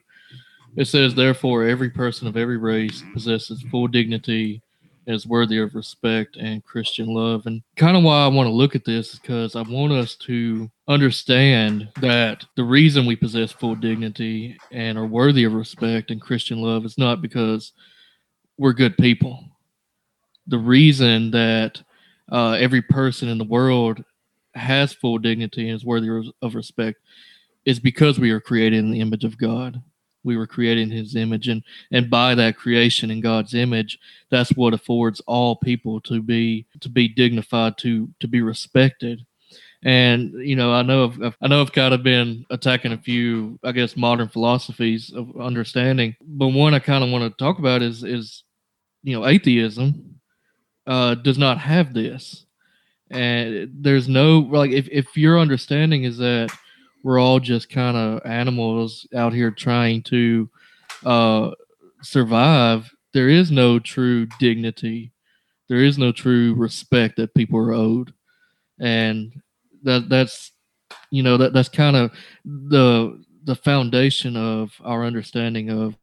It 0.75 0.85
says, 0.85 1.15
Therefore, 1.15 1.63
every 1.63 1.89
person 1.89 2.27
of 2.27 2.35
every 2.35 2.57
race 2.57 3.03
possesses 3.13 3.63
full 3.71 3.87
dignity 3.87 4.61
is 5.07 5.27
worthy 5.27 5.57
of 5.59 5.75
respect 5.75 6.37
and 6.37 6.63
Christian 6.63 7.07
love. 7.07 7.45
And 7.45 7.61
kind 7.75 7.97
of 7.97 8.03
why 8.03 8.23
I 8.23 8.27
want 8.27 8.47
to 8.47 8.53
look 8.53 8.75
at 8.75 8.85
this 8.85 9.13
is 9.13 9.19
because 9.19 9.55
I 9.55 9.61
want 9.61 9.93
us 9.93 10.15
to 10.17 10.69
understand 10.87 11.89
that 12.01 12.45
the 12.55 12.63
reason 12.63 13.05
we 13.05 13.15
possess 13.15 13.51
full 13.51 13.75
dignity 13.75 14.57
and 14.71 14.97
are 14.97 15.05
worthy 15.05 15.43
of 15.43 15.53
respect 15.53 16.11
and 16.11 16.21
Christian 16.21 16.61
love 16.61 16.85
is 16.85 16.97
not 16.97 17.21
because 17.21 17.73
we're 18.57 18.73
good 18.73 18.97
people. 18.97 19.43
The 20.47 20.57
reason 20.57 21.31
that 21.31 21.81
uh, 22.31 22.51
every 22.51 22.81
person 22.81 23.29
in 23.29 23.37
the 23.37 23.43
world 23.43 24.03
has 24.55 24.93
full 24.93 25.17
dignity 25.17 25.69
and 25.69 25.75
is 25.75 25.85
worthy 25.85 26.31
of 26.41 26.55
respect 26.55 26.99
is 27.65 27.79
because 27.79 28.19
we 28.19 28.31
are 28.31 28.39
created 28.39 28.79
in 28.79 28.91
the 28.91 28.99
image 28.99 29.23
of 29.23 29.37
God. 29.37 29.81
We 30.23 30.37
were 30.37 30.47
created 30.47 30.81
in 30.83 30.91
His 30.91 31.15
image, 31.15 31.47
and 31.47 31.63
and 31.91 32.09
by 32.09 32.35
that 32.35 32.57
creation 32.57 33.11
in 33.11 33.21
God's 33.21 33.53
image, 33.53 33.99
that's 34.29 34.51
what 34.51 34.73
affords 34.73 35.21
all 35.27 35.55
people 35.55 36.01
to 36.01 36.21
be 36.21 36.65
to 36.79 36.89
be 36.89 37.07
dignified, 37.07 37.77
to 37.79 38.09
to 38.19 38.27
be 38.27 38.41
respected. 38.41 39.25
And 39.83 40.33
you 40.35 40.55
know, 40.55 40.73
I 40.73 40.81
know 40.81 41.05
I've, 41.05 41.35
I 41.41 41.47
know 41.47 41.61
I've 41.61 41.73
kind 41.73 41.93
of 41.93 42.03
been 42.03 42.45
attacking 42.49 42.93
a 42.93 42.97
few, 42.97 43.59
I 43.63 43.73
guess, 43.73 43.97
modern 43.97 44.29
philosophies 44.29 45.11
of 45.13 45.39
understanding, 45.39 46.15
but 46.21 46.47
one 46.47 46.73
I 46.73 46.79
kind 46.79 47.03
of 47.03 47.09
want 47.09 47.25
to 47.25 47.43
talk 47.43 47.59
about 47.59 47.81
is 47.81 48.03
is 48.03 48.43
you 49.03 49.13
know 49.13 49.27
atheism 49.27 50.19
uh, 50.87 51.15
does 51.15 51.37
not 51.37 51.57
have 51.57 51.93
this, 51.93 52.45
and 53.11 53.69
there's 53.73 54.07
no 54.07 54.39
like 54.39 54.71
if 54.71 54.87
if 54.89 55.17
your 55.17 55.37
understanding 55.37 56.05
is 56.05 56.17
that 56.17 56.49
we're 57.03 57.19
all 57.19 57.39
just 57.39 57.69
kind 57.69 57.97
of 57.97 58.25
animals 58.25 59.05
out 59.13 59.33
here 59.33 59.51
trying 59.51 60.01
to 60.03 60.49
uh, 61.05 61.51
survive, 62.01 62.89
there 63.13 63.29
is 63.29 63.51
no 63.51 63.77
true 63.77 64.25
dignity, 64.39 65.11
there 65.67 65.79
is 65.79 65.97
no 65.97 66.11
true 66.11 66.53
respect 66.55 67.17
that 67.17 67.35
people 67.35 67.59
are 67.59 67.73
owed, 67.73 68.13
and 68.79 69.41
that 69.83 70.09
that's 70.09 70.51
you 71.11 71.23
know 71.23 71.37
that 71.37 71.53
that's 71.53 71.69
kind 71.69 71.95
of 71.95 72.11
the 72.45 73.21
the 73.43 73.55
foundation 73.55 74.37
of 74.37 74.71
our 74.83 75.03
understanding 75.03 75.69
of 75.69 75.95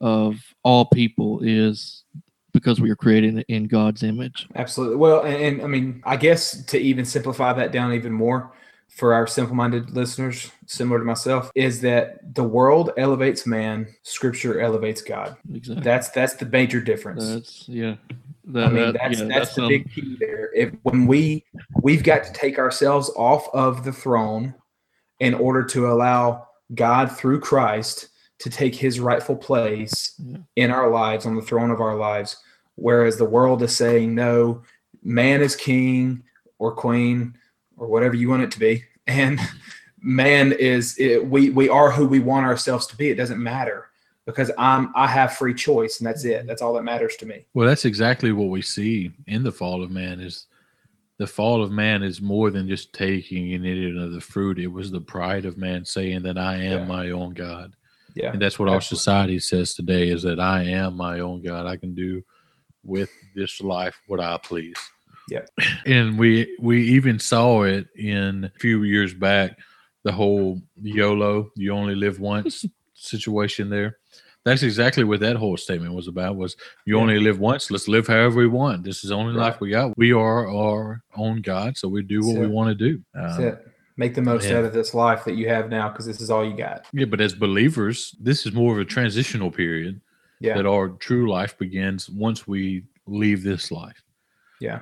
of 0.00 0.36
all 0.64 0.84
people 0.84 1.40
is 1.42 2.04
because 2.52 2.80
we 2.80 2.90
are 2.90 2.96
created 2.96 3.44
in 3.48 3.64
God's 3.64 4.02
image. 4.02 4.48
Absolutely. 4.56 4.96
Well, 4.96 5.22
and, 5.22 5.36
and, 5.36 5.62
I 5.62 5.66
mean, 5.66 6.02
I 6.04 6.16
guess 6.16 6.64
to 6.64 6.78
even 6.78 7.04
simplify 7.04 7.52
that 7.52 7.72
down 7.72 7.92
even 7.92 8.12
more 8.12 8.52
for 8.88 9.14
our 9.14 9.26
simple-minded 9.26 9.90
listeners, 9.90 10.50
similar 10.66 10.98
to 10.98 11.04
myself, 11.04 11.50
is 11.54 11.80
that 11.82 12.34
the 12.34 12.42
world 12.42 12.90
elevates 12.96 13.46
man, 13.46 13.86
Scripture 14.02 14.60
elevates 14.60 15.02
God. 15.02 15.36
Exactly. 15.52 15.84
That's 15.84 16.08
that's 16.10 16.34
the 16.34 16.46
major 16.46 16.80
difference. 16.80 17.28
That's 17.28 17.68
yeah. 17.68 17.96
That, 18.46 18.64
I 18.64 18.70
mean, 18.70 18.92
that's 18.94 19.20
yeah, 19.20 19.26
that's, 19.26 19.38
that's 19.38 19.54
the 19.54 19.62
um, 19.62 19.68
big 19.68 19.92
key 19.92 20.16
there. 20.18 20.50
If 20.54 20.72
when 20.82 21.06
we 21.06 21.44
we've 21.82 22.02
got 22.02 22.24
to 22.24 22.32
take 22.32 22.58
ourselves 22.58 23.10
off 23.14 23.48
of 23.54 23.84
the 23.84 23.92
throne 23.92 24.54
in 25.20 25.34
order 25.34 25.62
to 25.64 25.88
allow 25.88 26.48
God 26.74 27.12
through 27.12 27.40
Christ 27.40 28.08
to 28.38 28.50
take 28.50 28.74
his 28.74 29.00
rightful 29.00 29.36
place 29.36 30.14
yeah. 30.18 30.38
in 30.56 30.70
our 30.70 30.90
lives 30.90 31.26
on 31.26 31.34
the 31.34 31.42
throne 31.42 31.70
of 31.70 31.80
our 31.80 31.96
lives 31.96 32.36
whereas 32.76 33.16
the 33.16 33.24
world 33.24 33.62
is 33.62 33.74
saying 33.74 34.14
no 34.14 34.62
man 35.02 35.40
is 35.42 35.56
king 35.56 36.22
or 36.58 36.72
queen 36.72 37.34
or 37.78 37.86
whatever 37.86 38.14
you 38.14 38.28
want 38.28 38.42
it 38.42 38.50
to 38.50 38.58
be 38.58 38.84
and 39.06 39.40
man 40.00 40.52
is 40.52 40.96
it, 40.98 41.26
we 41.26 41.50
we 41.50 41.68
are 41.68 41.90
who 41.90 42.06
we 42.06 42.20
want 42.20 42.46
ourselves 42.46 42.86
to 42.86 42.96
be 42.96 43.08
it 43.08 43.16
doesn't 43.16 43.42
matter 43.42 43.88
because 44.26 44.50
I'm 44.58 44.92
I 44.94 45.06
have 45.06 45.38
free 45.38 45.54
choice 45.54 45.98
and 46.00 46.06
that's 46.06 46.24
it. 46.26 46.46
That's 46.46 46.60
all 46.60 46.74
that 46.74 46.82
matters 46.82 47.16
to 47.16 47.24
me. 47.26 47.46
Well, 47.54 47.66
that's 47.66 47.86
exactly 47.86 48.30
what 48.30 48.50
we 48.50 48.60
see 48.60 49.10
in 49.26 49.42
the 49.42 49.50
fall 49.50 49.82
of 49.82 49.90
man 49.90 50.20
is 50.20 50.46
the 51.16 51.26
fall 51.26 51.62
of 51.62 51.70
man 51.72 52.02
is 52.02 52.20
more 52.20 52.50
than 52.50 52.68
just 52.68 52.92
taking 52.92 53.54
and 53.54 53.64
eating 53.64 53.98
of 54.00 54.12
the 54.12 54.20
fruit. 54.20 54.58
It 54.58 54.66
was 54.66 54.90
the 54.90 55.00
pride 55.00 55.46
of 55.46 55.56
man 55.56 55.82
saying 55.84 56.22
that 56.24 56.36
I 56.36 56.56
am 56.56 56.80
Yeah. 56.80 56.84
my 56.84 57.10
own 57.10 57.32
God. 57.32 57.74
Yeah. 58.14 58.32
And 58.32 58.40
that's 58.40 58.58
what 58.58 58.68
our 58.68 58.82
society 58.82 59.38
says 59.38 59.74
today 59.74 60.10
is 60.10 60.22
that 60.24 60.38
I 60.38 60.62
am 60.62 60.94
my 60.96 61.20
own 61.20 61.42
God. 61.42 61.66
I 61.66 61.76
can 61.76 61.94
do 61.94 62.22
with 62.84 63.10
this 63.34 63.60
life 63.62 63.98
what 64.08 64.20
I 64.20 64.38
please. 64.42 64.76
Yeah. 65.28 65.44
And 65.86 66.18
we 66.18 66.56
we 66.60 66.82
even 66.96 67.18
saw 67.18 67.62
it 67.62 67.86
in 67.96 68.44
a 68.44 68.58
few 68.58 68.82
years 68.84 69.12
back, 69.14 69.58
the 70.04 70.12
whole 70.12 70.60
YOLO, 70.80 71.50
you 71.56 71.72
only 71.72 71.94
live 71.94 72.18
once 72.20 72.64
situation 72.94 73.68
there. 73.70 73.98
That's 74.44 74.62
exactly 74.62 75.04
what 75.04 75.20
that 75.20 75.36
whole 75.36 75.56
statement 75.56 75.92
was 75.94 76.08
about 76.08 76.36
was 76.36 76.56
you 76.86 76.96
Yeah. 76.96 77.02
only 77.02 77.18
live 77.20 77.38
once, 77.38 77.70
let's 77.70 77.88
live 77.88 78.06
however 78.06 78.38
we 78.38 78.46
want. 78.46 78.84
This 78.84 79.04
is 79.04 79.10
the 79.10 79.16
only 79.16 79.34
life 79.34 79.60
we 79.60 79.70
got. 79.70 79.96
We 79.98 80.12
are 80.12 80.48
our 80.48 81.02
own 81.14 81.42
God, 81.42 81.76
so 81.76 81.88
we 81.88 82.02
do 82.02 82.20
what 82.20 82.34
That's 82.34 82.38
we 82.38 82.46
it. 82.46 82.50
want 82.50 82.68
to 82.70 82.74
do. 82.92 83.02
That's 83.12 83.38
Um, 83.38 83.44
it. 83.44 83.66
Make 83.98 84.14
the 84.14 84.22
most 84.22 84.48
yeah. 84.48 84.58
out 84.58 84.64
of 84.64 84.72
this 84.72 84.94
life 84.94 85.24
that 85.24 85.34
you 85.34 85.48
have 85.48 85.68
now 85.68 85.88
because 85.90 86.06
this 86.06 86.20
is 86.20 86.30
all 86.30 86.44
you 86.48 86.56
got. 86.56 86.86
Yeah, 86.92 87.06
but 87.06 87.20
as 87.20 87.34
believers, 87.34 88.14
this 88.20 88.46
is 88.46 88.52
more 88.52 88.72
of 88.72 88.78
a 88.78 88.84
transitional 88.84 89.50
period 89.50 90.00
Yeah. 90.40 90.54
that 90.56 90.66
our 90.66 90.90
true 90.90 91.28
life 91.28 91.58
begins 91.58 92.08
once 92.08 92.46
we 92.46 92.84
leave 93.06 93.42
this 93.42 93.70
life. 93.72 94.00
yeah. 94.60 94.80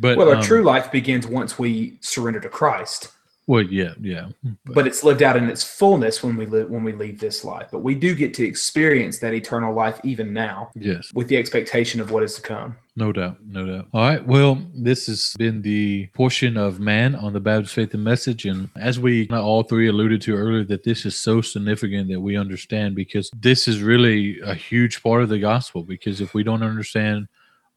But 0.00 0.16
Well, 0.16 0.28
our 0.28 0.36
um, 0.36 0.42
true 0.42 0.62
life 0.62 0.90
begins 0.92 1.26
once 1.26 1.58
we 1.58 1.98
surrender 2.00 2.40
to 2.40 2.48
Christ. 2.48 3.12
well, 3.46 3.62
yeah, 3.62 3.94
yeah, 4.00 4.28
but 4.66 4.86
it's 4.86 5.02
lived 5.02 5.22
out 5.22 5.36
in 5.36 5.48
its 5.48 5.64
fullness 5.64 6.22
when 6.22 6.36
we 6.36 6.44
live 6.46 6.68
when 6.70 6.84
we 6.84 6.92
leave 6.92 7.18
this 7.18 7.44
life. 7.44 7.68
But 7.72 7.80
we 7.80 7.94
do 7.94 8.14
get 8.14 8.34
to 8.34 8.44
experience 8.44 9.18
that 9.20 9.32
eternal 9.34 9.74
life 9.74 9.98
even 10.04 10.32
now 10.32 10.70
yes, 10.74 11.12
with 11.14 11.28
the 11.28 11.36
expectation 11.36 12.00
of 12.00 12.10
what 12.10 12.22
is 12.22 12.34
to 12.34 12.42
come. 12.42 12.76
no 12.94 13.10
doubt, 13.10 13.38
no 13.46 13.64
doubt. 13.64 13.86
All 13.94 14.02
right, 14.02 14.24
well, 14.24 14.62
this 14.74 15.06
has 15.06 15.34
been 15.38 15.62
the 15.62 16.06
portion 16.14 16.56
of 16.58 16.78
man 16.78 17.14
on 17.14 17.32
the 17.32 17.40
Baptist 17.40 17.74
Faith 17.74 17.94
and 17.94 18.04
Message, 18.04 18.44
and 18.44 18.68
as 18.76 19.00
we 19.00 19.26
all 19.30 19.62
three 19.62 19.88
alluded 19.88 20.20
to 20.22 20.36
earlier, 20.36 20.64
that 20.64 20.84
this 20.84 21.06
is 21.06 21.16
so 21.16 21.40
significant 21.40 22.08
that 22.10 22.20
we 22.20 22.36
understand 22.36 22.94
because 22.94 23.30
this 23.34 23.66
is 23.66 23.82
really 23.82 24.40
a 24.40 24.54
huge 24.54 25.02
part 25.02 25.22
of 25.22 25.30
the 25.30 25.38
gospel. 25.38 25.82
Because 25.82 26.20
if 26.20 26.34
we 26.34 26.42
don't 26.42 26.62
understand 26.62 27.28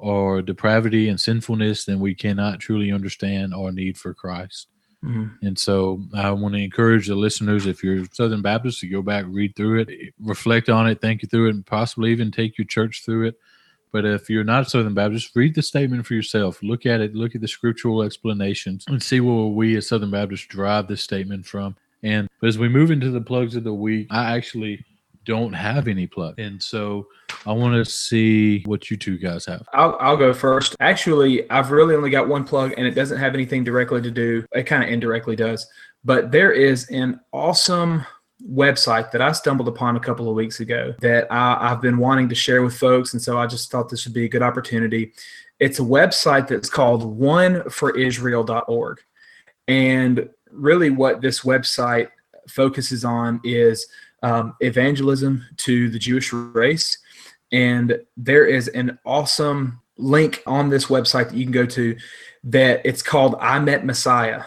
our 0.04 0.42
depravity 0.42 1.10
and 1.10 1.20
sinfulness, 1.20 1.86
then 1.86 2.00
we 2.00 2.16
cannot 2.16 2.60
truly 2.60 2.92
understand 2.92 3.54
our 3.54 3.72
need 3.72 3.98
for 3.98 4.14
Christ. 4.14 4.68
Mm-hmm. 5.04 5.46
And 5.46 5.58
so 5.58 6.04
I 6.14 6.32
want 6.32 6.54
to 6.54 6.64
encourage 6.64 7.08
the 7.08 7.16
listeners, 7.16 7.66
if 7.66 7.84
you're 7.84 8.06
Southern 8.12 8.42
Baptist, 8.42 8.82
to 8.82 8.88
go 8.88 9.02
back, 9.02 9.26
read 9.28 9.56
through 9.56 9.82
it, 9.82 10.14
reflect 10.20 10.70
on 10.70 10.88
it, 10.88 11.02
think 11.02 11.22
you 11.22 11.28
through 11.28 11.48
it, 11.48 11.56
and 11.56 11.66
possibly 11.66 12.12
even 12.12 12.32
take 12.32 12.58
your 12.58 12.68
church 12.68 13.04
through 13.04 13.28
it. 13.28 13.36
But 13.92 14.06
if 14.06 14.30
you're 14.30 14.44
not 14.44 14.70
Southern 14.70 14.94
Baptist, 14.94 15.36
read 15.36 15.56
the 15.56 15.62
statement 15.62 16.06
for 16.06 16.14
yourself. 16.14 16.62
Look 16.64 16.86
at 16.86 17.02
it, 17.02 17.16
look 17.16 17.36
at 17.36 17.42
the 17.42 17.48
scriptural 17.48 18.04
explanations, 18.04 18.86
and 18.88 19.02
see 19.02 19.20
where 19.20 19.48
we 19.48 19.76
as 19.76 19.88
Southern 19.88 20.12
Baptists 20.12 20.48
derive 20.48 20.88
this 20.88 21.02
statement 21.02 21.46
from. 21.46 21.76
And 22.04 22.30
as 22.42 22.58
we 22.58 22.70
move 22.70 22.92
into 22.92 23.12
the 23.12 23.22
plugs 23.22 23.56
of 23.56 23.64
the 23.64 23.74
week, 23.74 24.08
I 24.10 24.36
actually 24.36 24.86
don't 25.26 25.54
have 25.54 25.88
any 25.88 26.08
plug. 26.08 26.40
And 26.40 26.62
so 26.62 27.08
I 27.46 27.54
want 27.54 27.74
to 27.76 27.86
see 27.90 28.64
what 28.66 28.90
you 28.90 28.98
two 28.98 29.18
guys 29.18 29.46
have. 29.46 29.68
I'll, 29.74 29.98
I'll 30.00 30.18
go 30.18 30.34
first. 30.34 30.76
Actually, 30.80 31.50
I've 31.50 31.72
really 31.72 31.96
only 31.96 32.10
got 32.10 32.28
one 32.28 32.44
plug, 32.44 32.74
and 32.78 32.86
it 32.86 32.92
doesn't 32.92 33.18
have 33.18 33.34
anything 33.34 33.64
directly 33.64 34.02
to 34.02 34.12
do. 34.12 34.46
It 34.54 34.64
kind 34.64 34.84
of 34.84 34.90
indirectly 34.90 35.36
does, 35.36 35.68
but 36.04 36.32
there 36.32 36.52
is 36.52 36.90
an 36.90 37.20
awesome 37.32 38.06
website 38.50 39.12
that 39.12 39.22
I 39.22 39.32
stumbled 39.32 39.68
upon 39.68 39.96
a 39.96 40.00
couple 40.00 40.28
of 40.28 40.36
weeks 40.36 40.60
ago 40.60 40.96
that 41.00 41.32
I, 41.32 41.72
I've 41.72 41.82
been 41.82 41.98
wanting 41.98 42.30
to 42.30 42.36
share 42.36 42.64
with 42.64 42.76
folks, 42.76 43.14
and 43.14 43.22
so 43.22 43.38
I 43.38 43.48
just 43.48 43.72
thought 43.72 43.90
this 43.90 44.06
would 44.06 44.14
be 44.14 44.26
a 44.26 44.30
good 44.30 44.42
opportunity. 44.42 45.14
It's 45.60 45.80
a 45.80 45.84
website 45.84 46.48
that's 46.48 46.70
called 46.70 47.20
OneForIsrael.org, 47.20 49.00
and 49.68 50.30
really, 50.50 50.90
what 50.90 51.22
this 51.22 51.42
website 51.42 52.10
focuses 52.48 53.06
on 53.06 53.40
is 53.44 53.88
um, 54.24 54.56
evangelism 54.60 55.46
to 55.58 55.90
the 55.90 56.00
Jewish 56.00 56.32
race 56.34 56.98
and 57.52 58.00
there 58.16 58.46
is 58.46 58.68
an 58.70 58.98
awesome 59.06 59.82
link 59.98 60.42
on 60.46 60.70
this 60.70 60.86
website 60.86 61.30
that 61.30 61.36
you 61.36 61.44
can 61.44 61.52
go 61.52 61.66
to 61.66 61.98
that 62.46 62.82
it's 62.86 63.04
called 63.04 63.36
I 63.40 63.60
Met 63.60 63.86
Messiah. 63.86 64.44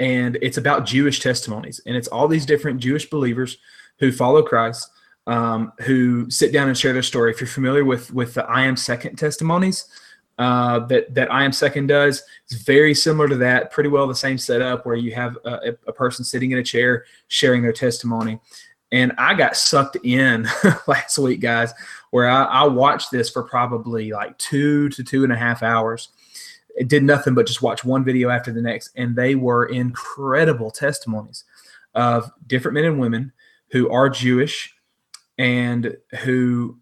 And 0.00 0.38
it's 0.42 0.58
about 0.58 0.86
Jewish 0.86 1.20
testimonies. 1.20 1.80
And 1.86 1.96
it's 1.96 2.08
all 2.08 2.28
these 2.28 2.46
different 2.46 2.80
Jewish 2.80 3.10
believers 3.10 3.58
who 3.98 4.12
follow 4.12 4.42
Christ, 4.42 4.88
um, 5.26 5.72
who 5.80 6.30
sit 6.30 6.52
down 6.52 6.68
and 6.68 6.78
share 6.78 6.92
their 6.92 7.02
story. 7.02 7.32
If 7.32 7.40
you're 7.40 7.48
familiar 7.48 7.84
with 7.84 8.12
with 8.12 8.34
the 8.34 8.44
I 8.44 8.62
Am 8.62 8.76
Second 8.76 9.16
testimonies 9.16 9.86
uh, 10.38 10.80
that 10.86 11.12
that 11.14 11.32
I 11.32 11.42
Am 11.44 11.50
Second 11.50 11.88
does, 11.88 12.22
it's 12.44 12.62
very 12.62 12.94
similar 12.94 13.28
to 13.28 13.36
that. 13.36 13.72
Pretty 13.72 13.88
well 13.88 14.06
the 14.06 14.14
same 14.14 14.38
setup 14.38 14.86
where 14.86 14.94
you 14.94 15.12
have 15.14 15.36
a, 15.44 15.76
a 15.88 15.92
person 15.92 16.24
sitting 16.24 16.52
in 16.52 16.58
a 16.58 16.62
chair 16.62 17.04
sharing 17.26 17.62
their 17.62 17.72
testimony. 17.72 18.38
And 18.90 19.12
I 19.18 19.34
got 19.34 19.56
sucked 19.56 19.96
in 20.02 20.48
last 20.86 21.18
week, 21.18 21.40
guys 21.40 21.74
where 22.10 22.28
I, 22.28 22.44
I 22.44 22.64
watched 22.66 23.10
this 23.10 23.30
for 23.30 23.42
probably 23.42 24.12
like 24.12 24.36
two 24.38 24.88
to 24.90 25.04
two 25.04 25.24
and 25.24 25.32
a 25.32 25.36
half 25.36 25.62
hours. 25.62 26.08
It 26.76 26.88
did 26.88 27.02
nothing 27.02 27.34
but 27.34 27.46
just 27.46 27.62
watch 27.62 27.84
one 27.84 28.04
video 28.04 28.30
after 28.30 28.52
the 28.52 28.62
next, 28.62 28.92
and 28.96 29.16
they 29.16 29.34
were 29.34 29.66
incredible 29.66 30.70
testimonies 30.70 31.44
of 31.94 32.30
different 32.46 32.74
men 32.74 32.84
and 32.84 33.00
women 33.00 33.32
who 33.70 33.90
are 33.90 34.08
Jewish 34.08 34.74
and 35.36 35.96
who, 36.20 36.78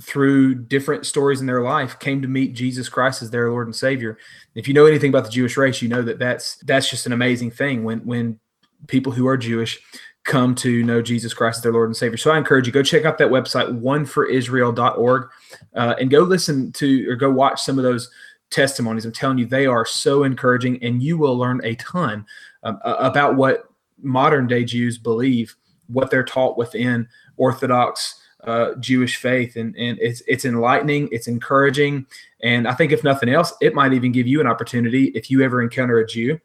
through 0.00 0.54
different 0.54 1.04
stories 1.04 1.40
in 1.40 1.46
their 1.46 1.62
life, 1.62 1.98
came 1.98 2.22
to 2.22 2.28
meet 2.28 2.54
Jesus 2.54 2.88
Christ 2.88 3.22
as 3.22 3.30
their 3.30 3.50
Lord 3.50 3.66
and 3.66 3.74
Savior. 3.74 4.18
If 4.54 4.68
you 4.68 4.74
know 4.74 4.86
anything 4.86 5.10
about 5.10 5.24
the 5.24 5.30
Jewish 5.30 5.56
race, 5.56 5.82
you 5.82 5.88
know 5.88 6.02
that 6.02 6.18
that's 6.18 6.56
that's 6.58 6.88
just 6.88 7.06
an 7.06 7.12
amazing 7.12 7.50
thing 7.50 7.82
when 7.82 8.00
when 8.00 8.38
people 8.86 9.10
who 9.10 9.26
are 9.26 9.36
Jewish 9.36 9.80
come 10.28 10.54
to 10.54 10.84
know 10.84 11.02
Jesus 11.02 11.34
Christ 11.34 11.58
as 11.58 11.62
their 11.62 11.72
Lord 11.72 11.88
and 11.88 11.96
Savior. 11.96 12.18
So 12.18 12.30
I 12.30 12.38
encourage 12.38 12.66
you 12.66 12.72
go 12.72 12.82
check 12.82 13.04
out 13.04 13.18
that 13.18 13.28
website 13.28 13.80
oneforisrael.org 13.80 15.30
uh, 15.74 15.94
and 15.98 16.10
go 16.10 16.20
listen 16.20 16.70
to 16.72 17.10
or 17.10 17.16
go 17.16 17.30
watch 17.30 17.62
some 17.62 17.78
of 17.78 17.82
those 17.82 18.10
testimonies. 18.50 19.04
I'm 19.04 19.12
telling 19.12 19.38
you, 19.38 19.46
they 19.46 19.66
are 19.66 19.84
so 19.84 20.22
encouraging, 20.22 20.82
and 20.84 21.02
you 21.02 21.18
will 21.18 21.36
learn 21.36 21.60
a 21.64 21.74
ton 21.76 22.26
um, 22.62 22.78
about 22.84 23.36
what 23.36 23.64
modern 24.02 24.46
day 24.46 24.64
Jews 24.64 24.98
believe, 24.98 25.56
what 25.88 26.10
they're 26.10 26.24
taught 26.24 26.56
within 26.56 27.08
Orthodox 27.36 28.20
uh, 28.44 28.74
Jewish 28.76 29.16
faith, 29.16 29.56
and 29.56 29.74
and 29.76 29.98
it's 30.00 30.22
it's 30.28 30.44
enlightening, 30.44 31.08
it's 31.10 31.26
encouraging, 31.26 32.06
and 32.42 32.68
I 32.68 32.74
think 32.74 32.92
if 32.92 33.02
nothing 33.02 33.28
else, 33.30 33.52
it 33.60 33.74
might 33.74 33.94
even 33.94 34.12
give 34.12 34.26
you 34.26 34.40
an 34.40 34.46
opportunity 34.46 35.06
if 35.14 35.30
you 35.30 35.42
ever 35.42 35.60
encounter 35.62 35.98
a 35.98 36.06
Jew, 36.06 36.38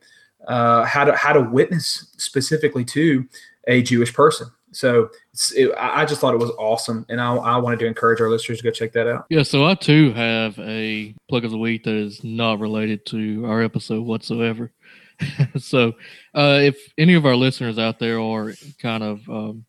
uh, 0.48 0.86
how 0.86 1.04
to 1.04 1.16
how 1.16 1.34
to 1.34 1.42
witness 1.42 2.08
specifically 2.18 2.86
to 2.86 3.28
a 3.68 3.82
Jewish 3.82 4.14
person. 4.14 4.48
So 4.72 5.10
it, 5.56 5.72
I 5.78 6.02
I 6.02 6.06
just 6.06 6.20
thought 6.20 6.34
it 6.34 6.40
was 6.40 6.52
awesome, 6.58 7.06
and 7.10 7.22
I, 7.22 7.36
I 7.36 7.58
wanted 7.58 7.80
to 7.80 7.86
encourage 7.86 8.20
our 8.20 8.30
listeners 8.30 8.60
to 8.60 8.64
go 8.64 8.72
check 8.72 8.92
that 8.94 9.08
out. 9.08 9.26
Yeah, 9.30 9.44
so 9.44 9.66
I 9.66 9.76
too 9.76 10.12
have 10.14 10.58
a 10.60 11.14
plug 11.30 11.46
of 11.46 11.52
the 11.52 11.58
week 11.58 11.84
that 11.84 11.94
is 11.94 12.24
not 12.24 12.60
related 12.60 13.06
to 13.08 13.46
our 13.46 13.62
episode 13.62 14.02
whatsoever. 14.02 14.72
so, 15.58 15.94
uh, 16.34 16.60
if 16.62 16.78
any 16.98 17.14
of 17.14 17.26
our 17.26 17.36
listeners 17.36 17.78
out 17.78 18.00
there 18.00 18.20
are 18.20 18.54
kind 18.82 19.04
of 19.04 19.30
um, 19.30 19.66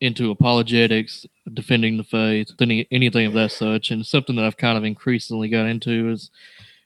into 0.00 0.30
apologetics, 0.30 1.26
defending 1.52 1.96
the 1.96 2.04
faith, 2.04 2.48
any, 2.60 2.86
anything 2.90 3.26
of 3.26 3.32
that 3.34 3.52
such, 3.52 3.90
and 3.90 4.06
something 4.06 4.36
that 4.36 4.44
I've 4.44 4.56
kind 4.56 4.78
of 4.78 4.84
increasingly 4.84 5.48
got 5.48 5.66
into 5.66 6.10
is 6.10 6.30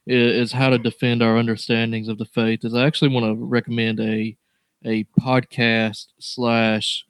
is 0.07 0.53
how 0.53 0.69
to 0.69 0.79
defend 0.79 1.23
our 1.23 1.39
understandings 1.39 2.09
of 2.09 2.19
the 2.19 2.27
faith. 2.27 2.65
Is 2.65 2.75
I 2.75 2.87
actually 2.87 3.09
want 3.09 3.25
to 3.27 3.45
recommend 3.45 4.01
a 4.01 4.37
a 4.85 5.05
podcast 5.21 6.07
slash 6.19 7.05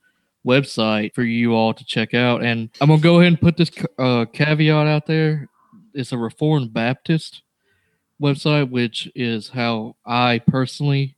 website 0.46 1.14
for 1.14 1.22
you 1.22 1.54
all 1.54 1.74
to 1.74 1.84
check 1.84 2.14
out. 2.14 2.42
And 2.42 2.70
I'm 2.80 2.88
gonna 2.88 3.00
go 3.00 3.20
ahead 3.20 3.32
and 3.32 3.40
put 3.40 3.56
this 3.56 3.70
uh, 3.98 4.26
caveat 4.32 4.86
out 4.86 5.06
there. 5.06 5.48
It's 5.94 6.12
a 6.12 6.18
Reformed 6.18 6.72
Baptist 6.72 7.42
website, 8.20 8.70
which 8.70 9.10
is 9.14 9.48
how 9.48 9.96
I 10.04 10.40
personally 10.46 11.16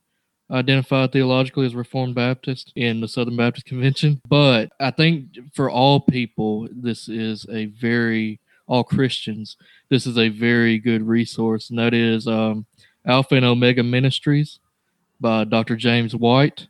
identify 0.49 1.07
theologically 1.07 1.65
as 1.65 1.75
Reformed 1.75 2.15
Baptist 2.15 2.71
in 2.75 3.01
the 3.01 3.07
Southern 3.07 3.35
Baptist 3.35 3.65
Convention. 3.65 4.21
But 4.27 4.71
I 4.79 4.91
think 4.91 5.37
for 5.53 5.69
all 5.69 5.99
people, 5.99 6.67
this 6.71 7.09
is 7.09 7.45
a 7.51 7.65
very 7.65 8.39
all 8.67 8.83
Christians. 8.83 9.57
This 9.89 10.05
is 10.05 10.17
a 10.17 10.29
very 10.29 10.77
good 10.77 11.01
resource, 11.01 11.69
and 11.69 11.79
that 11.79 11.93
is 11.93 12.27
um, 12.27 12.65
Alpha 13.05 13.35
and 13.35 13.45
Omega 13.45 13.83
Ministries 13.83 14.59
by 15.19 15.43
Dr. 15.43 15.75
James 15.75 16.15
White 16.15 16.67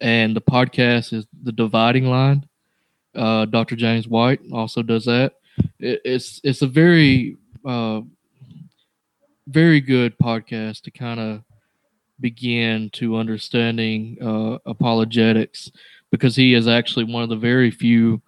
and 0.00 0.36
the 0.36 0.40
podcast 0.40 1.12
is 1.12 1.26
the 1.42 1.52
dividing 1.52 2.04
line 2.04 2.46
uh, 3.14 3.46
dr 3.46 3.74
james 3.76 4.06
white 4.06 4.40
also 4.52 4.82
does 4.82 5.06
that 5.06 5.32
it, 5.78 6.02
it's 6.04 6.38
it's 6.44 6.60
a 6.60 6.66
very 6.66 7.36
uh, 7.64 8.02
very 9.48 9.80
good 9.80 10.16
podcast 10.18 10.82
to 10.82 10.90
kind 10.90 11.20
of 11.20 11.42
begin 12.20 12.90
to 12.90 13.16
understanding 13.16 14.16
uh, 14.20 14.58
apologetics 14.66 15.70
because 16.10 16.34
he 16.34 16.54
is 16.54 16.66
actually 16.66 17.04
one 17.04 17.22
of 17.22 17.28
the 17.28 17.36
very 17.36 17.70
few 17.70 18.20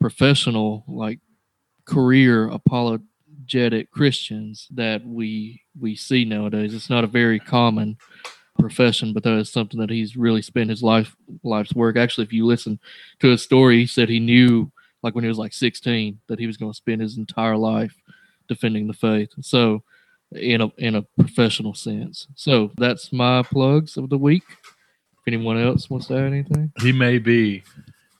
professional, 0.00 0.84
like 0.88 1.20
career 1.84 2.48
apologetic 2.48 3.90
Christians 3.90 4.68
that 4.72 5.04
we 5.04 5.62
we 5.78 5.94
see 5.94 6.24
nowadays. 6.24 6.74
It's 6.74 6.90
not 6.90 7.04
a 7.04 7.08
very 7.08 7.38
common 7.38 7.96
profession, 8.58 9.12
but 9.12 9.22
that 9.22 9.38
is 9.38 9.50
something 9.50 9.80
that 9.80 9.90
he's 9.90 10.16
really 10.16 10.42
spent 10.42 10.70
his 10.70 10.82
life 10.82 11.16
life's 11.42 11.74
work. 11.74 11.96
Actually, 11.96 12.24
if 12.24 12.32
you 12.32 12.46
listen 12.46 12.78
to 13.20 13.28
his 13.28 13.42
story, 13.42 13.78
he 13.78 13.86
said 13.86 14.08
he 14.08 14.20
knew 14.20 14.70
like 15.02 15.14
when 15.14 15.24
he 15.24 15.28
was 15.28 15.38
like 15.38 15.52
16 15.52 16.18
that 16.26 16.38
he 16.38 16.46
was 16.46 16.56
going 16.56 16.72
to 16.72 16.76
spend 16.76 17.00
his 17.00 17.18
entire 17.18 17.56
life 17.56 17.94
defending 18.48 18.86
the 18.86 18.92
faith. 18.92 19.30
So 19.40 19.82
in 20.32 20.60
a 20.60 20.66
in 20.78 20.96
a 20.96 21.02
professional 21.18 21.74
sense. 21.74 22.26
So 22.34 22.70
that's 22.76 23.12
my 23.12 23.42
plugs 23.42 23.96
of 23.96 24.10
the 24.10 24.18
week. 24.18 24.44
If 24.48 25.28
anyone 25.34 25.58
else 25.58 25.88
wants 25.88 26.08
to 26.08 26.16
add 26.16 26.24
anything, 26.24 26.72
he 26.80 26.92
may 26.92 27.18
be 27.18 27.62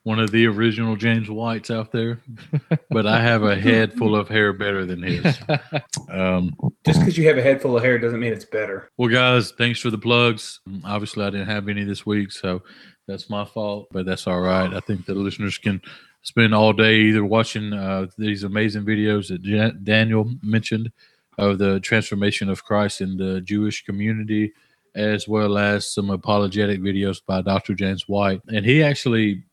one 0.09 0.19
of 0.19 0.31
the 0.31 0.47
original 0.47 0.97
James 0.97 1.29
Whites 1.29 1.71
out 1.71 1.93
there, 1.93 2.19
but 2.91 3.07
I 3.07 3.21
have 3.21 3.43
a 3.43 3.55
head 3.55 3.93
full 3.93 4.17
of 4.17 4.27
hair 4.27 4.55
better 4.55 4.87
than 4.87 5.03
his. 5.03 5.39
Um, 6.11 6.57
Just 6.87 7.01
because 7.01 7.19
you 7.19 7.29
have 7.29 7.37
a 7.37 7.43
head 7.43 7.61
full 7.61 7.77
of 7.77 7.83
hair 7.83 7.99
doesn't 7.99 8.19
mean 8.19 8.33
it's 8.33 8.47
better. 8.47 8.89
Well, 8.97 9.11
guys, 9.11 9.53
thanks 9.53 9.81
for 9.81 9.91
the 9.91 9.99
plugs. 9.99 10.61
Obviously, 10.83 11.27
I 11.27 11.31
didn't 11.31 11.49
have 11.49 11.69
any 11.69 11.85
this 11.85 12.07
week, 12.07 12.33
so 12.33 12.63
that's 13.07 13.29
my 13.29 13.45
fault, 13.45 13.89
but 13.93 14.07
that's 14.07 14.27
all 14.27 14.41
right. 14.41 14.73
I 14.73 14.81
think 14.81 15.05
the 15.05 15.15
listeners 15.15 15.59
can 15.59 15.83
spend 16.23 16.55
all 16.55 16.73
day 16.73 17.01
either 17.01 17.25
watching 17.27 17.75
uh, 17.75 18.07
these 18.17 18.45
amazing 18.45 18.85
videos 18.85 19.29
that 19.29 19.85
Daniel 19.85 20.31
mentioned 20.43 20.91
of 21.37 21.59
the 21.59 21.81
transformation 21.81 22.49
of 22.49 22.65
Christ 22.65 23.03
in 23.03 23.19
the 23.19 23.43
Jewish 23.43 23.85
community, 23.85 24.55
as 24.95 25.29
well 25.29 25.59
as 25.59 25.93
some 25.93 26.09
apologetic 26.09 26.81
videos 26.81 27.21
by 27.25 27.43
Dr. 27.43 27.75
James 27.75 28.09
White. 28.09 28.41
And 28.49 28.65
he 28.65 28.83
actually, 28.83 29.45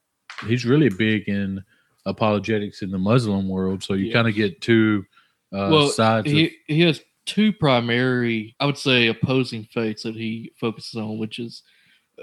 he's 0.47 0.65
really 0.65 0.89
big 0.89 1.27
in 1.27 1.63
apologetics 2.05 2.81
in 2.81 2.91
the 2.91 2.97
Muslim 2.97 3.49
world. 3.49 3.83
So 3.83 3.93
you 3.93 4.07
yeah. 4.07 4.13
kind 4.13 4.27
of 4.27 4.36
get 4.36 4.61
two 4.61 5.05
uh, 5.51 5.69
well, 5.71 5.88
sides. 5.89 6.29
He, 6.29 6.45
of, 6.45 6.51
he 6.67 6.81
has 6.81 7.01
two 7.25 7.51
primary, 7.53 8.55
I 8.59 8.65
would 8.65 8.77
say, 8.77 9.07
opposing 9.07 9.65
faiths 9.65 10.03
that 10.03 10.15
he 10.15 10.51
focuses 10.59 10.95
on, 10.95 11.17
which 11.17 11.39
is 11.39 11.63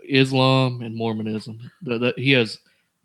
Islam 0.08 0.82
and 0.82 0.94
Mormonism. 0.94 1.70
That, 1.82 2.00
that 2.00 2.18
he 2.18 2.32
has 2.32 2.58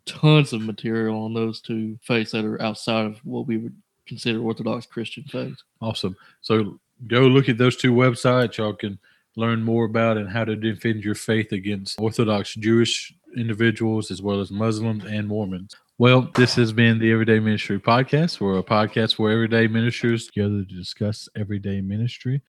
tons 0.05 0.53
of 0.53 0.61
material 0.61 1.23
on 1.23 1.33
those 1.33 1.61
two 1.61 1.97
faiths 2.01 2.31
that 2.31 2.45
are 2.45 2.61
outside 2.61 3.05
of 3.05 3.17
what 3.23 3.47
we 3.47 3.57
would 3.57 3.75
consider 4.07 4.41
Orthodox 4.41 4.85
Christian 4.85 5.23
faith. 5.23 5.57
Awesome. 5.81 6.15
So 6.41 6.79
go 7.07 7.21
look 7.21 7.49
at 7.49 7.57
those 7.57 7.75
two 7.75 7.93
websites. 7.93 8.57
Y'all 8.57 8.73
can 8.73 8.97
learn 9.35 9.61
more 9.61 9.85
about 9.85 10.17
and 10.17 10.29
how 10.29 10.45
to 10.45 10.55
defend 10.55 11.03
your 11.03 11.15
faith 11.15 11.51
against 11.51 11.99
Orthodox 11.99 12.55
Jewish 12.55 13.13
individuals 13.35 14.11
as 14.11 14.21
well 14.21 14.39
as 14.39 14.51
Muslims 14.51 15.03
and 15.05 15.27
Mormons. 15.27 15.75
Well, 15.97 16.29
this 16.35 16.55
has 16.55 16.71
been 16.73 16.99
the 16.99 17.11
Everyday 17.11 17.39
Ministry 17.39 17.79
Podcast. 17.79 18.39
We're 18.39 18.59
a 18.59 18.63
podcast 18.63 19.17
where 19.17 19.31
everyday 19.31 19.67
ministers 19.67 20.27
together 20.27 20.63
to 20.63 20.75
discuss 20.75 21.27
everyday 21.35 21.81
ministry. 21.81 22.43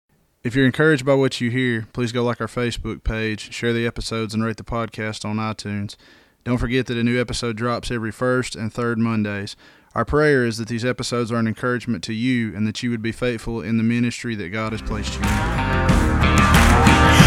If 0.45 0.55
you're 0.55 0.67
encouraged 0.67 1.05
by 1.05 1.15
what 1.15 1.41
you 1.41 1.51
hear, 1.51 1.89
please 1.93 2.13
go 2.13 2.23
like 2.23 2.41
our 2.41 2.47
Facebook 2.47 3.03
page, 3.05 3.53
share 3.53 3.73
the 3.73 3.87
episodes, 3.87 4.35
and 4.35 4.45
rate 4.45 4.59
the 4.59 4.65
podcast 4.65 5.25
on 5.25 5.37
iTunes. 5.37 5.97
Don't 6.45 6.59
forget 6.59 6.87
that 6.87 6.97
a 6.97 7.03
new 7.03 7.21
episode 7.21 7.57
drops 7.57 7.91
every 7.91 8.13
first 8.13 8.55
and 8.55 8.73
third 8.73 8.99
Mondays. 8.99 9.57
Our 9.95 10.05
prayer 10.05 10.45
is 10.45 10.59
that 10.59 10.69
these 10.69 10.85
episodes 10.85 11.33
are 11.33 11.37
an 11.37 11.49
encouragement 11.49 12.05
to 12.05 12.13
you 12.13 12.55
and 12.55 12.67
that 12.67 12.83
you 12.83 12.91
would 12.91 13.03
be 13.03 13.13
faithful 13.13 13.61
in 13.63 13.79
the 13.79 13.83
ministry 13.83 14.35
that 14.37 14.51
God 14.51 14.73
has 14.73 14.83
placed 14.83 15.15
you 15.15 15.23
in. 15.23 17.18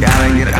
Gotta 0.00 0.32
get 0.32 0.57